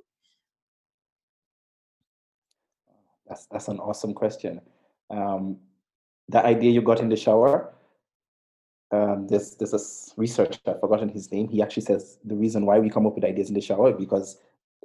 That's 3.28 3.46
that's 3.46 3.68
an 3.68 3.78
awesome 3.78 4.14
question. 4.14 4.60
Um, 5.10 5.58
the 6.28 6.44
idea 6.44 6.70
you 6.70 6.82
got 6.82 7.00
in 7.00 7.08
the 7.08 7.16
shower. 7.16 7.72
Um, 8.90 9.26
there's 9.26 9.56
there's 9.56 9.74
a 9.74 10.20
researcher, 10.20 10.60
I've 10.66 10.80
forgotten 10.80 11.08
his 11.08 11.30
name. 11.32 11.48
He 11.48 11.62
actually 11.62 11.84
says 11.84 12.18
the 12.24 12.36
reason 12.36 12.64
why 12.64 12.78
we 12.78 12.90
come 12.90 13.06
up 13.06 13.14
with 13.14 13.24
ideas 13.24 13.48
in 13.48 13.54
the 13.54 13.60
shower 13.60 13.92
because 13.92 14.38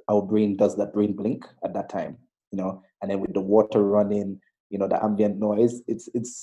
our 0.08 0.22
brain 0.22 0.56
does 0.56 0.76
that 0.76 0.92
brain 0.92 1.12
blink 1.12 1.44
at 1.64 1.72
that 1.74 1.88
time, 1.88 2.16
you 2.50 2.58
know, 2.58 2.82
and 3.00 3.10
then 3.10 3.20
with 3.20 3.32
the 3.34 3.40
water 3.40 3.82
running, 3.84 4.40
you 4.70 4.78
know, 4.78 4.88
the 4.88 5.02
ambient 5.04 5.38
noise, 5.38 5.82
it's 5.86 6.08
it's 6.14 6.34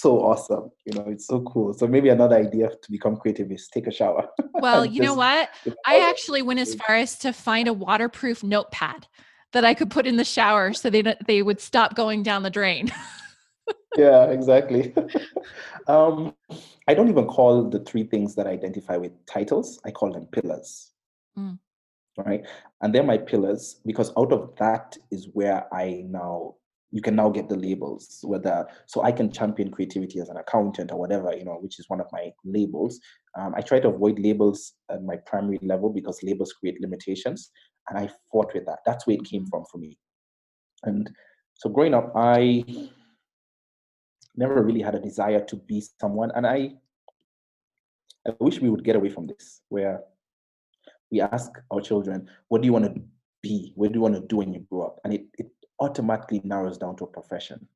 so 0.00 0.20
awesome, 0.20 0.70
you 0.86 0.94
know, 0.94 1.04
it's 1.08 1.26
so 1.26 1.40
cool. 1.42 1.74
So 1.74 1.86
maybe 1.86 2.08
another 2.08 2.36
idea 2.36 2.70
to 2.70 2.90
become 2.90 3.16
creative 3.16 3.50
is 3.52 3.68
take 3.68 3.86
a 3.86 3.92
shower. 3.92 4.28
Well, 4.54 4.84
you 4.84 5.00
know 5.00 5.14
what? 5.14 5.48
I 5.86 6.00
actually 6.10 6.42
went 6.42 6.60
as 6.60 6.74
far 6.74 6.96
as 6.96 7.18
to 7.20 7.32
find 7.32 7.66
a 7.66 7.72
waterproof 7.72 8.42
notepad 8.44 9.06
that 9.52 9.64
I 9.64 9.72
could 9.72 9.90
put 9.90 10.06
in 10.06 10.16
the 10.16 10.24
shower 10.24 10.74
so 10.74 10.90
they 10.90 11.02
they 11.26 11.40
would 11.42 11.60
stop 11.60 11.94
going 11.94 12.22
down 12.22 12.42
the 12.42 12.50
drain. 12.50 12.92
yeah, 13.96 14.24
exactly. 14.24 14.94
um, 15.86 16.34
I 16.88 16.94
don't 16.94 17.08
even 17.08 17.26
call 17.26 17.68
the 17.68 17.80
three 17.80 18.04
things 18.04 18.34
that 18.34 18.46
I 18.46 18.50
identify 18.50 18.96
with 18.96 19.12
titles. 19.26 19.80
I 19.84 19.90
call 19.90 20.12
them 20.12 20.26
pillars. 20.26 20.92
Mm. 21.38 21.58
Right. 22.16 22.44
And 22.82 22.94
they're 22.94 23.02
my 23.02 23.18
pillars 23.18 23.80
because 23.86 24.12
out 24.18 24.32
of 24.32 24.54
that 24.58 24.96
is 25.10 25.28
where 25.32 25.72
I 25.72 26.04
now 26.06 26.56
you 26.92 27.00
can 27.00 27.14
now 27.14 27.28
get 27.28 27.48
the 27.48 27.56
labels 27.56 28.20
whether 28.22 28.66
so 28.86 29.02
i 29.02 29.12
can 29.12 29.30
champion 29.30 29.70
creativity 29.70 30.18
as 30.18 30.28
an 30.28 30.36
accountant 30.36 30.90
or 30.90 30.98
whatever 30.98 31.34
you 31.36 31.44
know 31.44 31.58
which 31.60 31.78
is 31.78 31.88
one 31.88 32.00
of 32.00 32.06
my 32.12 32.30
labels 32.44 33.00
um, 33.38 33.54
i 33.56 33.60
try 33.60 33.78
to 33.78 33.88
avoid 33.88 34.18
labels 34.18 34.74
at 34.90 35.02
my 35.02 35.16
primary 35.26 35.58
level 35.62 35.90
because 35.90 36.22
labels 36.22 36.52
create 36.52 36.80
limitations 36.80 37.50
and 37.88 37.98
i 37.98 38.10
fought 38.30 38.52
with 38.54 38.66
that 38.66 38.78
that's 38.84 39.06
where 39.06 39.14
it 39.14 39.24
came 39.24 39.44
mm. 39.44 39.50
from 39.50 39.64
for 39.70 39.78
me 39.78 39.96
and 40.84 41.10
so 41.54 41.70
growing 41.70 41.94
up 41.94 42.12
i 42.16 42.64
never 44.36 44.62
really 44.62 44.82
had 44.82 44.94
a 44.94 45.00
desire 45.00 45.44
to 45.44 45.56
be 45.56 45.82
someone. 46.00 46.30
And 46.34 46.46
I, 46.46 46.74
I 48.26 48.32
wish 48.38 48.60
we 48.60 48.70
would 48.70 48.84
get 48.84 48.96
away 48.96 49.08
from 49.08 49.26
this, 49.26 49.62
where 49.68 50.00
we 51.10 51.20
ask 51.20 51.50
our 51.70 51.80
children, 51.80 52.28
"What 52.48 52.62
do 52.62 52.66
you 52.66 52.72
want 52.72 52.86
to 52.86 53.02
be? 53.42 53.72
What 53.74 53.92
do 53.92 53.98
you 53.98 54.02
want 54.02 54.14
to 54.14 54.26
do 54.26 54.36
when 54.36 54.52
you 54.52 54.60
grow 54.70 54.82
up?" 54.82 55.00
And 55.04 55.14
it, 55.14 55.26
it 55.38 55.50
automatically 55.80 56.40
narrows 56.44 56.78
down 56.78 56.96
to 56.96 57.04
a 57.04 57.08
profession. 57.08 57.66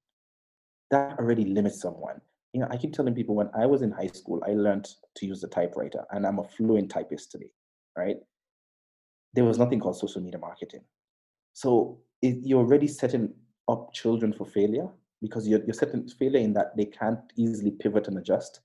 That 0.91 1.19
already 1.19 1.45
limits 1.45 1.81
someone. 1.81 2.21
You 2.53 2.61
know, 2.61 2.69
I 2.71 2.77
keep 2.77 2.93
telling 2.93 3.15
people 3.15 3.35
when 3.35 3.51
I 3.55 3.67
was 3.67 3.83
in 3.83 3.91
high 3.91 4.07
school, 4.07 4.41
I 4.47 4.53
learned 4.53 4.89
to 5.17 5.27
use 5.27 5.41
the 5.41 5.49
typewriter, 5.49 6.05
and 6.13 6.27
I'm 6.27 6.39
a 6.39 6.45
fluent 6.45 6.91
typist 6.91 7.33
today. 7.33 7.51
Right? 7.97 8.17
There 9.35 9.45
was 9.45 9.59
nothing 9.59 9.81
called 9.81 9.97
social 9.97 10.21
media 10.21 10.39
marketing. 10.39 10.83
So 11.53 11.99
it, 12.23 12.39
you're 12.43 12.61
already 12.61 12.87
setting 12.87 13.33
up 13.69 13.93
children 13.93 14.33
for 14.33 14.45
failure 14.47 14.89
because 15.25 15.49
you're, 15.49 15.65
you're 15.65 15.73
setting 15.73 16.07
failure 16.07 16.39
in 16.39 16.53
that 16.53 16.77
they 16.77 16.85
can't 16.85 17.19
easily 17.35 17.71
pivot 17.71 18.09
and 18.09 18.19
adjust 18.19 18.61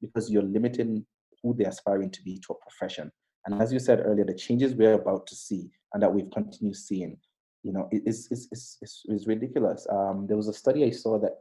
because 0.00 0.30
you're 0.30 0.44
limiting 0.44 1.04
who 1.42 1.56
they're 1.58 1.68
aspiring 1.68 2.08
to 2.08 2.22
be 2.22 2.38
to 2.38 2.52
a 2.52 2.56
profession. 2.60 3.10
And 3.44 3.60
as 3.60 3.72
you 3.72 3.80
said 3.80 4.00
earlier, 4.04 4.24
the 4.24 4.34
changes 4.34 4.74
we're 4.74 4.92
about 4.92 5.26
to 5.26 5.34
see 5.34 5.70
and 5.92 6.00
that 6.00 6.14
we've 6.14 6.30
continued 6.32 6.76
seeing, 6.76 7.16
you 7.64 7.72
know, 7.72 7.88
is 7.90 8.28
is 8.30 8.46
is, 8.52 8.78
is, 8.80 9.02
is 9.06 9.26
ridiculous. 9.26 9.88
Um, 9.90 10.26
there 10.28 10.36
was 10.36 10.46
a 10.46 10.52
study 10.52 10.84
I 10.84 10.90
saw 10.90 11.18
that 11.18 11.32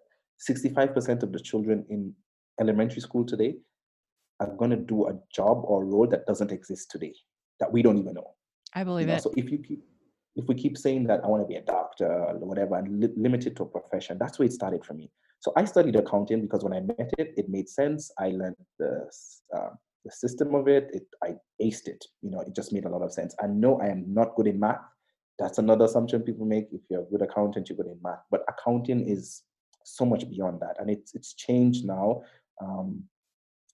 65% 0.50 1.22
of 1.22 1.32
the 1.32 1.40
children 1.40 1.86
in 1.90 2.12
elementary 2.60 3.02
school 3.02 3.26
today 3.26 3.58
are 4.40 4.56
going 4.58 4.72
to 4.72 4.78
do 4.78 5.08
a 5.08 5.14
job 5.32 5.62
or 5.66 5.86
role 5.86 6.08
that 6.08 6.26
doesn't 6.26 6.52
exist 6.52 6.90
today 6.90 7.14
that 7.60 7.72
we 7.72 7.84
don't 7.84 8.00
even 8.00 8.16
know. 8.16 8.32
I 8.74 8.84
believe 8.84 9.06
you 9.06 9.12
know? 9.12 9.18
it. 9.18 9.24
So 9.24 9.34
if 9.38 9.52
you 9.52 9.60
keep 9.60 9.84
if 10.36 10.46
we 10.48 10.56
keep 10.56 10.78
saying 10.78 11.06
that 11.06 11.24
I 11.24 11.28
want 11.28 11.44
to 11.44 11.48
be 11.48 11.56
a 11.56 11.62
doctor 11.62 12.12
or 12.12 12.38
whatever 12.40 12.76
and 12.76 13.00
li- 13.00 13.14
limit 13.16 13.46
it 13.46 13.56
to 13.58 13.64
a 13.64 13.68
profession, 13.68 14.18
that's 14.20 14.40
where 14.40 14.46
it 14.46 14.54
started 14.54 14.84
for 14.84 14.94
me. 14.94 15.12
So 15.40 15.52
I 15.56 15.66
studied 15.66 15.96
accounting 15.96 16.42
because 16.42 16.64
when 16.64 16.74
I 16.74 16.80
met 16.80 17.12
it, 17.18 17.34
it 17.38 17.50
made 17.50 17.70
sense. 17.70 18.12
I 18.18 18.30
learned 18.30 18.56
the 18.80 19.10
uh, 19.56 19.70
the 20.06 20.12
system 20.12 20.56
of 20.56 20.68
it. 20.68 20.90
it. 20.94 21.04
I 21.24 21.36
aced 21.62 21.88
it. 21.88 22.04
You 22.22 22.32
know, 22.32 22.42
it 22.42 22.56
just 22.56 22.74
made 22.74 22.86
a 22.86 22.90
lot 22.90 23.02
of 23.02 23.12
sense. 23.12 23.36
I 23.42 23.48
know 23.48 23.80
I 23.80 23.88
am 23.88 24.06
not 24.08 24.36
good 24.36 24.48
in 24.48 24.60
math. 24.60 24.82
That's 25.40 25.58
another 25.58 25.86
assumption 25.86 26.22
people 26.22 26.46
make. 26.46 26.68
If 26.72 26.82
you're 26.90 27.02
a 27.02 27.06
good 27.06 27.22
accountant, 27.22 27.70
you're 27.70 27.78
good 27.78 27.88
in 27.88 28.00
math. 28.02 28.24
But 28.32 28.44
accounting 28.48 29.08
is 29.08 29.44
so 29.86 30.06
much 30.06 30.30
beyond 30.30 30.62
that, 30.62 30.78
and 30.80 30.90
it's 30.90 31.14
it's 31.14 31.34
changed 31.34 31.86
now 31.86 32.22
um, 32.62 33.04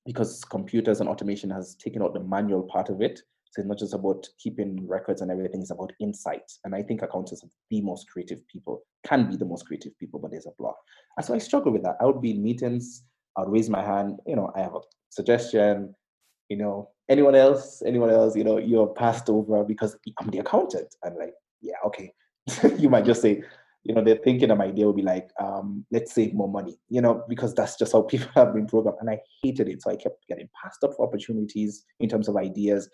because 0.06 0.44
computers 0.44 1.02
and 1.02 1.10
automation 1.10 1.50
has 1.50 1.76
taken 1.76 2.02
out 2.02 2.14
the 2.14 2.20
manual 2.20 2.64
part 2.64 2.90
of 2.90 3.02
it. 3.02 3.22
So 3.52 3.62
it's 3.62 3.68
not 3.68 3.80
just 3.80 3.94
about 3.94 4.28
keeping 4.38 4.88
records 4.88 5.22
and 5.22 5.32
everything, 5.32 5.62
it's 5.62 5.72
about 5.72 5.94
insight. 6.00 6.44
And 6.66 6.76
I 6.76 6.84
think 6.84 7.02
accountants 7.02 7.44
are 7.44 7.50
the 7.70 7.82
most 7.82 8.08
creative 8.10 8.48
people, 8.48 8.84
can 9.06 9.30
be 9.30 9.38
the 9.38 9.46
most 9.46 9.66
creative 9.66 9.98
people, 9.98 10.20
but 10.20 10.32
there's 10.32 10.46
a 10.46 10.52
block. 10.60 10.78
And 11.18 11.26
so 11.26 11.34
I 11.34 11.40
struggle 11.40 11.72
with 11.72 11.84
that. 11.84 11.98
I 12.00 12.06
would 12.06 12.22
be 12.22 12.32
in 12.32 12.44
meetings, 12.44 13.04
I 13.38 13.42
would 13.42 13.52
raise 13.52 13.70
my 13.70 13.84
hand, 13.84 14.20
you 14.28 14.36
know, 14.36 14.52
I 14.56 14.62
have 14.62 14.76
a 14.76 14.82
suggestion, 15.10 15.96
you 16.50 16.58
know, 16.58 16.90
anyone 17.10 17.36
else, 17.36 17.82
anyone 17.86 18.12
else, 18.12 18.36
you 18.36 18.44
know, 18.44 18.58
you're 18.58 18.88
passed 18.88 19.30
over 19.30 19.64
because 19.64 19.98
I'm 20.20 20.30
the 20.30 20.40
accountant. 20.40 20.96
I'm 21.04 21.16
like, 21.18 21.34
yeah, 21.62 21.76
okay. 21.86 22.14
you 22.78 22.90
might 22.90 23.06
just 23.06 23.22
say, 23.22 23.44
you 23.84 23.96
know, 23.96 24.04
they're 24.04 24.18
thinking 24.18 24.52
of 24.52 24.58
my 24.58 24.66
idea 24.66 24.86
would 24.86 24.96
be 24.96 25.02
like, 25.02 25.30
um, 25.40 25.86
let's 25.92 26.14
save 26.14 26.34
more 26.34 26.50
money, 26.50 26.78
you 26.90 27.02
know, 27.02 27.24
because 27.30 27.54
that's 27.54 27.78
just 27.78 27.94
how 27.94 28.02
people 28.10 28.30
have 28.36 28.54
been 28.54 28.68
programmed. 28.68 28.98
And 29.02 29.10
I 29.10 29.20
hated 29.42 29.70
it. 29.70 29.82
So 29.82 29.92
I 29.92 29.96
kept 29.96 30.28
getting 30.28 30.50
passed 30.62 30.84
up 30.84 30.92
for 30.96 31.08
opportunities 31.08 31.86
in 32.00 32.10
terms 32.10 32.28
of 32.28 32.36
ideas. 32.36 32.90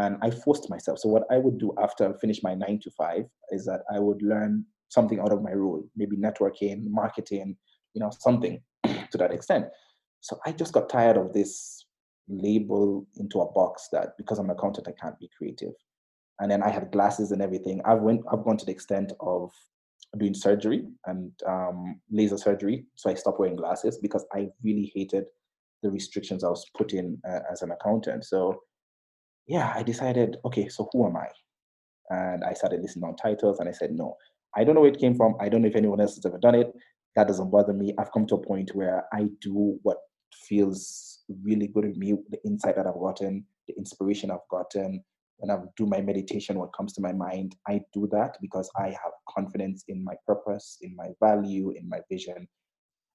And 0.00 0.16
I 0.22 0.30
forced 0.30 0.70
myself. 0.70 0.98
So 0.98 1.10
what 1.10 1.24
I 1.30 1.36
would 1.36 1.58
do 1.58 1.74
after 1.82 2.08
I 2.08 2.18
finish 2.18 2.42
my 2.42 2.54
nine 2.54 2.80
to 2.84 2.90
five 2.92 3.24
is 3.50 3.66
that 3.66 3.82
I 3.94 3.98
would 3.98 4.22
learn 4.22 4.64
something 4.88 5.20
out 5.20 5.32
of 5.32 5.42
my 5.42 5.52
role, 5.52 5.84
maybe 5.94 6.16
networking, 6.16 6.84
marketing, 6.88 7.56
you 7.92 8.00
know, 8.00 8.10
something 8.18 8.62
to 8.84 9.18
that 9.18 9.30
extent. 9.30 9.66
So 10.20 10.38
I 10.46 10.52
just 10.52 10.72
got 10.72 10.88
tired 10.88 11.18
of 11.18 11.34
this 11.34 11.84
label 12.28 13.06
into 13.16 13.40
a 13.40 13.52
box 13.52 13.88
that 13.92 14.16
because 14.16 14.38
I'm 14.38 14.46
an 14.46 14.56
accountant, 14.56 14.88
I 14.88 14.92
can't 15.00 15.18
be 15.18 15.28
creative. 15.36 15.74
And 16.38 16.50
then 16.50 16.62
I 16.62 16.70
had 16.70 16.92
glasses 16.92 17.30
and 17.32 17.42
everything. 17.42 17.82
I've 17.84 18.00
went 18.00 18.22
I've 18.32 18.44
gone 18.44 18.56
to 18.56 18.64
the 18.64 18.72
extent 18.72 19.12
of 19.20 19.52
doing 20.18 20.34
surgery 20.34 20.86
and 21.06 21.30
um, 21.46 22.00
laser 22.10 22.38
surgery. 22.38 22.86
So 22.94 23.10
I 23.10 23.14
stopped 23.14 23.38
wearing 23.38 23.56
glasses 23.56 23.98
because 23.98 24.24
I 24.32 24.48
really 24.64 24.90
hated 24.94 25.24
the 25.82 25.90
restrictions 25.90 26.42
I 26.42 26.48
was 26.48 26.64
put 26.76 26.94
in 26.94 27.18
uh, 27.28 27.40
as 27.52 27.60
an 27.60 27.70
accountant. 27.70 28.24
So 28.24 28.60
yeah, 29.50 29.72
I 29.74 29.82
decided, 29.82 30.36
okay, 30.44 30.68
so 30.68 30.88
who 30.92 31.06
am 31.06 31.16
I? 31.16 31.26
And 32.08 32.44
I 32.44 32.54
started 32.54 32.80
listening 32.80 33.04
on 33.04 33.16
titles 33.16 33.58
and 33.58 33.68
I 33.68 33.72
said, 33.72 33.90
no, 33.90 34.16
I 34.56 34.62
don't 34.62 34.76
know 34.76 34.82
where 34.82 34.92
it 34.92 35.00
came 35.00 35.16
from. 35.16 35.34
I 35.40 35.48
don't 35.48 35.62
know 35.62 35.68
if 35.68 35.74
anyone 35.74 36.00
else 36.00 36.14
has 36.14 36.24
ever 36.24 36.38
done 36.38 36.54
it. 36.54 36.72
That 37.16 37.26
doesn't 37.26 37.50
bother 37.50 37.72
me. 37.72 37.92
I've 37.98 38.12
come 38.12 38.26
to 38.26 38.36
a 38.36 38.46
point 38.46 38.70
where 38.74 39.04
I 39.12 39.26
do 39.40 39.76
what 39.82 39.96
feels 40.32 41.24
really 41.42 41.66
good 41.66 41.84
with 41.84 41.96
me, 41.96 42.14
the 42.30 42.38
insight 42.44 42.76
that 42.76 42.86
I've 42.86 42.94
gotten, 42.94 43.44
the 43.66 43.74
inspiration 43.76 44.30
I've 44.30 44.48
gotten. 44.48 45.02
When 45.38 45.50
I 45.50 45.58
do 45.76 45.86
my 45.86 46.00
meditation, 46.00 46.56
what 46.56 46.72
comes 46.72 46.92
to 46.92 47.00
my 47.00 47.12
mind, 47.12 47.56
I 47.66 47.80
do 47.92 48.08
that 48.12 48.36
because 48.40 48.70
I 48.76 48.86
have 48.88 49.12
confidence 49.28 49.84
in 49.88 50.04
my 50.04 50.14
purpose, 50.28 50.78
in 50.80 50.94
my 50.94 51.08
value, 51.20 51.72
in 51.72 51.88
my 51.88 51.98
vision. 52.08 52.46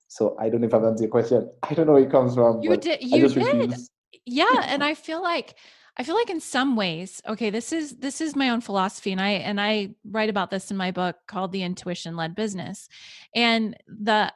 So 0.09 0.35
I 0.37 0.49
don't 0.49 0.59
know 0.59 0.67
if 0.67 0.73
I've 0.73 0.83
answered 0.83 1.03
your 1.03 1.11
question. 1.11 1.49
I 1.63 1.73
don't 1.73 1.87
know 1.87 1.93
where 1.93 2.03
it 2.03 2.11
comes 2.11 2.35
from. 2.35 2.61
You 2.61 2.75
did. 2.75 3.01
You 3.01 3.29
did. 3.29 3.37
Refuse. 3.37 3.89
Yeah, 4.25 4.65
and 4.65 4.83
I 4.91 4.95
feel 4.95 5.21
like 5.21 5.55
I 5.97 6.03
feel 6.03 6.15
like 6.15 6.29
in 6.29 6.41
some 6.41 6.75
ways, 6.75 7.21
okay, 7.27 7.49
this 7.49 7.71
is 7.71 7.97
this 7.97 8.19
is 8.19 8.35
my 8.35 8.49
own 8.49 8.61
philosophy 8.61 9.11
and 9.11 9.21
I 9.21 9.29
and 9.29 9.61
I 9.61 9.95
write 10.03 10.29
about 10.29 10.51
this 10.51 10.69
in 10.69 10.77
my 10.77 10.91
book 10.91 11.15
called 11.27 11.51
The 11.51 11.63
Intuition 11.63 12.15
Led 12.17 12.35
Business. 12.35 12.89
And 13.33 13.77
the 13.87 14.33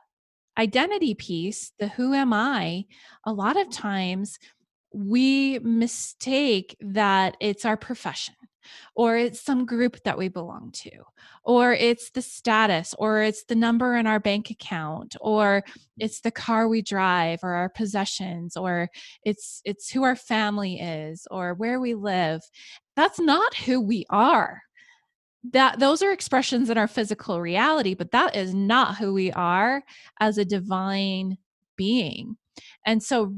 identity 0.57 1.15
piece, 1.15 1.71
the 1.79 1.87
who 1.87 2.13
am 2.13 2.33
I, 2.33 2.85
a 3.25 3.33
lot 3.33 3.57
of 3.57 3.69
times 3.71 4.39
we 4.93 5.59
mistake 5.59 6.75
that 6.81 7.37
it's 7.39 7.65
our 7.65 7.77
profession 7.77 8.35
or 8.95 9.17
it's 9.17 9.41
some 9.41 9.65
group 9.65 10.01
that 10.03 10.17
we 10.17 10.27
belong 10.27 10.71
to 10.71 10.91
or 11.43 11.73
it's 11.73 12.11
the 12.11 12.21
status 12.21 12.93
or 12.97 13.21
it's 13.21 13.43
the 13.45 13.55
number 13.55 13.95
in 13.95 14.05
our 14.05 14.19
bank 14.19 14.49
account 14.49 15.15
or 15.21 15.63
it's 15.97 16.21
the 16.21 16.31
car 16.31 16.67
we 16.67 16.81
drive 16.81 17.39
or 17.43 17.53
our 17.53 17.69
possessions 17.69 18.55
or 18.55 18.89
it's 19.23 19.61
it's 19.65 19.89
who 19.89 20.03
our 20.03 20.15
family 20.15 20.79
is 20.79 21.27
or 21.31 21.53
where 21.53 21.79
we 21.79 21.93
live. 21.93 22.41
That's 22.95 23.19
not 23.19 23.55
who 23.55 23.81
we 23.81 24.05
are. 24.09 24.61
That 25.51 25.79
those 25.79 26.01
are 26.01 26.11
expressions 26.11 26.69
in 26.69 26.77
our 26.77 26.87
physical 26.87 27.41
reality 27.41 27.93
but 27.93 28.11
that 28.11 28.35
is 28.35 28.53
not 28.53 28.97
who 28.97 29.13
we 29.13 29.31
are 29.31 29.83
as 30.19 30.37
a 30.37 30.45
divine 30.45 31.37
being. 31.75 32.37
And 32.85 33.01
so 33.01 33.35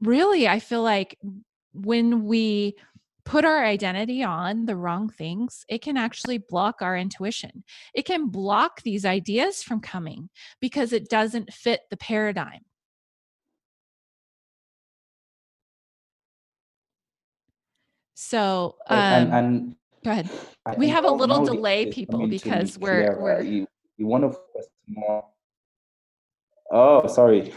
really 0.00 0.46
i 0.46 0.58
feel 0.58 0.82
like 0.82 1.18
when 1.72 2.24
we 2.24 2.76
put 3.24 3.44
our 3.44 3.64
identity 3.64 4.22
on 4.22 4.66
the 4.66 4.76
wrong 4.76 5.08
things 5.08 5.64
it 5.68 5.82
can 5.82 5.96
actually 5.96 6.38
block 6.38 6.82
our 6.82 6.96
intuition 6.96 7.64
it 7.94 8.04
can 8.04 8.28
block 8.28 8.82
these 8.82 9.04
ideas 9.04 9.62
from 9.62 9.80
coming 9.80 10.28
because 10.60 10.92
it 10.92 11.08
doesn't 11.08 11.52
fit 11.52 11.80
the 11.90 11.96
paradigm 11.96 12.60
so 18.14 18.76
um, 18.88 18.98
and, 18.98 19.32
and 19.32 19.76
Go 20.04 20.10
ahead. 20.10 20.28
we 20.76 20.88
have 20.88 21.04
a 21.04 21.10
little 21.10 21.44
delay, 21.44 21.86
people, 21.86 22.26
because 22.26 22.78
we're 22.78 23.18
we're 23.18 23.40
you, 23.40 23.66
you 23.96 24.06
want 24.06 24.24
to 24.24 24.30
focus 24.30 24.68
more. 24.86 25.24
Oh, 26.70 27.06
sorry. 27.06 27.52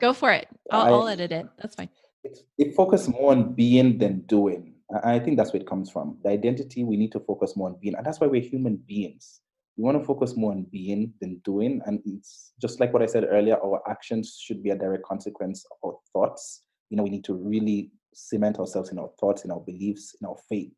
Go 0.00 0.12
for 0.12 0.32
it. 0.32 0.48
I'll, 0.70 0.86
I, 0.86 0.90
will 0.90 1.06
edit 1.06 1.30
it. 1.30 1.46
That's 1.58 1.76
fine. 1.76 1.88
It, 2.24 2.38
it 2.58 2.74
focus 2.74 3.06
more 3.06 3.30
on 3.30 3.54
being 3.54 3.98
than 3.98 4.20
doing. 4.22 4.74
I 5.04 5.18
think 5.18 5.36
that's 5.36 5.52
where 5.52 5.60
it 5.60 5.68
comes 5.68 5.90
from. 5.90 6.18
The 6.22 6.30
identity 6.30 6.84
we 6.84 6.96
need 6.96 7.12
to 7.12 7.20
focus 7.20 7.56
more 7.56 7.68
on 7.68 7.76
being, 7.80 7.94
and 7.96 8.06
that's 8.06 8.20
why 8.20 8.28
we're 8.28 8.40
human 8.40 8.76
beings. 8.76 9.40
We 9.76 9.84
want 9.84 9.98
to 9.98 10.04
focus 10.04 10.36
more 10.36 10.52
on 10.52 10.66
being 10.70 11.12
than 11.20 11.40
doing, 11.44 11.82
and 11.86 12.00
it's 12.06 12.52
just 12.60 12.80
like 12.80 12.92
what 12.92 13.02
I 13.02 13.06
said 13.06 13.26
earlier. 13.30 13.56
Our 13.62 13.82
actions 13.88 14.38
should 14.40 14.62
be 14.62 14.70
a 14.70 14.76
direct 14.76 15.04
consequence 15.04 15.66
of 15.70 15.76
our 15.84 15.98
thoughts. 16.12 16.62
You 16.90 16.96
know, 16.96 17.02
we 17.02 17.10
need 17.10 17.24
to 17.24 17.34
really 17.34 17.90
cement 18.14 18.58
ourselves 18.58 18.90
in 18.90 18.98
our 18.98 19.10
thoughts, 19.20 19.44
in 19.44 19.50
our 19.50 19.60
beliefs, 19.60 20.16
in 20.20 20.26
our 20.26 20.36
faith 20.48 20.72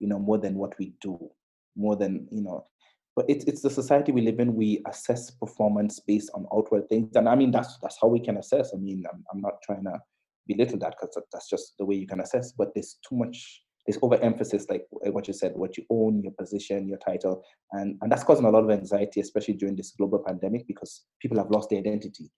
you 0.00 0.08
know, 0.08 0.18
more 0.18 0.38
than 0.38 0.54
what 0.56 0.78
we 0.78 0.92
do, 1.00 1.18
more 1.76 1.96
than, 1.96 2.28
you 2.30 2.42
know, 2.42 2.66
but 3.16 3.24
it's 3.28 3.44
it's 3.44 3.62
the 3.62 3.70
society 3.70 4.10
we 4.10 4.22
live 4.22 4.40
in. 4.40 4.56
We 4.56 4.82
assess 4.88 5.30
performance 5.30 6.00
based 6.00 6.30
on 6.34 6.46
outward 6.52 6.88
things, 6.88 7.14
and 7.14 7.28
I 7.28 7.36
mean 7.36 7.52
that's 7.52 7.78
that's 7.78 7.96
how 8.00 8.08
we 8.08 8.18
can 8.18 8.38
assess. 8.38 8.72
I 8.74 8.78
mean, 8.78 9.04
I'm 9.10 9.24
I'm 9.32 9.40
not 9.40 9.62
trying 9.62 9.84
to 9.84 10.00
belittle 10.48 10.78
that 10.78 10.94
because 11.00 11.18
that's 11.32 11.48
just 11.48 11.74
the 11.78 11.84
way 11.84 11.94
you 11.96 12.06
can 12.06 12.20
assess. 12.20 12.52
But 12.52 12.68
there's 12.74 12.98
too 13.08 13.16
much 13.16 13.62
there's 13.86 13.98
overemphasis, 14.00 14.66
like 14.70 14.86
eh, 15.04 15.10
what 15.10 15.28
you 15.28 15.34
said, 15.34 15.52
what 15.54 15.76
you 15.76 15.84
own, 15.90 16.22
your 16.22 16.32
position, 16.32 16.88
your 16.88 16.98
title, 16.98 17.42
and 17.72 17.98
and 18.00 18.10
that's 18.10 18.24
causing 18.24 18.46
a 18.46 18.50
lot 18.50 18.64
of 18.64 18.70
anxiety, 18.70 19.20
especially 19.20 19.54
during 19.54 19.76
this 19.76 19.92
global 19.92 20.22
pandemic, 20.26 20.66
because 20.66 21.04
people 21.20 21.38
have 21.38 21.50
lost 21.50 21.70
their 21.70 21.80
identity. 21.80 22.30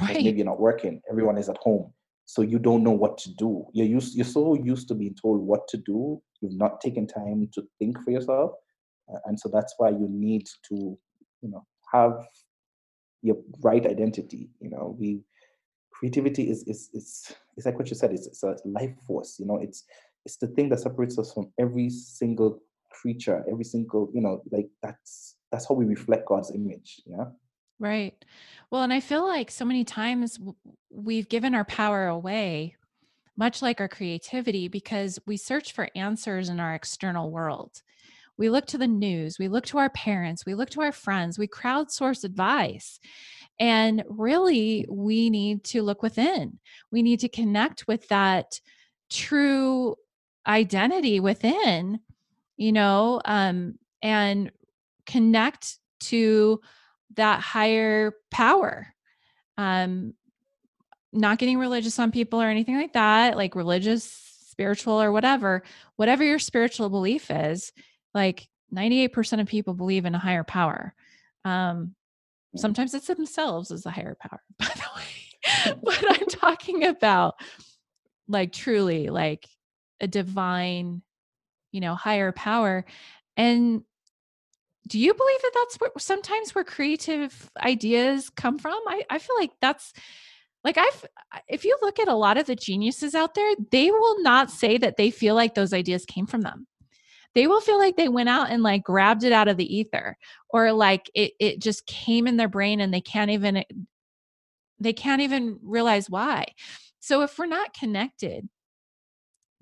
Right. 0.00 0.14
maybe 0.24 0.38
you're 0.38 0.46
not 0.46 0.58
working, 0.58 1.00
everyone 1.08 1.38
is 1.38 1.48
at 1.48 1.58
home, 1.58 1.92
so 2.24 2.42
you 2.42 2.58
don't 2.58 2.82
know 2.82 2.90
what 2.90 3.16
to 3.18 3.30
do. 3.34 3.64
You're 3.74 3.86
used, 3.86 4.16
you're 4.16 4.24
so 4.24 4.54
used 4.54 4.88
to 4.88 4.94
being 4.94 5.14
told 5.14 5.40
what 5.40 5.68
to 5.68 5.76
do 5.76 6.20
you've 6.44 6.58
not 6.58 6.80
taken 6.80 7.06
time 7.06 7.48
to 7.54 7.62
think 7.78 8.00
for 8.02 8.10
yourself 8.10 8.52
and 9.26 9.38
so 9.38 9.48
that's 9.52 9.74
why 9.78 9.88
you 9.88 10.06
need 10.10 10.46
to 10.68 10.98
you 11.42 11.50
know 11.50 11.64
have 11.92 12.26
your 13.22 13.36
right 13.62 13.86
identity 13.86 14.50
you 14.60 14.70
know 14.70 14.96
we 14.98 15.20
creativity 15.98 16.50
is 16.50 16.62
is 16.64 16.90
is, 16.92 17.34
is 17.56 17.66
like 17.66 17.78
what 17.78 17.88
you 17.88 17.96
said 17.96 18.12
it's, 18.12 18.26
it's 18.26 18.42
a 18.42 18.56
life 18.64 18.94
force 19.06 19.38
you 19.38 19.46
know 19.46 19.58
it's 19.58 19.84
it's 20.24 20.36
the 20.36 20.48
thing 20.48 20.68
that 20.68 20.80
separates 20.80 21.18
us 21.18 21.32
from 21.32 21.50
every 21.58 21.88
single 21.90 22.60
creature 22.90 23.44
every 23.50 23.64
single 23.64 24.10
you 24.12 24.20
know 24.20 24.42
like 24.50 24.68
that's 24.82 25.36
that's 25.50 25.68
how 25.68 25.74
we 25.74 25.84
reflect 25.84 26.26
god's 26.26 26.50
image 26.54 27.00
yeah 27.06 27.24
right 27.78 28.24
well 28.70 28.82
and 28.82 28.92
i 28.92 29.00
feel 29.00 29.26
like 29.26 29.50
so 29.50 29.64
many 29.64 29.84
times 29.84 30.38
we've 30.90 31.28
given 31.28 31.54
our 31.54 31.64
power 31.64 32.06
away 32.06 32.76
much 33.36 33.62
like 33.62 33.80
our 33.80 33.88
creativity, 33.88 34.68
because 34.68 35.18
we 35.26 35.36
search 35.36 35.72
for 35.72 35.88
answers 35.94 36.48
in 36.48 36.60
our 36.60 36.74
external 36.74 37.30
world. 37.30 37.82
We 38.36 38.50
look 38.50 38.66
to 38.66 38.78
the 38.78 38.88
news, 38.88 39.38
we 39.38 39.48
look 39.48 39.66
to 39.66 39.78
our 39.78 39.90
parents, 39.90 40.44
we 40.44 40.54
look 40.54 40.70
to 40.70 40.82
our 40.82 40.92
friends, 40.92 41.38
we 41.38 41.46
crowdsource 41.46 42.24
advice. 42.24 42.98
And 43.60 44.02
really, 44.08 44.86
we 44.88 45.30
need 45.30 45.64
to 45.64 45.82
look 45.82 46.02
within. 46.02 46.58
We 46.90 47.02
need 47.02 47.20
to 47.20 47.28
connect 47.28 47.86
with 47.86 48.08
that 48.08 48.60
true 49.10 49.94
identity 50.46 51.20
within, 51.20 52.00
you 52.56 52.72
know, 52.72 53.20
um, 53.24 53.78
and 54.02 54.50
connect 55.06 55.78
to 56.00 56.60
that 57.14 57.40
higher 57.40 58.14
power. 58.30 58.88
Um, 59.56 60.14
not 61.12 61.38
getting 61.38 61.58
religious 61.58 61.98
on 62.00 62.10
people 62.10 62.42
or 62.42 62.48
anything 62.48 62.76
like 62.76 62.94
that, 62.94 63.36
like 63.36 63.54
religious, 63.54 64.04
spiritual, 64.48 65.00
or 65.00 65.12
whatever, 65.12 65.62
whatever 65.94 66.24
your 66.24 66.40
spiritual 66.40 66.90
belief 66.90 67.30
is, 67.30 67.72
like 68.14 68.48
98% 68.74 69.40
of 69.40 69.46
people 69.46 69.74
believe 69.74 70.04
in 70.04 70.14
a 70.14 70.18
higher 70.18 70.44
power. 70.44 70.94
Um, 71.44 71.94
sometimes 72.56 72.94
it's 72.94 73.06
themselves 73.06 73.70
as 73.70 73.82
the 73.82 73.90
higher 73.90 74.16
power, 74.20 74.40
by 74.58 74.70
the 74.74 74.88
way. 74.96 75.76
but 75.82 76.04
I'm 76.08 76.26
talking 76.26 76.84
about 76.84 77.34
like 78.28 78.52
truly 78.52 79.08
like 79.08 79.46
a 80.00 80.06
divine, 80.06 81.02
you 81.72 81.80
know, 81.80 81.94
higher 81.94 82.32
power. 82.32 82.84
And 83.36 83.82
do 84.86 84.98
you 84.98 85.14
believe 85.14 85.42
that 85.42 85.52
that's 85.54 85.76
where 85.76 85.90
sometimes 85.98 86.54
where 86.54 86.64
creative 86.64 87.50
ideas 87.58 88.30
come 88.30 88.58
from? 88.58 88.78
I, 88.86 89.04
I 89.10 89.18
feel 89.18 89.36
like 89.36 89.52
that's 89.60 89.92
like 90.62 90.78
I've 90.78 91.04
if 91.48 91.64
you 91.64 91.76
look 91.82 91.98
at 91.98 92.08
a 92.08 92.14
lot 92.14 92.38
of 92.38 92.46
the 92.46 92.56
geniuses 92.56 93.14
out 93.14 93.34
there, 93.34 93.54
they 93.70 93.90
will 93.90 94.22
not 94.22 94.50
say 94.50 94.78
that 94.78 94.96
they 94.96 95.10
feel 95.10 95.34
like 95.34 95.54
those 95.54 95.72
ideas 95.72 96.04
came 96.04 96.26
from 96.26 96.42
them. 96.42 96.66
They 97.34 97.46
will 97.46 97.60
feel 97.60 97.78
like 97.78 97.96
they 97.96 98.08
went 98.08 98.28
out 98.28 98.50
and 98.50 98.62
like 98.62 98.84
grabbed 98.84 99.24
it 99.24 99.32
out 99.32 99.48
of 99.48 99.56
the 99.56 99.76
ether 99.76 100.16
or 100.50 100.72
like 100.72 101.10
it 101.14 101.32
it 101.40 101.60
just 101.60 101.86
came 101.86 102.26
in 102.26 102.36
their 102.36 102.48
brain 102.48 102.80
and 102.80 102.94
they 102.94 103.00
can't 103.00 103.30
even 103.30 103.64
they 104.78 104.92
can't 104.92 105.22
even 105.22 105.58
realize 105.62 106.10
why. 106.10 106.46
So 107.00 107.22
if 107.22 107.38
we're 107.38 107.46
not 107.46 107.74
connected 107.74 108.48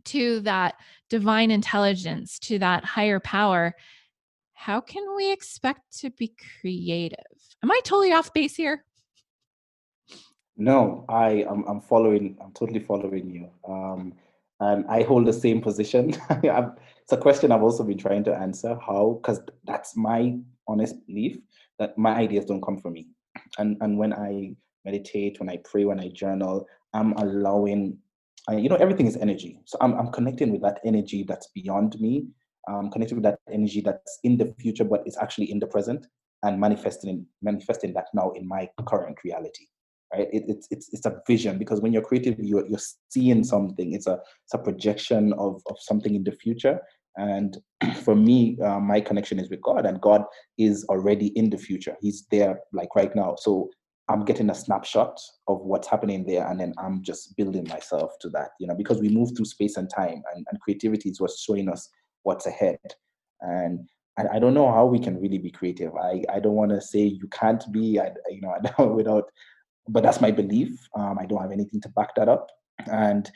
to 0.07 0.41
that 0.41 0.75
divine 1.11 1.51
intelligence, 1.51 2.39
to 2.41 2.59
that 2.59 2.85
higher 2.85 3.21
power, 3.21 3.75
how 4.55 4.81
can 4.81 5.03
we 5.17 5.33
expect 5.33 5.99
to 5.99 6.11
be 6.11 6.35
creative? 6.61 7.19
Am 7.63 7.71
I 7.71 7.81
totally 7.85 8.13
off 8.13 8.33
base 8.33 8.55
here? 8.57 8.85
No, 10.57 11.05
I 11.09 11.45
am 11.49 11.65
I'm 11.67 11.81
following, 11.81 12.37
I'm 12.41 12.53
totally 12.53 12.81
following 12.81 13.31
you. 13.31 13.49
Um, 13.67 14.15
and 14.61 14.85
I 14.87 15.03
hold 15.03 15.27
the 15.27 15.33
same 15.33 15.61
position. 15.61 16.15
it's 17.13 17.21
a 17.21 17.23
question 17.23 17.53
I've 17.53 17.63
also 17.63 17.85
been 17.85 17.99
trying 17.99 18.25
to 18.25 18.35
answer 18.35 18.75
how, 18.87 19.21
because 19.21 19.43
that's 19.65 19.95
my 19.95 20.39
honest 20.67 21.07
belief 21.07 21.37
that 21.79 21.99
my 21.99 22.15
ideas 22.15 22.47
don't 22.47 22.63
come 22.63 22.79
from 22.79 22.95
me. 22.95 23.09
And, 23.59 23.77
and 23.83 23.99
when 23.99 24.15
I 24.15 24.55
meditate, 24.87 25.39
when 25.39 25.51
I 25.51 25.59
pray, 25.63 25.85
when 25.85 26.01
I 26.01 26.09
journal, 26.09 26.67
I'm 26.95 27.13
allowing, 27.19 27.99
you 28.51 28.71
know, 28.71 28.77
everything 28.77 29.07
is 29.07 29.19
energy. 29.19 29.61
So 29.67 29.77
I'm, 29.83 29.93
I'm 29.93 30.11
connecting 30.11 30.53
with 30.53 30.63
that 30.63 30.81
energy 30.87 31.23
that's 31.23 31.49
beyond 31.55 32.01
me. 32.01 32.29
I'm 32.67 32.91
connecting 32.91 33.19
with 33.19 33.25
that 33.25 33.41
energy 33.53 33.83
that's 33.83 34.19
in 34.25 34.39
the 34.39 34.55
future, 34.59 34.85
but 34.85 35.03
it's 35.05 35.19
actually 35.19 35.51
in 35.51 35.59
the 35.59 35.67
present 35.67 36.07
and 36.45 36.59
manifesting 36.59 37.27
manifesting 37.43 37.93
that 37.93 38.07
now 38.15 38.31
in 38.31 38.49
my 38.49 38.69
current 38.87 39.17
reality 39.23 39.67
right 40.13 40.29
it, 40.33 40.45
it's 40.49 40.67
it's 40.71 40.89
it's 40.93 41.07
a 41.07 41.21
vision 41.27 41.57
because 41.57 41.81
when 41.81 41.93
you're 41.93 42.03
creative 42.03 42.37
you're, 42.41 42.67
you're 42.67 42.81
seeing 43.11 43.45
something 43.45 43.93
it's 43.93 44.09
a 44.09 44.19
it's 44.45 44.55
a 44.55 44.59
projection 44.59 45.33
of 45.35 45.63
of 45.67 45.77
something 45.79 46.17
in 46.17 46.25
the 46.25 46.33
future 46.33 46.81
and 47.17 47.59
for 48.03 48.15
me 48.15 48.59
uh, 48.65 48.81
my 48.81 49.01
connection 49.01 49.39
is 49.39 49.51
with 49.51 49.61
god 49.63 49.87
and 49.87 50.01
god 50.01 50.25
is 50.59 50.85
already 50.89 51.29
in 51.29 51.51
the 51.51 51.59
future 51.59 51.97
he's 52.01 52.27
there 52.31 52.61
like 52.73 52.95
right 52.97 53.15
now 53.15 53.35
so 53.39 53.69
i'm 54.09 54.25
getting 54.25 54.51
a 54.51 54.55
snapshot 54.55 55.19
of 55.49 55.61
what's 55.61 55.89
happening 55.89 56.25
there 56.25 56.47
and 56.49 56.59
then 56.61 56.73
i'm 56.79 57.03
just 57.03 57.37
building 57.37 57.67
myself 57.69 58.13
to 58.21 58.29
that 58.29 58.51
you 58.61 58.67
know 58.67 58.75
because 58.75 59.01
we 59.01 59.09
move 59.09 59.31
through 59.37 59.45
space 59.45 59.77
and 59.77 59.91
time 59.91 60.23
and, 60.35 60.47
and 60.51 60.61
creativity 60.61 61.11
is 61.11 61.21
what's 61.21 61.43
showing 61.43 61.69
us 61.69 61.89
what's 62.23 62.47
ahead 62.47 62.79
and 63.41 63.89
I, 64.19 64.39
don't 64.39 64.53
know 64.53 64.71
how 64.71 64.85
we 64.85 64.99
can 64.99 65.19
really 65.19 65.39
be 65.39 65.51
creative. 65.51 65.93
I, 65.97 66.23
I 66.31 66.39
don't 66.39 66.53
want 66.53 66.71
to 66.73 66.83
say 66.83 67.01
you 67.01 67.27
can't 67.29 67.65
be, 67.73 67.99
I, 67.99 68.11
you 68.29 68.43
know, 68.43 68.87
without 68.95 69.25
but 69.89 70.03
that's 70.03 70.21
my 70.21 70.31
belief. 70.31 70.79
Um, 70.97 71.19
I 71.19 71.27
don't 71.27 71.43
have 71.43 71.53
anything 71.53 71.81
to 71.83 71.89
back 71.91 72.15
that 72.17 72.29
up. 72.29 72.49
And 72.91 73.31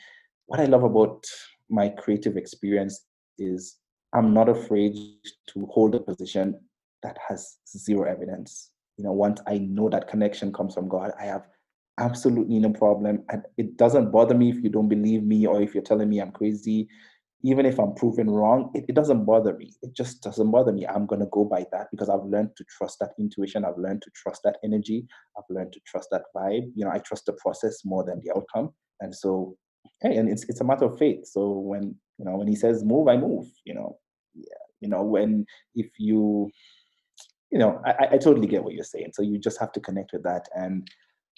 what 0.45 0.59
I 0.59 0.65
love 0.65 0.83
about 0.83 1.23
my 1.69 1.89
creative 1.89 2.37
experience 2.37 3.05
is 3.37 3.77
I'm 4.13 4.33
not 4.33 4.49
afraid 4.49 4.95
to 5.49 5.65
hold 5.67 5.95
a 5.95 5.99
position 5.99 6.59
that 7.03 7.17
has 7.27 7.57
zero 7.67 8.09
evidence. 8.09 8.71
You 8.97 9.03
know, 9.03 9.11
once 9.11 9.41
I 9.47 9.59
know 9.59 9.89
that 9.89 10.07
connection 10.07 10.51
comes 10.51 10.73
from 10.73 10.87
God, 10.87 11.11
I 11.19 11.25
have 11.25 11.47
absolutely 11.99 12.59
no 12.59 12.71
problem. 12.71 13.23
And 13.29 13.43
it 13.57 13.77
doesn't 13.77 14.11
bother 14.11 14.35
me 14.35 14.49
if 14.49 14.63
you 14.63 14.69
don't 14.69 14.89
believe 14.89 15.23
me 15.23 15.45
or 15.45 15.61
if 15.61 15.73
you're 15.73 15.83
telling 15.83 16.09
me 16.09 16.19
I'm 16.19 16.31
crazy 16.31 16.87
even 17.43 17.65
if 17.65 17.79
I'm 17.79 17.93
proven 17.93 18.29
wrong, 18.29 18.71
it, 18.73 18.85
it 18.89 18.95
doesn't 18.95 19.25
bother 19.25 19.55
me. 19.55 19.73
It 19.81 19.93
just 19.93 20.21
doesn't 20.21 20.49
bother 20.49 20.71
me. 20.71 20.87
I'm 20.87 21.05
going 21.05 21.21
to 21.21 21.27
go 21.27 21.45
by 21.45 21.65
that 21.71 21.87
because 21.91 22.09
I've 22.09 22.25
learned 22.25 22.51
to 22.57 22.65
trust 22.77 22.97
that 22.99 23.11
intuition. 23.19 23.63
I've 23.63 23.77
learned 23.77 24.01
to 24.03 24.11
trust 24.15 24.41
that 24.43 24.57
energy. 24.63 25.05
I've 25.37 25.43
learned 25.49 25.73
to 25.73 25.79
trust 25.85 26.09
that 26.11 26.23
vibe. 26.35 26.71
You 26.75 26.85
know, 26.85 26.91
I 26.91 26.99
trust 26.99 27.25
the 27.25 27.33
process 27.33 27.85
more 27.85 28.03
than 28.03 28.21
the 28.23 28.35
outcome. 28.35 28.73
And 29.01 29.13
so, 29.13 29.55
hey, 30.01 30.17
and 30.17 30.29
it's, 30.29 30.45
it's 30.49 30.61
a 30.61 30.63
matter 30.63 30.85
of 30.85 30.97
faith. 30.97 31.27
So 31.27 31.51
when, 31.51 31.95
you 32.17 32.25
know, 32.25 32.37
when 32.37 32.47
he 32.47 32.55
says 32.55 32.83
move, 32.83 33.07
I 33.07 33.17
move, 33.17 33.45
you 33.65 33.73
know, 33.73 33.99
yeah, 34.33 34.63
you 34.79 34.89
know, 34.89 35.03
when, 35.03 35.45
if 35.75 35.87
you, 35.97 36.49
you 37.51 37.59
know, 37.59 37.81
I, 37.85 38.07
I 38.13 38.17
totally 38.17 38.47
get 38.47 38.63
what 38.63 38.73
you're 38.73 38.83
saying. 38.83 39.11
So 39.13 39.21
you 39.21 39.37
just 39.37 39.59
have 39.59 39.71
to 39.73 39.79
connect 39.79 40.11
with 40.13 40.23
that. 40.23 40.49
And 40.55 40.87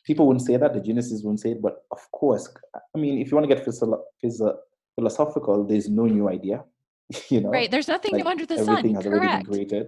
people 0.06 0.28
wouldn't 0.28 0.46
say 0.46 0.58
that, 0.58 0.74
the 0.74 0.80
geniuses 0.80 1.24
wouldn't 1.24 1.42
say 1.42 1.52
it, 1.52 1.62
but 1.62 1.84
of 1.92 2.00
course, 2.12 2.52
I 2.76 2.98
mean, 2.98 3.20
if 3.20 3.32
you 3.32 3.38
want 3.38 3.50
to 3.50 3.56
get 3.56 3.64
physio- 3.64 4.04
physio- 4.22 4.60
philosophical, 4.96 5.66
there's 5.66 5.90
no 5.90 6.06
new 6.06 6.30
idea. 6.30 6.64
you 7.30 7.42
know, 7.42 7.50
right? 7.50 7.72
There's 7.72 7.88
nothing 7.88 8.14
like 8.14 8.24
new 8.24 8.30
under 8.30 8.46
the 8.46 8.54
everything 8.54 8.66
sun. 8.66 8.78
Everything 8.78 8.96
has 8.96 9.04
Correct. 9.06 9.24
already 9.24 9.44
been 9.44 9.52
created. 9.52 9.88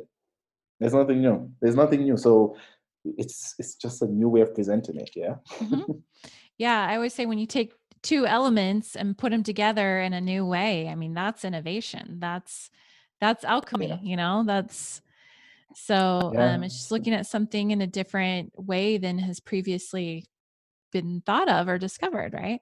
There's 0.79 0.93
nothing 0.93 1.21
new. 1.21 1.51
There's 1.61 1.75
nothing 1.75 2.03
new. 2.03 2.17
So 2.17 2.55
it's 3.05 3.53
it's 3.59 3.75
just 3.75 4.01
a 4.01 4.07
new 4.07 4.27
way 4.27 4.41
of 4.41 4.55
presenting 4.55 4.99
it. 4.99 5.11
Yeah. 5.15 5.35
Mm-hmm. 5.59 5.91
Yeah, 6.57 6.85
I 6.87 6.95
always 6.95 7.15
say 7.15 7.25
when 7.25 7.39
you 7.39 7.47
take 7.47 7.73
two 8.03 8.25
elements 8.25 8.95
and 8.95 9.17
put 9.17 9.31
them 9.31 9.43
together 9.43 10.01
in 10.01 10.13
a 10.13 10.21
new 10.21 10.45
way, 10.45 10.87
I 10.87 10.95
mean 10.95 11.13
that's 11.13 11.45
innovation. 11.45 12.17
That's 12.19 12.69
that's 13.19 13.43
alchemy. 13.43 13.87
Yeah. 13.87 13.99
You 14.01 14.17
know, 14.17 14.43
that's 14.45 15.01
so 15.75 16.31
yeah. 16.33 16.55
um, 16.55 16.63
it's 16.63 16.75
just 16.75 16.91
looking 16.91 17.13
at 17.13 17.27
something 17.27 17.71
in 17.71 17.81
a 17.81 17.87
different 17.87 18.51
way 18.57 18.97
than 18.97 19.19
has 19.19 19.39
previously 19.39 20.25
been 20.91 21.21
thought 21.25 21.49
of 21.49 21.67
or 21.67 21.77
discovered, 21.77 22.33
right? 22.33 22.59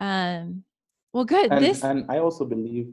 Um, 0.00 0.64
well, 1.12 1.24
good. 1.24 1.50
And, 1.50 1.64
this 1.64 1.82
and 1.82 2.04
I 2.10 2.18
also 2.18 2.44
believe 2.44 2.92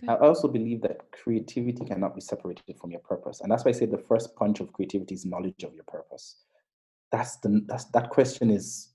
good. 0.00 0.08
I 0.08 0.16
also 0.16 0.48
believe 0.48 0.80
that 0.82 1.10
creativity 1.12 1.84
cannot 1.84 2.14
be 2.14 2.20
separated 2.20 2.78
from 2.80 2.90
your 2.90 3.00
purpose. 3.00 3.40
And 3.40 3.52
that's 3.52 3.64
why 3.64 3.70
I 3.70 3.72
say 3.72 3.86
the 3.86 3.98
first 3.98 4.34
punch 4.34 4.60
of 4.60 4.72
creativity 4.72 5.14
is 5.14 5.24
knowledge 5.24 5.62
of 5.62 5.74
your 5.74 5.84
purpose. 5.84 6.36
That's 7.12 7.36
the 7.36 7.62
that's 7.66 7.84
that 7.86 8.10
question 8.10 8.50
is 8.50 8.93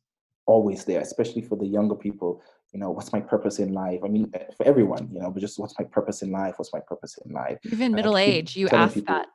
always 0.50 0.84
there, 0.84 1.00
especially 1.00 1.44
for 1.44 1.56
the 1.56 1.66
younger 1.66 1.96
people. 1.96 2.42
You 2.74 2.80
know, 2.80 2.90
what's 2.92 3.14
my 3.14 3.20
purpose 3.20 3.60
in 3.60 3.74
life? 3.74 4.00
I 4.04 4.08
mean, 4.08 4.30
eh, 4.34 4.46
for 4.58 4.66
everyone, 4.66 5.10
you 5.14 5.20
know, 5.20 5.32
but 5.32 5.42
just 5.42 5.60
what's 5.60 5.78
my 5.80 5.86
purpose 5.86 6.22
in 6.22 6.32
life? 6.32 6.56
What's 6.58 6.74
my 6.74 6.82
purpose 6.88 7.18
in 7.26 7.34
life? 7.34 7.58
Even 7.72 7.94
middle 7.94 8.18
age, 8.18 8.58
you 8.58 8.68
ask 8.70 8.96
people, 8.96 9.16
that. 9.16 9.28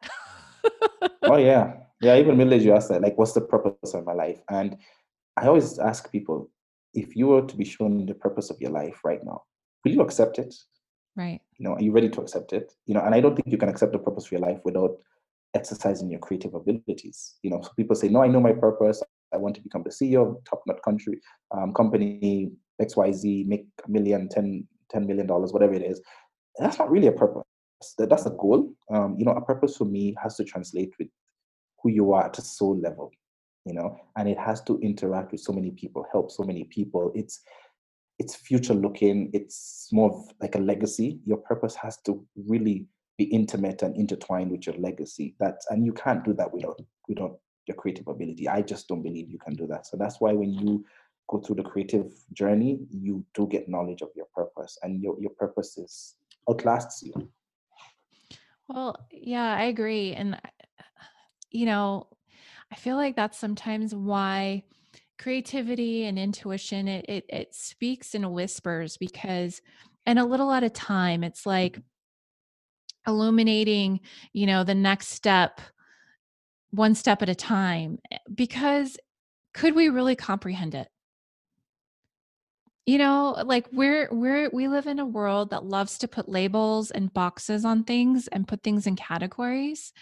oh 1.22 1.36
yeah, 1.36 1.74
yeah. 2.00 2.16
Even 2.16 2.36
middle 2.36 2.54
age, 2.54 2.64
you 2.64 2.74
ask 2.74 2.88
that. 2.88 3.00
Like, 3.00 3.16
what's 3.16 3.32
the 3.32 3.40
purpose 3.40 3.94
of 3.94 4.04
my 4.04 4.12
life? 4.12 4.40
And 4.50 4.76
I 5.36 5.46
always 5.46 5.78
ask 5.78 6.10
people, 6.10 6.50
if 6.92 7.16
you 7.16 7.28
were 7.28 7.42
to 7.42 7.56
be 7.56 7.64
shown 7.64 8.06
the 8.06 8.14
purpose 8.14 8.50
of 8.50 8.60
your 8.60 8.70
life 8.70 9.00
right 9.04 9.22
now, 9.24 9.42
will 9.84 9.92
you 9.92 10.02
accept 10.02 10.38
it? 10.38 10.54
Right. 11.16 11.40
You 11.58 11.64
know, 11.64 11.74
are 11.74 11.82
you 11.82 11.92
ready 11.92 12.08
to 12.08 12.20
accept 12.20 12.52
it? 12.52 12.72
You 12.86 12.94
know, 12.94 13.00
and 13.00 13.14
I 13.14 13.20
don't 13.20 13.36
think 13.36 13.48
you 13.48 13.58
can 13.58 13.68
accept 13.68 13.92
the 13.92 13.98
purpose 13.98 14.26
of 14.26 14.32
your 14.32 14.40
life 14.40 14.60
without 14.64 14.98
exercising 15.54 16.10
your 16.10 16.20
creative 16.20 16.54
abilities. 16.54 17.34
You 17.42 17.50
know, 17.50 17.60
so 17.62 17.70
people 17.76 17.94
say, 17.94 18.08
no, 18.08 18.22
I 18.22 18.28
know 18.28 18.40
my 18.40 18.52
purpose. 18.52 19.02
I 19.34 19.36
want 19.36 19.54
to 19.56 19.60
become 19.60 19.82
the 19.82 19.90
CEO 19.90 20.28
of 20.28 20.44
top 20.44 20.62
nut 20.66 20.80
country 20.84 21.20
um, 21.50 21.74
company 21.74 22.52
XYZ, 22.80 23.46
make 23.46 23.66
a 23.84 23.90
million, 23.90 24.28
10, 24.28 24.66
$10 24.94 25.06
million, 25.06 25.26
whatever 25.26 25.74
it 25.74 25.82
is. 25.82 26.00
That's 26.58 26.78
not 26.78 26.90
really 26.90 27.08
a 27.08 27.12
purpose. 27.12 27.42
That, 27.98 28.08
that's 28.08 28.26
a 28.26 28.30
goal. 28.30 28.72
Um, 28.90 29.16
you 29.18 29.24
know, 29.24 29.32
a 29.32 29.44
purpose 29.44 29.76
for 29.76 29.84
me 29.84 30.14
has 30.22 30.36
to 30.36 30.44
translate 30.44 30.92
with 30.98 31.08
who 31.82 31.90
you 31.90 32.12
are 32.12 32.26
at 32.26 32.38
a 32.38 32.42
soul 32.42 32.78
level 32.80 33.10
you 33.64 33.74
know 33.74 33.96
and 34.16 34.28
it 34.28 34.38
has 34.38 34.60
to 34.62 34.78
interact 34.80 35.32
with 35.32 35.40
so 35.40 35.52
many 35.52 35.70
people 35.70 36.06
help 36.12 36.30
so 36.30 36.42
many 36.42 36.64
people 36.64 37.10
it's 37.14 37.40
it's 38.18 38.34
future 38.34 38.74
looking 38.74 39.30
it's 39.32 39.88
more 39.92 40.24
like 40.40 40.54
a 40.54 40.58
legacy 40.58 41.18
your 41.24 41.38
purpose 41.38 41.74
has 41.74 41.98
to 42.02 42.24
really 42.46 42.86
be 43.18 43.24
intimate 43.24 43.82
and 43.82 43.96
intertwined 43.96 44.50
with 44.50 44.66
your 44.66 44.76
legacy 44.76 45.34
that's 45.40 45.66
and 45.70 45.84
you 45.84 45.92
can't 45.92 46.24
do 46.24 46.32
that 46.32 46.52
without 46.52 46.80
without 47.08 47.38
your 47.66 47.76
creative 47.76 48.08
ability. 48.08 48.48
I 48.48 48.62
just 48.62 48.88
don't 48.88 49.02
believe 49.02 49.30
you 49.30 49.38
can 49.38 49.54
do 49.54 49.66
that. 49.68 49.86
So 49.86 49.96
that's 49.96 50.20
why 50.20 50.32
when 50.32 50.52
you 50.52 50.84
go 51.28 51.38
through 51.38 51.56
the 51.56 51.62
creative 51.62 52.12
journey 52.34 52.80
you 52.90 53.24
do 53.34 53.46
get 53.46 53.68
knowledge 53.68 54.02
of 54.02 54.10
your 54.14 54.26
purpose 54.34 54.78
and 54.82 55.02
your, 55.02 55.18
your 55.18 55.30
purpose 55.30 55.78
is 55.78 56.16
outlasts 56.50 57.02
you. 57.02 57.30
Well, 58.68 59.06
yeah, 59.10 59.54
I 59.54 59.64
agree. 59.64 60.12
And, 60.14 60.40
you 61.50 61.66
know, 61.66 62.08
I 62.72 62.76
feel 62.76 62.96
like 62.96 63.16
that's 63.16 63.38
sometimes 63.38 63.94
why 63.94 64.64
creativity 65.18 66.04
and 66.04 66.18
intuition 66.18 66.88
it, 66.88 67.04
it 67.08 67.24
it 67.28 67.54
speaks 67.54 68.14
in 68.14 68.32
whispers 68.32 68.96
because 68.96 69.62
and 70.06 70.18
a 70.18 70.24
little 70.24 70.50
at 70.50 70.64
a 70.64 70.70
time. 70.70 71.22
It's 71.22 71.46
like 71.46 71.74
mm-hmm. 71.74 73.10
illuminating 73.12 74.00
you 74.32 74.46
know 74.46 74.64
the 74.64 74.74
next 74.74 75.08
step 75.08 75.60
one 76.74 76.94
step 76.94 77.22
at 77.22 77.28
a 77.28 77.34
time 77.34 77.98
eh, 78.10 78.18
because 78.34 78.96
could 79.52 79.74
we 79.74 79.88
really 79.88 80.16
comprehend 80.16 80.74
it? 80.74 80.88
You 82.86 82.98
know 82.98 83.42
like 83.46 83.66
we're 83.72 84.08
we're 84.12 84.50
we 84.50 84.68
live 84.68 84.86
in 84.86 84.98
a 84.98 85.06
world 85.06 85.50
that 85.50 85.64
loves 85.64 85.96
to 85.98 86.08
put 86.08 86.28
labels 86.28 86.90
and 86.90 87.12
boxes 87.12 87.64
on 87.64 87.84
things 87.84 88.28
and 88.28 88.46
put 88.46 88.62
things 88.62 88.86
in 88.86 88.94
categories 88.94 89.92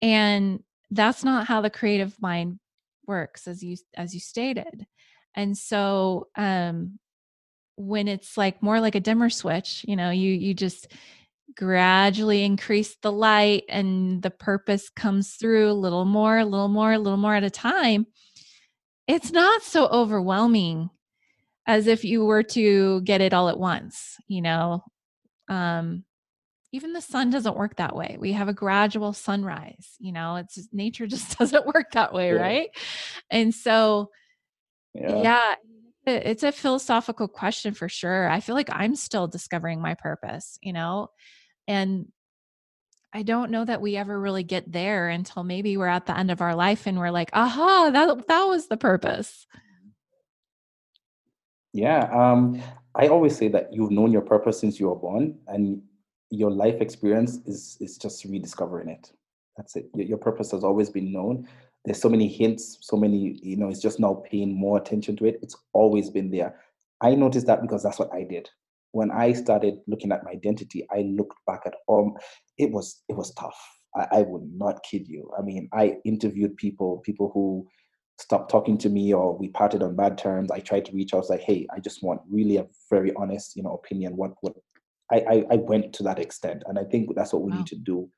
and 0.00 0.62
that's 0.90 1.24
not 1.24 1.46
how 1.46 1.60
the 1.60 1.70
creative 1.70 2.16
mind 2.20 2.58
works 3.06 3.46
as 3.46 3.62
you 3.62 3.76
as 3.94 4.14
you 4.14 4.20
stated. 4.20 4.86
And 5.34 5.56
so 5.56 6.28
um 6.36 6.98
when 7.76 8.08
it's 8.08 8.36
like 8.36 8.62
more 8.62 8.80
like 8.80 8.94
a 8.94 9.00
dimmer 9.00 9.30
switch 9.30 9.84
you 9.88 9.96
know 9.96 10.10
you 10.10 10.32
you 10.32 10.52
just 10.54 10.88
gradually 11.56 12.44
increase 12.44 12.96
the 13.02 13.12
light 13.12 13.64
and 13.68 14.22
the 14.22 14.30
purpose 14.30 14.88
comes 14.90 15.34
through 15.34 15.70
a 15.70 15.72
little 15.72 16.04
more 16.04 16.38
a 16.38 16.44
little 16.44 16.68
more 16.68 16.92
a 16.92 16.98
little 16.98 17.18
more 17.18 17.34
at 17.34 17.44
a 17.44 17.50
time 17.50 18.06
it's 19.06 19.32
not 19.32 19.62
so 19.62 19.86
overwhelming 19.88 20.90
as 21.66 21.86
if 21.86 22.04
you 22.04 22.24
were 22.24 22.42
to 22.42 23.00
get 23.02 23.20
it 23.20 23.32
all 23.34 23.48
at 23.48 23.58
once 23.58 24.16
you 24.28 24.42
know? 24.42 24.82
Um 25.48 26.04
even 26.72 26.92
the 26.92 27.00
sun 27.00 27.30
doesn't 27.30 27.56
work 27.56 27.76
that 27.76 27.96
way. 27.96 28.16
We 28.20 28.30
have 28.32 28.46
a 28.46 28.54
gradual 28.54 29.12
sunrise 29.12 29.96
you 29.98 30.12
know? 30.12 30.36
It's 30.36 30.54
just, 30.54 30.72
nature 30.72 31.06
just 31.08 31.38
doesn't 31.38 31.66
work 31.66 31.92
that 31.92 32.12
way 32.12 32.32
yeah. 32.34 32.40
right? 32.40 32.68
And 33.30 33.54
so 33.54 34.10
yeah. 34.94 35.22
yeah 35.22 35.54
it's 36.06 36.42
a 36.42 36.50
philosophical 36.50 37.28
question 37.28 37.74
for 37.74 37.88
sure. 37.88 38.28
I 38.28 38.40
feel 38.40 38.54
like 38.54 38.70
i'm 38.72 38.96
still 38.96 39.26
discovering 39.26 39.80
my 39.80 39.94
purpose 39.94 40.58
you 40.62 40.72
know 40.72 41.08
and 41.70 42.08
I 43.12 43.22
don't 43.22 43.52
know 43.52 43.64
that 43.64 43.80
we 43.80 43.96
ever 43.96 44.18
really 44.18 44.42
get 44.42 44.70
there 44.70 45.08
until 45.08 45.44
maybe 45.44 45.76
we're 45.76 45.86
at 45.86 46.06
the 46.06 46.18
end 46.18 46.32
of 46.32 46.40
our 46.40 46.56
life 46.56 46.88
and 46.88 46.98
we're 46.98 47.12
like, 47.12 47.30
aha, 47.32 47.90
that 47.92 48.26
that 48.26 48.44
was 48.44 48.66
the 48.66 48.76
purpose. 48.76 49.46
Yeah. 51.72 52.00
Um, 52.12 52.60
I 52.96 53.06
always 53.06 53.36
say 53.36 53.46
that 53.48 53.72
you've 53.72 53.92
known 53.92 54.10
your 54.10 54.22
purpose 54.22 54.58
since 54.58 54.80
you 54.80 54.88
were 54.88 54.96
born 54.96 55.38
and 55.46 55.80
your 56.30 56.50
life 56.50 56.80
experience 56.80 57.36
is 57.46 57.76
is 57.80 57.96
just 57.98 58.24
rediscovering 58.24 58.88
it. 58.88 59.12
That's 59.56 59.76
it. 59.76 59.90
Your, 59.94 60.06
your 60.06 60.18
purpose 60.18 60.50
has 60.50 60.64
always 60.64 60.90
been 60.90 61.12
known. 61.12 61.46
There's 61.84 62.02
so 62.02 62.08
many 62.08 62.26
hints, 62.26 62.78
so 62.80 62.96
many, 62.96 63.38
you 63.42 63.56
know, 63.56 63.68
it's 63.68 63.80
just 63.80 64.00
now 64.00 64.22
paying 64.28 64.52
more 64.52 64.76
attention 64.76 65.16
to 65.18 65.24
it. 65.26 65.38
It's 65.40 65.56
always 65.72 66.10
been 66.10 66.30
there. 66.32 66.60
I 67.00 67.14
noticed 67.14 67.46
that 67.46 67.62
because 67.62 67.84
that's 67.84 67.98
what 68.00 68.12
I 68.12 68.24
did 68.24 68.50
when 68.92 69.10
I 69.10 69.32
started 69.32 69.78
looking 69.86 70.12
at 70.12 70.24
my 70.24 70.32
identity, 70.32 70.86
I 70.90 71.02
looked 71.02 71.38
back 71.46 71.62
at 71.66 71.74
all. 71.86 72.18
It 72.58 72.70
was 72.70 73.02
it 73.08 73.16
was 73.16 73.32
tough. 73.34 73.58
I, 73.96 74.06
I 74.12 74.22
would 74.22 74.50
not 74.54 74.82
kid 74.82 75.08
you. 75.08 75.30
I 75.38 75.42
mean, 75.42 75.68
I 75.72 75.96
interviewed 76.04 76.56
people, 76.56 76.98
people 76.98 77.30
who 77.34 77.66
stopped 78.18 78.50
talking 78.50 78.78
to 78.78 78.88
me 78.88 79.12
or 79.12 79.36
we 79.36 79.48
parted 79.48 79.82
on 79.82 79.96
bad 79.96 80.18
terms. 80.18 80.50
I 80.50 80.60
tried 80.60 80.84
to 80.86 80.92
reach 80.92 81.14
out, 81.14 81.18
I 81.18 81.20
was 81.20 81.30
like, 81.30 81.40
hey, 81.40 81.66
I 81.74 81.80
just 81.80 82.02
want 82.02 82.20
really 82.28 82.58
a 82.58 82.66
very 82.90 83.12
honest, 83.16 83.56
you 83.56 83.62
know, 83.62 83.74
opinion. 83.74 84.16
What 84.16 84.32
what 84.42 84.54
I, 85.10 85.16
I, 85.16 85.44
I 85.52 85.56
went 85.56 85.92
to 85.94 86.02
that 86.04 86.18
extent. 86.18 86.62
And 86.66 86.78
I 86.78 86.84
think 86.84 87.14
that's 87.14 87.32
what 87.32 87.42
we 87.42 87.50
wow. 87.50 87.58
need 87.58 87.66
to 87.68 87.76
do, 87.76 88.08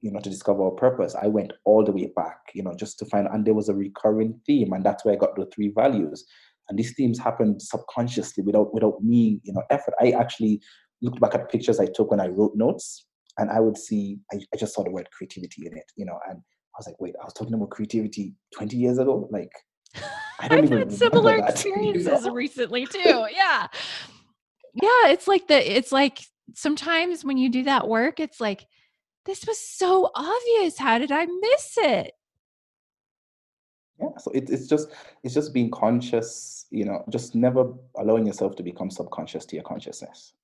you 0.00 0.12
know, 0.12 0.20
to 0.20 0.30
discover 0.30 0.64
our 0.64 0.70
purpose. 0.70 1.14
I 1.20 1.26
went 1.26 1.52
all 1.64 1.84
the 1.84 1.92
way 1.92 2.12
back, 2.14 2.38
you 2.54 2.62
know, 2.62 2.74
just 2.74 2.98
to 3.00 3.04
find 3.06 3.26
and 3.26 3.44
there 3.44 3.54
was 3.54 3.68
a 3.68 3.74
recurring 3.74 4.40
theme. 4.46 4.72
And 4.72 4.84
that's 4.84 5.04
where 5.04 5.14
I 5.14 5.18
got 5.18 5.36
the 5.36 5.46
three 5.46 5.72
values 5.74 6.24
and 6.68 6.78
these 6.78 6.94
themes 6.94 7.18
happened 7.18 7.60
subconsciously 7.60 8.42
without 8.42 8.72
without 8.74 9.02
me 9.02 9.40
you 9.44 9.52
know 9.52 9.62
effort. 9.70 9.94
I 10.00 10.10
actually 10.10 10.60
looked 11.02 11.20
back 11.20 11.34
at 11.34 11.50
pictures 11.50 11.80
i 11.80 11.86
took 11.86 12.10
when 12.10 12.20
i 12.20 12.28
wrote 12.28 12.52
notes 12.54 13.06
and 13.38 13.50
i 13.50 13.60
would 13.60 13.76
see 13.76 14.18
i, 14.32 14.36
I 14.52 14.56
just 14.56 14.74
saw 14.74 14.82
the 14.82 14.90
word 14.90 15.08
creativity 15.12 15.66
in 15.66 15.76
it 15.76 15.84
you 15.96 16.06
know 16.06 16.18
and 16.28 16.38
i 16.38 16.78
was 16.78 16.86
like 16.86 16.98
wait 17.00 17.14
i 17.20 17.24
was 17.24 17.34
talking 17.34 17.54
about 17.54 17.70
creativity 17.70 18.34
20 18.54 18.76
years 18.76 18.98
ago? 18.98 19.28
Like 19.30 19.52
i 20.40 20.48
don't 20.48 20.58
I've 20.58 20.64
even 20.64 20.78
had 20.78 20.92
similar 20.92 21.38
that, 21.38 21.50
experiences 21.50 22.06
you 22.24 22.28
know? 22.28 22.34
recently 22.34 22.86
too 22.86 23.26
yeah. 23.30 23.66
Yeah 24.74 25.08
it's 25.08 25.26
like 25.26 25.48
the 25.48 25.76
it's 25.76 25.92
like 25.92 26.20
sometimes 26.54 27.24
when 27.24 27.38
you 27.38 27.48
do 27.48 27.64
that 27.64 27.88
work 27.88 28.20
it's 28.20 28.40
like 28.40 28.66
this 29.24 29.46
was 29.46 29.58
so 29.58 30.10
obvious 30.14 30.78
how 30.78 30.98
did 30.98 31.10
i 31.10 31.24
miss 31.24 31.74
it 31.78 32.12
yeah 34.00 34.08
so 34.18 34.30
it, 34.32 34.50
it's 34.50 34.66
just 34.66 34.88
it's 35.22 35.34
just 35.34 35.54
being 35.54 35.70
conscious 35.70 36.66
you 36.70 36.84
know 36.84 37.04
just 37.10 37.34
never 37.34 37.72
allowing 37.98 38.26
yourself 38.26 38.56
to 38.56 38.62
become 38.62 38.90
subconscious 38.90 39.44
to 39.46 39.56
your 39.56 39.64
consciousness. 39.64 40.34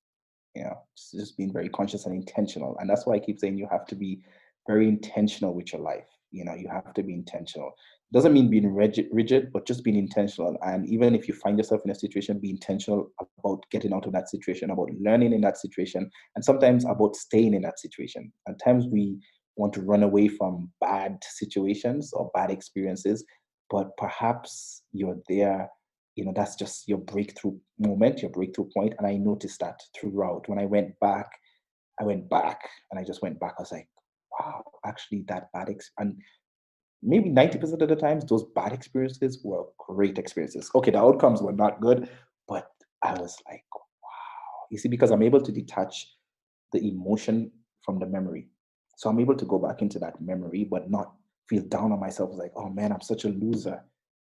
You 0.55 0.65
know 0.65 0.79
just, 0.97 1.13
just 1.13 1.37
being 1.37 1.53
very 1.53 1.69
conscious 1.69 2.07
and 2.07 2.15
intentional 2.15 2.77
and 2.79 2.89
that's 2.89 3.07
why 3.07 3.15
i 3.15 3.19
keep 3.19 3.39
saying 3.39 3.59
you 3.59 3.69
have 3.71 3.87
to 3.87 3.95
be 3.95 4.23
very 4.67 4.89
intentional 4.89 5.55
with 5.55 5.73
your 5.73 5.83
life. 5.83 6.07
You 6.31 6.45
know 6.45 6.55
you 6.55 6.69
have 6.69 6.95
to 6.95 7.03
be 7.03 7.13
intentional. 7.13 7.73
Doesn't 8.13 8.35
mean 8.35 8.51
being 8.51 8.75
rigid, 8.75 9.09
rigid 9.11 9.51
but 9.53 9.67
just 9.67 9.83
being 9.83 9.97
intentional 9.97 10.57
and 10.63 10.87
even 10.87 11.15
if 11.15 11.27
you 11.27 11.35
find 11.35 11.59
yourself 11.59 11.83
in 11.85 11.91
a 11.91 11.95
situation 11.95 12.39
be 12.39 12.51
intentional 12.51 13.11
about 13.39 13.63
getting 13.71 13.93
out 13.93 14.07
of 14.07 14.13
that 14.13 14.29
situation 14.29 14.71
about 14.71 14.91
learning 15.01 15.33
in 15.33 15.41
that 15.41 15.59
situation 15.59 16.11
and 16.37 16.45
sometimes 16.45 16.85
about 16.85 17.17
staying 17.17 17.55
in 17.55 17.63
that 17.63 17.81
situation. 17.81 18.33
At 18.49 18.63
times 18.63 18.87
we 18.87 19.19
want 19.57 19.73
to 19.75 19.83
run 19.83 20.03
away 20.03 20.29
from 20.29 20.71
bad 20.81 21.19
situations 21.23 22.13
or 22.13 22.31
bad 22.35 22.51
experiences 22.51 23.25
but 23.73 23.97
perhaps 23.97 24.83
you're 24.93 25.19
there 25.29 25.69
you 26.15 26.25
know 26.25 26.33
that's 26.37 26.55
just 26.55 26.87
your 26.87 26.99
breakthrough 26.99 27.57
moment 27.79 28.21
your 28.21 28.31
breakthrough 28.31 28.69
point 28.77 28.95
and 28.99 29.07
i 29.07 29.17
noticed 29.17 29.59
that 29.61 29.81
throughout. 29.99 30.49
When 30.49 30.59
i 30.59 30.67
went 30.67 31.01
back 31.01 31.29
i 32.01 32.05
went 32.05 32.29
back 32.29 32.61
and 32.91 33.01
i 33.01 33.03
just 33.03 33.23
went 33.23 33.41
back. 33.41 33.55
I 33.59 33.63
was 33.63 33.73
like 33.73 33.89
wow 34.39 34.63
actually 34.87 35.25
that 35.29 35.51
bad 35.53 35.71
ex- 35.71 35.91
and 35.99 36.17
maybe 37.03 37.31
90% 37.31 37.81
of 37.83 37.89
the 37.89 37.97
times 37.97 38.25
those 38.25 38.45
bad 38.55 38.73
experiences 38.73 39.41
were 39.43 39.65
great 39.79 40.19
experiences. 40.19 40.71
Okay 40.75 40.91
the 40.93 40.99
outcomes 40.99 41.43
were 41.43 41.53
not 41.65 41.81
good 41.81 42.09
but 42.47 42.69
i 43.03 43.13
was 43.15 43.37
like 43.49 43.65
wow. 43.75 44.67
You 44.71 44.79
see 44.79 44.89
because 44.89 45.11
i'm 45.11 45.23
able 45.23 45.41
to 45.41 45.53
detach 45.53 46.09
the 46.73 46.87
emotion 46.87 47.51
from 47.85 47.99
the 47.99 48.07
memory. 48.07 48.49
So 48.97 49.09
i'm 49.09 49.19
able 49.19 49.37
to 49.37 49.47
go 49.47 49.59
back 49.59 49.81
into 49.81 49.99
that 50.01 50.21
memory 50.21 50.65
but 50.65 50.91
not 50.91 51.15
feel 51.49 51.63
down 51.63 51.93
on 51.93 52.01
myself. 52.01 52.31
like, 52.35 52.53
oh 52.57 52.69
man, 52.69 52.93
I'm 52.93 53.01
such 53.01 53.25
a 53.25 53.29
loser. 53.29 53.83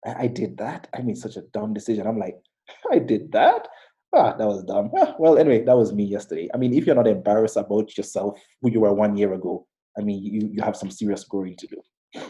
I, 0.06 0.24
I, 0.24 0.28
did 0.28 0.58
that. 0.58 0.88
I 0.94 1.02
made 1.02 1.18
such 1.18 1.36
a 1.38 1.42
dumb 1.54 1.74
decision. 1.74 2.08
I'm 2.08 2.18
like, 2.18 2.36
I 2.92 3.00
did 3.00 3.32
that. 3.34 3.68
Ah, 4.14 4.36
that 4.36 4.48
was 4.48 4.64
dumb. 4.64 4.92
Ah, 4.98 5.16
well, 5.20 5.38
anyway, 5.38 5.64
that 5.64 5.78
was 5.78 5.94
me 5.94 6.04
yesterday. 6.04 6.50
I 6.54 6.58
mean, 6.58 6.74
if 6.74 6.86
you're 6.86 6.96
not 6.96 7.08
embarrassed 7.08 7.58
about 7.58 7.96
yourself, 7.98 8.40
who 8.62 8.72
you 8.72 8.80
were 8.82 8.94
one 8.94 9.18
year 9.18 9.34
ago, 9.34 9.68
I 9.98 10.02
mean, 10.02 10.24
you 10.24 10.50
you 10.54 10.62
have 10.64 10.78
some 10.78 10.90
serious 10.90 11.24
growing 11.24 11.56
to 11.58 11.68
do. 11.68 12.22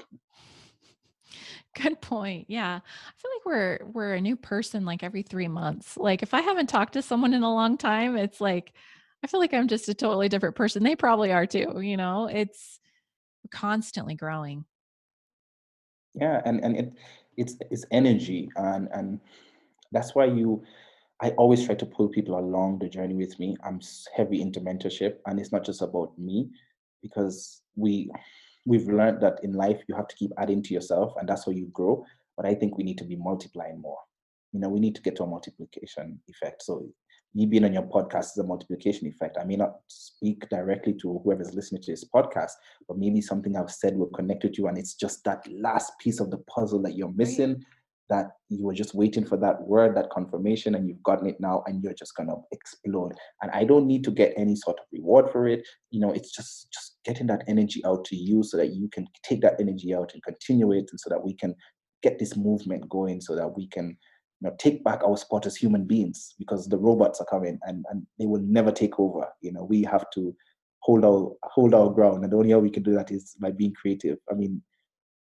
Good 1.81 2.01
point. 2.01 2.47
Yeah. 2.49 2.79
I 2.83 3.11
feel 3.21 3.31
like 3.35 3.45
we're 3.45 3.79
we're 3.93 4.13
a 4.15 4.21
new 4.21 4.35
person 4.35 4.85
like 4.85 5.03
every 5.03 5.21
3 5.21 5.47
months. 5.47 5.95
Like 5.95 6.23
if 6.23 6.33
I 6.33 6.41
haven't 6.41 6.67
talked 6.67 6.93
to 6.93 7.01
someone 7.01 7.33
in 7.33 7.43
a 7.43 7.53
long 7.53 7.77
time, 7.77 8.17
it's 8.17 8.41
like 8.41 8.73
I 9.23 9.27
feel 9.27 9.39
like 9.39 9.53
I'm 9.53 9.67
just 9.67 9.87
a 9.89 9.93
totally 9.93 10.29
different 10.29 10.55
person. 10.55 10.83
They 10.83 10.95
probably 10.95 11.31
are 11.31 11.45
too, 11.45 11.79
you 11.81 11.97
know. 11.97 12.27
It's 12.27 12.79
constantly 13.51 14.15
growing 14.15 14.65
yeah 16.15 16.41
and 16.45 16.63
and 16.63 16.77
it 16.77 16.93
it's 17.37 17.55
it's 17.71 17.85
energy 17.91 18.49
and 18.55 18.87
and 18.93 19.19
that's 19.91 20.15
why 20.15 20.25
you 20.25 20.63
i 21.21 21.29
always 21.31 21.65
try 21.65 21.75
to 21.75 21.85
pull 21.85 22.07
people 22.09 22.37
along 22.37 22.79
the 22.79 22.89
journey 22.89 23.15
with 23.15 23.37
me. 23.39 23.55
I'm 23.63 23.79
heavy 24.15 24.41
into 24.41 24.61
mentorship 24.61 25.17
and 25.25 25.39
it's 25.39 25.51
not 25.51 25.65
just 25.65 25.81
about 25.81 26.17
me 26.17 26.49
because 27.01 27.61
we 27.75 28.09
we've 28.65 28.87
learned 28.87 29.21
that 29.21 29.39
in 29.43 29.53
life 29.53 29.79
you 29.87 29.95
have 29.95 30.07
to 30.07 30.15
keep 30.15 30.31
adding 30.37 30.61
to 30.63 30.73
yourself 30.73 31.13
and 31.17 31.27
that's 31.27 31.45
how 31.45 31.51
you 31.51 31.67
grow 31.73 32.03
but 32.37 32.45
i 32.45 32.53
think 32.53 32.77
we 32.77 32.83
need 32.83 32.97
to 32.97 33.05
be 33.05 33.15
multiplying 33.15 33.81
more. 33.81 33.99
You 34.51 34.59
know 34.59 34.69
we 34.69 34.79
need 34.79 34.95
to 34.95 35.01
get 35.01 35.15
to 35.17 35.23
a 35.23 35.27
multiplication 35.27 36.19
effect 36.27 36.63
so 36.63 36.87
me 37.35 37.45
being 37.45 37.65
on 37.65 37.73
your 37.73 37.83
podcast 37.83 38.31
is 38.31 38.37
a 38.37 38.43
multiplication 38.43 39.07
effect. 39.07 39.37
I 39.39 39.45
may 39.45 39.55
not 39.55 39.75
speak 39.87 40.49
directly 40.49 40.93
to 41.01 41.21
whoever's 41.23 41.53
listening 41.53 41.81
to 41.83 41.91
this 41.91 42.05
podcast, 42.05 42.51
but 42.87 42.97
maybe 42.97 43.21
something 43.21 43.55
I've 43.55 43.71
said 43.71 43.95
will 43.95 44.09
connect 44.09 44.43
with 44.43 44.57
you. 44.57 44.67
And 44.67 44.77
it's 44.77 44.95
just 44.95 45.23
that 45.25 45.45
last 45.51 45.93
piece 45.99 46.19
of 46.19 46.31
the 46.31 46.39
puzzle 46.39 46.81
that 46.83 46.95
you're 46.95 47.13
missing, 47.13 47.63
that 48.09 48.31
you 48.49 48.65
were 48.65 48.73
just 48.73 48.95
waiting 48.95 49.23
for 49.23 49.37
that 49.37 49.61
word, 49.61 49.95
that 49.95 50.09
confirmation, 50.09 50.73
and 50.73 50.87
you've 50.87 51.03
gotten 51.03 51.27
it 51.27 51.37
now, 51.39 51.63
and 51.67 51.83
you're 51.83 51.93
just 51.93 52.15
gonna 52.15 52.35
explode. 52.51 53.13
And 53.43 53.51
I 53.51 53.63
don't 53.63 53.85
need 53.85 54.03
to 54.05 54.11
get 54.11 54.33
any 54.35 54.55
sort 54.55 54.79
of 54.79 54.85
reward 54.91 55.29
for 55.31 55.47
it. 55.47 55.67
You 55.91 55.99
know, 55.99 56.11
it's 56.11 56.31
just 56.31 56.71
just 56.73 56.97
getting 57.05 57.27
that 57.27 57.43
energy 57.47 57.83
out 57.85 58.05
to 58.05 58.15
you 58.15 58.41
so 58.41 58.57
that 58.57 58.73
you 58.73 58.89
can 58.91 59.05
take 59.23 59.41
that 59.41 59.61
energy 59.61 59.93
out 59.93 60.11
and 60.13 60.23
continue 60.23 60.71
it, 60.71 60.85
and 60.89 60.99
so 60.99 61.09
that 61.09 61.23
we 61.23 61.35
can 61.35 61.53
get 62.01 62.19
this 62.19 62.35
movement 62.35 62.87
going 62.89 63.21
so 63.21 63.35
that 63.35 63.55
we 63.55 63.67
can 63.67 63.97
you 64.41 64.49
know, 64.49 64.55
take 64.57 64.83
back 64.83 65.03
our 65.03 65.17
spot 65.17 65.45
as 65.45 65.55
human 65.55 65.85
beings 65.85 66.33
because 66.37 66.67
the 66.67 66.77
robots 66.77 67.19
are 67.19 67.25
coming 67.25 67.59
and, 67.63 67.85
and 67.89 68.05
they 68.17 68.25
will 68.25 68.41
never 68.41 68.71
take 68.71 68.99
over. 68.99 69.27
You 69.41 69.51
know, 69.51 69.63
we 69.63 69.83
have 69.83 70.09
to 70.11 70.35
hold 70.79 71.03
our 71.03 71.31
hold 71.43 71.73
our 71.73 71.89
ground. 71.89 72.23
And 72.23 72.31
the 72.31 72.37
only 72.37 72.53
way 72.53 72.61
we 72.61 72.69
can 72.69 72.83
do 72.83 72.93
that 72.95 73.11
is 73.11 73.35
by 73.39 73.51
being 73.51 73.73
creative. 73.73 74.17
I 74.31 74.35
mean, 74.35 74.61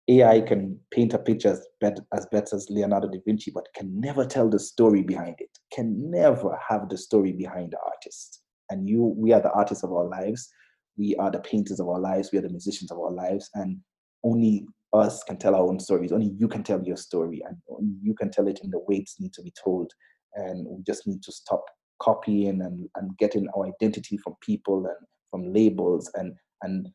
AI 0.07 0.41
can 0.41 0.79
paint 0.91 1.13
a 1.13 1.17
picture 1.17 1.49
as 1.49 1.65
better 1.79 2.05
as 2.13 2.27
better 2.27 2.55
as 2.55 2.69
Leonardo 2.69 3.07
da 3.07 3.19
Vinci, 3.25 3.51
but 3.51 3.67
can 3.73 3.99
never 3.99 4.25
tell 4.25 4.49
the 4.49 4.59
story 4.59 5.01
behind 5.01 5.35
it. 5.39 5.57
Can 5.71 6.11
never 6.11 6.59
have 6.67 6.89
the 6.89 6.97
story 6.97 7.31
behind 7.31 7.71
the 7.71 7.79
artist. 7.85 8.41
And 8.69 8.87
you, 8.87 9.13
we 9.17 9.31
are 9.31 9.41
the 9.41 9.51
artists 9.51 9.83
of 9.83 9.93
our 9.93 10.07
lives. 10.07 10.49
We 10.97 11.15
are 11.15 11.31
the 11.31 11.39
painters 11.39 11.79
of 11.79 11.87
our 11.87 11.99
lives. 11.99 12.31
We 12.31 12.39
are 12.39 12.41
the 12.41 12.49
musicians 12.49 12.91
of 12.91 12.99
our 12.99 13.11
lives. 13.11 13.49
And 13.53 13.79
only 14.23 14.65
us 14.99 15.23
can 15.23 15.37
tell 15.37 15.55
our 15.55 15.61
own 15.61 15.79
stories. 15.79 16.11
Only 16.11 16.33
you 16.37 16.47
can 16.47 16.63
tell 16.63 16.81
your 16.83 16.97
story, 16.97 17.41
and 17.47 17.57
only 17.69 17.95
you 18.01 18.13
can 18.13 18.31
tell 18.31 18.47
it 18.47 18.59
in 18.63 18.71
the 18.71 18.79
way 18.79 18.97
it 18.97 19.09
needs 19.19 19.37
to 19.37 19.43
be 19.43 19.53
told. 19.63 19.91
And 20.35 20.67
we 20.67 20.83
just 20.83 21.07
need 21.07 21.23
to 21.23 21.31
stop 21.31 21.63
copying 22.01 22.61
and, 22.61 22.89
and 22.95 23.17
getting 23.17 23.47
our 23.55 23.67
identity 23.67 24.17
from 24.17 24.35
people 24.41 24.85
and 24.85 25.07
from 25.31 25.53
labels 25.53 26.09
and 26.15 26.33
and 26.61 26.89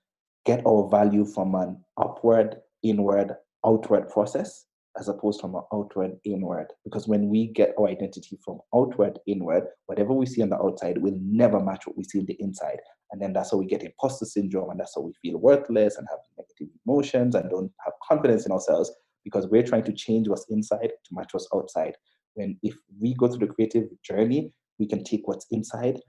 get 0.46 0.64
our 0.66 0.88
value 0.88 1.24
from 1.24 1.54
an 1.54 1.78
upward, 1.98 2.56
inward, 2.82 3.36
outward 3.64 4.08
process 4.08 4.66
as 4.98 5.08
opposed 5.08 5.40
from 5.40 5.54
an 5.54 5.62
outward 5.72 6.12
inward. 6.24 6.66
Because 6.84 7.06
when 7.06 7.28
we 7.28 7.48
get 7.48 7.74
our 7.78 7.88
identity 7.88 8.38
from 8.44 8.58
outward 8.74 9.18
inward, 9.26 9.64
whatever 9.86 10.12
we 10.12 10.26
see 10.26 10.42
on 10.42 10.50
the 10.50 10.56
outside 10.56 10.98
will 10.98 11.16
never 11.22 11.60
match 11.60 11.86
what 11.86 11.96
we 11.96 12.04
see 12.04 12.18
on 12.18 12.26
the 12.26 12.36
inside. 12.40 12.78
And 13.12 13.20
then 13.20 13.32
that's 13.32 13.50
how 13.50 13.58
we 13.58 13.66
get 13.66 13.82
imposter 13.82 14.24
syndrome, 14.24 14.70
and 14.70 14.80
that's 14.80 14.94
how 14.94 15.02
we 15.02 15.12
feel 15.22 15.38
worthless 15.38 15.96
and 15.96 16.06
have 16.10 16.18
negative 16.38 16.74
emotions 16.86 17.34
and 17.34 17.50
don't 17.50 17.72
have 17.84 17.89
confidence 18.10 18.46
in 18.46 18.52
ourselves 18.52 18.92
because 19.24 19.46
we're 19.46 19.62
trying 19.62 19.84
to 19.84 19.92
change 19.92 20.28
what's 20.28 20.46
inside 20.50 20.90
to 21.04 21.14
match 21.14 21.32
what's 21.32 21.48
outside. 21.54 21.96
When 22.34 22.58
if 22.62 22.74
we 22.98 23.14
go 23.14 23.28
through 23.28 23.46
the 23.46 23.54
creative 23.54 23.88
journey, 24.02 24.52
we 24.78 24.86
can 24.86 25.04
take 25.04 25.26
what's 25.26 25.46
inside 25.50 26.00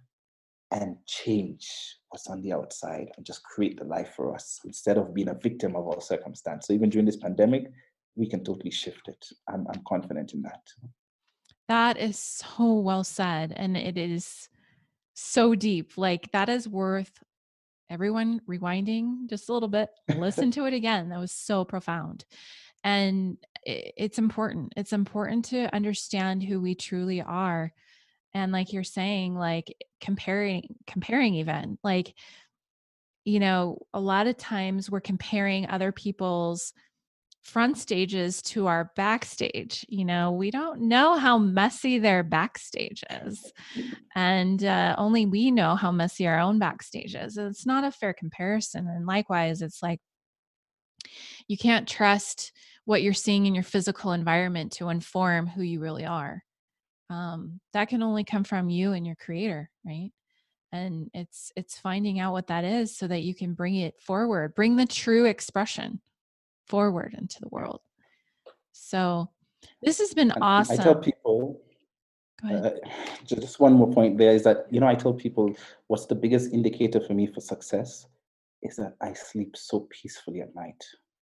and 0.71 0.95
change 1.05 1.67
what's 2.09 2.27
on 2.27 2.41
the 2.41 2.53
outside 2.53 3.09
and 3.17 3.25
just 3.25 3.43
create 3.43 3.77
the 3.77 3.85
life 3.85 4.13
for 4.15 4.33
us 4.33 4.59
instead 4.65 4.97
of 4.97 5.13
being 5.13 5.29
a 5.29 5.33
victim 5.33 5.75
of 5.75 5.87
our 5.87 6.01
circumstance. 6.01 6.67
So 6.67 6.73
even 6.73 6.89
during 6.89 7.05
this 7.05 7.17
pandemic, 7.17 7.71
we 8.15 8.27
can 8.27 8.43
totally 8.43 8.71
shift 8.71 9.07
it. 9.07 9.25
I'm, 9.49 9.65
I'm 9.73 9.81
confident 9.87 10.33
in 10.33 10.41
that. 10.43 10.61
That 11.67 11.97
is 11.97 12.17
so 12.17 12.73
well 12.73 13.03
said. 13.03 13.53
And 13.55 13.75
it 13.75 13.97
is 13.97 14.49
so 15.13 15.55
deep. 15.55 15.97
Like 15.97 16.31
that 16.31 16.49
is 16.49 16.67
worth 16.67 17.21
everyone 17.91 18.41
rewinding 18.47 19.29
just 19.29 19.49
a 19.49 19.53
little 19.53 19.69
bit, 19.69 19.89
listen 20.15 20.49
to 20.53 20.65
it 20.65 20.73
again. 20.73 21.09
That 21.09 21.19
was 21.19 21.31
so 21.31 21.65
profound. 21.65 22.25
And 22.83 23.37
it's 23.63 24.17
important. 24.17 24.73
It's 24.75 24.93
important 24.93 25.45
to 25.45 25.73
understand 25.75 26.41
who 26.41 26.59
we 26.59 26.73
truly 26.73 27.21
are. 27.21 27.71
And 28.33 28.51
like 28.51 28.73
you're 28.73 28.83
saying, 28.83 29.35
like 29.35 29.75
comparing, 29.99 30.75
comparing 30.87 31.35
even 31.35 31.77
like, 31.83 32.15
you 33.23 33.39
know, 33.39 33.85
a 33.93 33.99
lot 33.99 34.25
of 34.25 34.37
times 34.37 34.89
we're 34.89 35.01
comparing 35.01 35.69
other 35.69 35.91
people's 35.91 36.73
front 37.43 37.77
stages 37.77 38.41
to 38.41 38.67
our 38.67 38.91
backstage. 38.95 39.85
You 39.89 40.05
know, 40.05 40.31
we 40.31 40.51
don't 40.51 40.81
know 40.81 41.17
how 41.17 41.37
messy 41.37 41.99
their 41.99 42.23
backstage 42.23 43.03
is. 43.09 43.51
And 44.15 44.63
uh, 44.63 44.95
only 44.97 45.25
we 45.25 45.51
know 45.51 45.75
how 45.75 45.91
messy 45.91 46.27
our 46.27 46.39
own 46.39 46.59
backstage 46.59 47.15
is. 47.15 47.37
It's 47.37 47.65
not 47.65 47.83
a 47.83 47.91
fair 47.91 48.13
comparison. 48.13 48.87
And 48.87 49.05
likewise, 49.05 49.61
it's 49.61 49.81
like 49.81 49.99
you 51.47 51.57
can't 51.57 51.87
trust 51.87 52.51
what 52.85 53.01
you're 53.01 53.13
seeing 53.13 53.45
in 53.45 53.55
your 53.55 53.63
physical 53.63 54.11
environment 54.13 54.73
to 54.73 54.89
inform 54.89 55.47
who 55.47 55.61
you 55.61 55.79
really 55.79 56.05
are. 56.05 56.43
Um, 57.09 57.59
that 57.73 57.89
can 57.89 58.03
only 58.03 58.23
come 58.23 58.43
from 58.43 58.69
you 58.69 58.93
and 58.93 59.05
your 59.05 59.15
creator, 59.15 59.69
right? 59.85 60.11
And 60.71 61.09
it's 61.13 61.51
it's 61.57 61.77
finding 61.77 62.19
out 62.19 62.31
what 62.31 62.47
that 62.47 62.63
is 62.63 62.95
so 62.95 63.07
that 63.07 63.23
you 63.23 63.35
can 63.35 63.53
bring 63.53 63.75
it 63.75 63.99
forward, 63.99 64.55
bring 64.55 64.77
the 64.77 64.85
true 64.85 65.25
expression 65.25 65.99
forward 66.67 67.15
into 67.17 67.39
the 67.41 67.49
world. 67.49 67.81
So 68.71 69.29
this 69.81 69.99
has 69.99 70.13
been 70.13 70.31
awesome. 70.41 70.79
I 70.79 70.83
tell 70.83 70.95
people, 70.95 71.61
uh, 72.49 72.71
just 73.25 73.59
one 73.59 73.73
more 73.73 73.91
point 73.91 74.17
there 74.17 74.31
is 74.31 74.43
that, 74.43 74.65
you 74.71 74.79
know, 74.79 74.87
I 74.87 74.95
tell 74.95 75.13
people 75.13 75.53
what's 75.87 76.05
the 76.05 76.15
biggest 76.15 76.53
indicator 76.53 76.99
for 76.99 77.13
me 77.13 77.27
for 77.27 77.41
success 77.41 78.07
is 78.63 78.75
that 78.77 78.95
I 79.01 79.13
sleep 79.13 79.55
so 79.57 79.87
peacefully 79.89 80.41
at 80.41 80.55
night. 80.55 80.83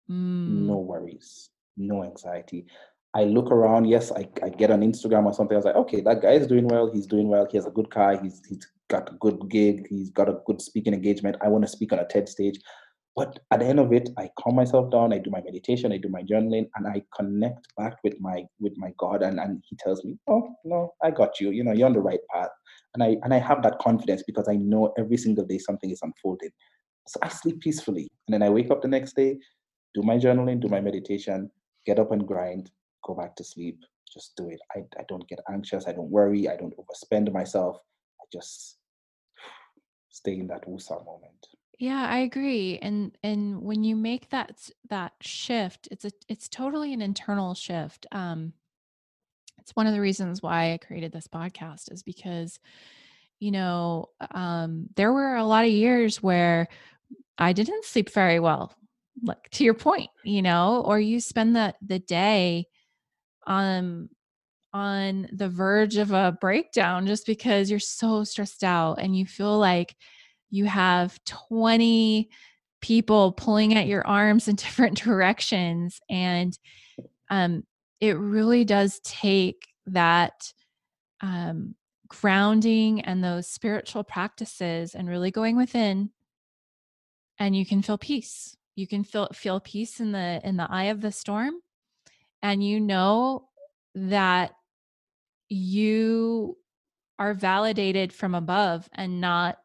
Mm. 0.09 0.67
No 0.67 0.77
worries, 0.77 1.49
no 1.75 2.03
anxiety. 2.03 2.65
I 3.13 3.23
look 3.23 3.49
around, 3.51 3.85
yes, 3.85 4.11
I, 4.11 4.27
I 4.43 4.49
get 4.49 4.69
on 4.69 4.81
Instagram 4.81 5.25
or 5.25 5.33
something. 5.33 5.55
I 5.55 5.57
was 5.57 5.65
like, 5.65 5.75
okay, 5.75 6.01
that 6.01 6.21
guy 6.21 6.33
is 6.33 6.45
doing 6.45 6.67
well. 6.67 6.91
He's 6.91 7.07
doing 7.07 7.29
well. 7.29 7.47
He 7.49 7.57
has 7.57 7.65
a 7.65 7.71
good 7.71 7.89
car. 7.89 8.21
He's, 8.21 8.41
he's 8.47 8.67
got 8.89 9.09
a 9.09 9.13
good 9.13 9.49
gig. 9.49 9.87
He's 9.89 10.11
got 10.11 10.29
a 10.29 10.39
good 10.45 10.61
speaking 10.61 10.93
engagement. 10.93 11.37
I 11.41 11.47
want 11.47 11.63
to 11.63 11.69
speak 11.69 11.93
on 11.93 11.99
a 11.99 12.05
TED 12.05 12.29
stage. 12.29 12.59
But 13.17 13.39
at 13.51 13.61
the 13.61 13.65
end 13.65 13.79
of 13.79 13.91
it, 13.91 14.09
I 14.15 14.29
calm 14.39 14.55
myself 14.55 14.91
down, 14.91 15.11
I 15.11 15.17
do 15.17 15.31
my 15.31 15.41
meditation, 15.41 15.91
I 15.91 15.97
do 15.97 16.07
my 16.07 16.21
journaling, 16.21 16.69
and 16.75 16.87
I 16.87 17.01
connect 17.15 17.75
back 17.75 17.95
with 18.03 18.13
my 18.21 18.45
with 18.59 18.73
my 18.77 18.93
God. 18.99 19.23
And, 19.23 19.39
and 19.39 19.63
he 19.67 19.75
tells 19.75 20.05
me, 20.05 20.19
Oh, 20.29 20.47
no, 20.63 20.93
I 21.03 21.09
got 21.09 21.39
you. 21.39 21.49
You 21.49 21.63
know, 21.63 21.73
you're 21.73 21.87
on 21.87 21.93
the 21.93 21.99
right 21.99 22.19
path. 22.31 22.51
And 22.93 23.03
I 23.03 23.17
and 23.23 23.33
I 23.33 23.39
have 23.39 23.63
that 23.63 23.79
confidence 23.79 24.21
because 24.27 24.47
I 24.47 24.55
know 24.57 24.93
every 24.99 25.17
single 25.17 25.45
day 25.45 25.57
something 25.57 25.89
is 25.89 26.01
unfolding. 26.03 26.51
So 27.07 27.19
I 27.23 27.29
sleep 27.29 27.59
peacefully. 27.59 28.07
And 28.27 28.35
then 28.35 28.43
I 28.43 28.49
wake 28.51 28.69
up 28.69 28.83
the 28.83 28.87
next 28.87 29.15
day, 29.15 29.39
do 29.95 30.03
my 30.03 30.17
journaling, 30.17 30.59
do 30.59 30.67
my 30.67 30.79
meditation, 30.79 31.49
get 31.87 31.97
up 31.97 32.11
and 32.11 32.27
grind, 32.27 32.69
go 33.03 33.15
back 33.15 33.35
to 33.37 33.43
sleep. 33.43 33.79
Just 34.13 34.35
do 34.37 34.49
it. 34.49 34.59
I, 34.75 34.81
I 34.99 35.03
don't 35.09 35.27
get 35.27 35.39
anxious. 35.51 35.87
I 35.87 35.91
don't 35.91 36.11
worry. 36.11 36.47
I 36.47 36.55
don't 36.55 36.73
overspend 36.77 37.31
myself. 37.33 37.77
I 38.21 38.25
just 38.31 38.77
stay 40.11 40.37
in 40.37 40.47
that 40.47 40.65
wusa 40.67 41.03
moment. 41.03 41.47
Yeah, 41.77 42.07
I 42.09 42.19
agree. 42.19 42.79
And 42.81 43.15
and 43.23 43.61
when 43.61 43.83
you 43.83 43.95
make 43.95 44.29
that 44.29 44.69
that 44.89 45.13
shift, 45.21 45.87
it's 45.91 46.05
a 46.05 46.11
it's 46.27 46.49
totally 46.49 46.93
an 46.93 47.01
internal 47.01 47.53
shift. 47.53 48.07
Um 48.11 48.53
it's 49.59 49.75
one 49.75 49.87
of 49.87 49.93
the 49.93 50.01
reasons 50.01 50.41
why 50.41 50.73
I 50.73 50.77
created 50.77 51.11
this 51.11 51.27
podcast 51.27 51.91
is 51.91 52.03
because 52.03 52.59
you 53.39 53.51
know, 53.51 54.09
um 54.31 54.87
there 54.95 55.13
were 55.13 55.35
a 55.35 55.43
lot 55.45 55.65
of 55.65 55.71
years 55.71 56.23
where 56.23 56.67
I 57.37 57.53
didn't 57.53 57.85
sleep 57.85 58.11
very 58.11 58.39
well. 58.39 58.73
Like 59.23 59.49
to 59.53 59.65
your 59.65 59.75
point, 59.75 60.09
you 60.23 60.41
know, 60.41 60.83
or 60.85 60.99
you 60.99 61.19
spend 61.21 61.55
the 61.55 61.75
the 61.85 61.99
day 61.99 62.67
um 63.47 64.09
on 64.73 65.27
the 65.33 65.49
verge 65.49 65.97
of 65.97 66.11
a 66.11 66.37
breakdown 66.41 67.07
just 67.07 67.25
because 67.27 67.69
you're 67.71 67.79
so 67.79 68.23
stressed 68.23 68.63
out 68.63 68.95
and 68.95 69.17
you 69.17 69.25
feel 69.25 69.57
like 69.59 69.95
you 70.49 70.65
have 70.65 71.19
20 71.25 72.29
people 72.81 73.31
pulling 73.31 73.75
at 73.75 73.87
your 73.87 74.05
arms 74.05 74.47
in 74.47 74.55
different 74.57 74.97
directions 75.01 75.99
and 76.09 76.57
um, 77.29 77.63
it 77.99 78.17
really 78.17 78.63
does 78.63 78.99
take 79.03 79.67
that 79.87 80.53
um, 81.21 81.75
grounding 82.07 83.01
and 83.01 83.23
those 83.23 83.47
spiritual 83.47 84.03
practices 84.03 84.95
and 84.95 85.09
really 85.09 85.31
going 85.31 85.57
within. 85.57 86.11
And 87.39 87.55
you 87.55 87.65
can 87.65 87.81
feel 87.81 87.97
peace. 87.97 88.55
You 88.75 88.87
can 88.87 89.03
feel 89.03 89.27
feel 89.33 89.59
peace 89.59 89.99
in 89.99 90.11
the 90.11 90.39
in 90.43 90.57
the 90.57 90.67
eye 90.69 90.85
of 90.85 91.01
the 91.01 91.11
storm 91.11 91.55
and 92.43 92.63
you 92.63 92.79
know 92.79 93.49
that 93.95 94.51
you 95.49 96.57
are 97.17 97.33
validated 97.33 98.13
from 98.13 98.35
above 98.35 98.87
and 98.93 99.19
not 99.19 99.57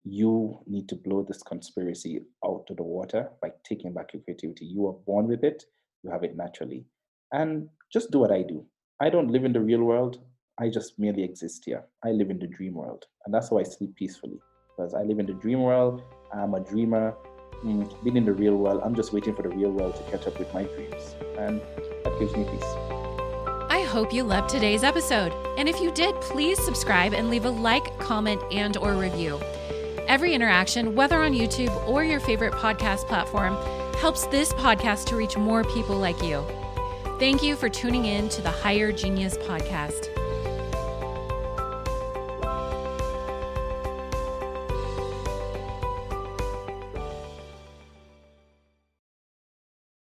you 0.05 0.59
need 0.67 0.87
to 0.89 0.95
blow 0.95 1.25
this 1.27 1.41
conspiracy 1.43 2.21
out 2.45 2.65
of 2.69 2.77
the 2.77 2.83
water 2.83 3.29
by 3.41 3.49
taking 3.63 3.93
back 3.93 4.13
your 4.13 4.21
creativity. 4.23 4.65
You 4.65 4.87
are 4.87 4.93
born 5.05 5.27
with 5.27 5.43
it, 5.43 5.63
you 6.03 6.11
have 6.11 6.23
it 6.23 6.35
naturally. 6.35 6.85
And 7.31 7.69
just 7.91 8.11
do 8.11 8.19
what 8.19 8.31
I 8.31 8.43
do. 8.43 8.65
I 9.01 9.09
don't 9.09 9.31
live 9.31 9.45
in 9.45 9.53
the 9.53 9.61
real 9.61 9.83
world. 9.83 10.19
I 10.59 10.69
just 10.69 10.99
merely 10.99 11.23
exist 11.23 11.63
here. 11.65 11.83
I 12.03 12.11
live 12.11 12.29
in 12.29 12.37
the 12.37 12.47
dream 12.47 12.75
world. 12.75 13.05
And 13.25 13.33
that's 13.33 13.49
how 13.49 13.57
I 13.57 13.63
sleep 13.63 13.95
peacefully. 13.95 14.39
Because 14.75 14.93
I 14.93 15.01
live 15.01 15.19
in 15.19 15.25
the 15.25 15.33
dream 15.33 15.61
world. 15.61 16.03
I'm 16.31 16.53
a 16.53 16.59
dreamer. 16.59 17.15
Mm, 17.63 18.03
being 18.03 18.17
in 18.17 18.25
the 18.25 18.33
real 18.33 18.55
world, 18.55 18.81
I'm 18.83 18.93
just 18.93 19.13
waiting 19.13 19.35
for 19.35 19.41
the 19.41 19.49
real 19.49 19.71
world 19.71 19.95
to 19.95 20.03
catch 20.11 20.27
up 20.27 20.37
with 20.37 20.53
my 20.53 20.63
dreams. 20.63 21.15
And 21.37 21.59
that 22.03 22.19
gives 22.19 22.35
me 22.35 22.43
peace. 22.43 22.63
I 23.69 23.83
hope 23.87 24.13
you 24.13 24.23
loved 24.23 24.49
today's 24.49 24.83
episode. 24.83 25.33
And 25.57 25.67
if 25.67 25.81
you 25.81 25.91
did, 25.91 26.13
please 26.21 26.63
subscribe 26.63 27.13
and 27.13 27.29
leave 27.29 27.45
a 27.45 27.49
like, 27.49 27.97
comment, 27.99 28.41
and 28.51 28.77
or 28.77 28.93
review. 28.93 29.39
Every 30.07 30.33
interaction, 30.35 30.93
whether 30.93 31.17
on 31.17 31.33
YouTube 31.33 31.75
or 31.87 32.03
your 32.03 32.19
favorite 32.19 32.53
podcast 32.53 33.07
platform, 33.07 33.55
helps 33.95 34.27
this 34.27 34.53
podcast 34.53 35.05
to 35.07 35.15
reach 35.15 35.37
more 35.37 35.63
people 35.63 35.97
like 35.97 36.21
you. 36.21 36.45
Thank 37.17 37.41
you 37.41 37.55
for 37.55 37.69
tuning 37.69 38.05
in 38.05 38.29
to 38.29 38.41
the 38.41 38.51
Higher 38.51 38.91
Genius 38.91 39.37
podcast. 39.37 40.12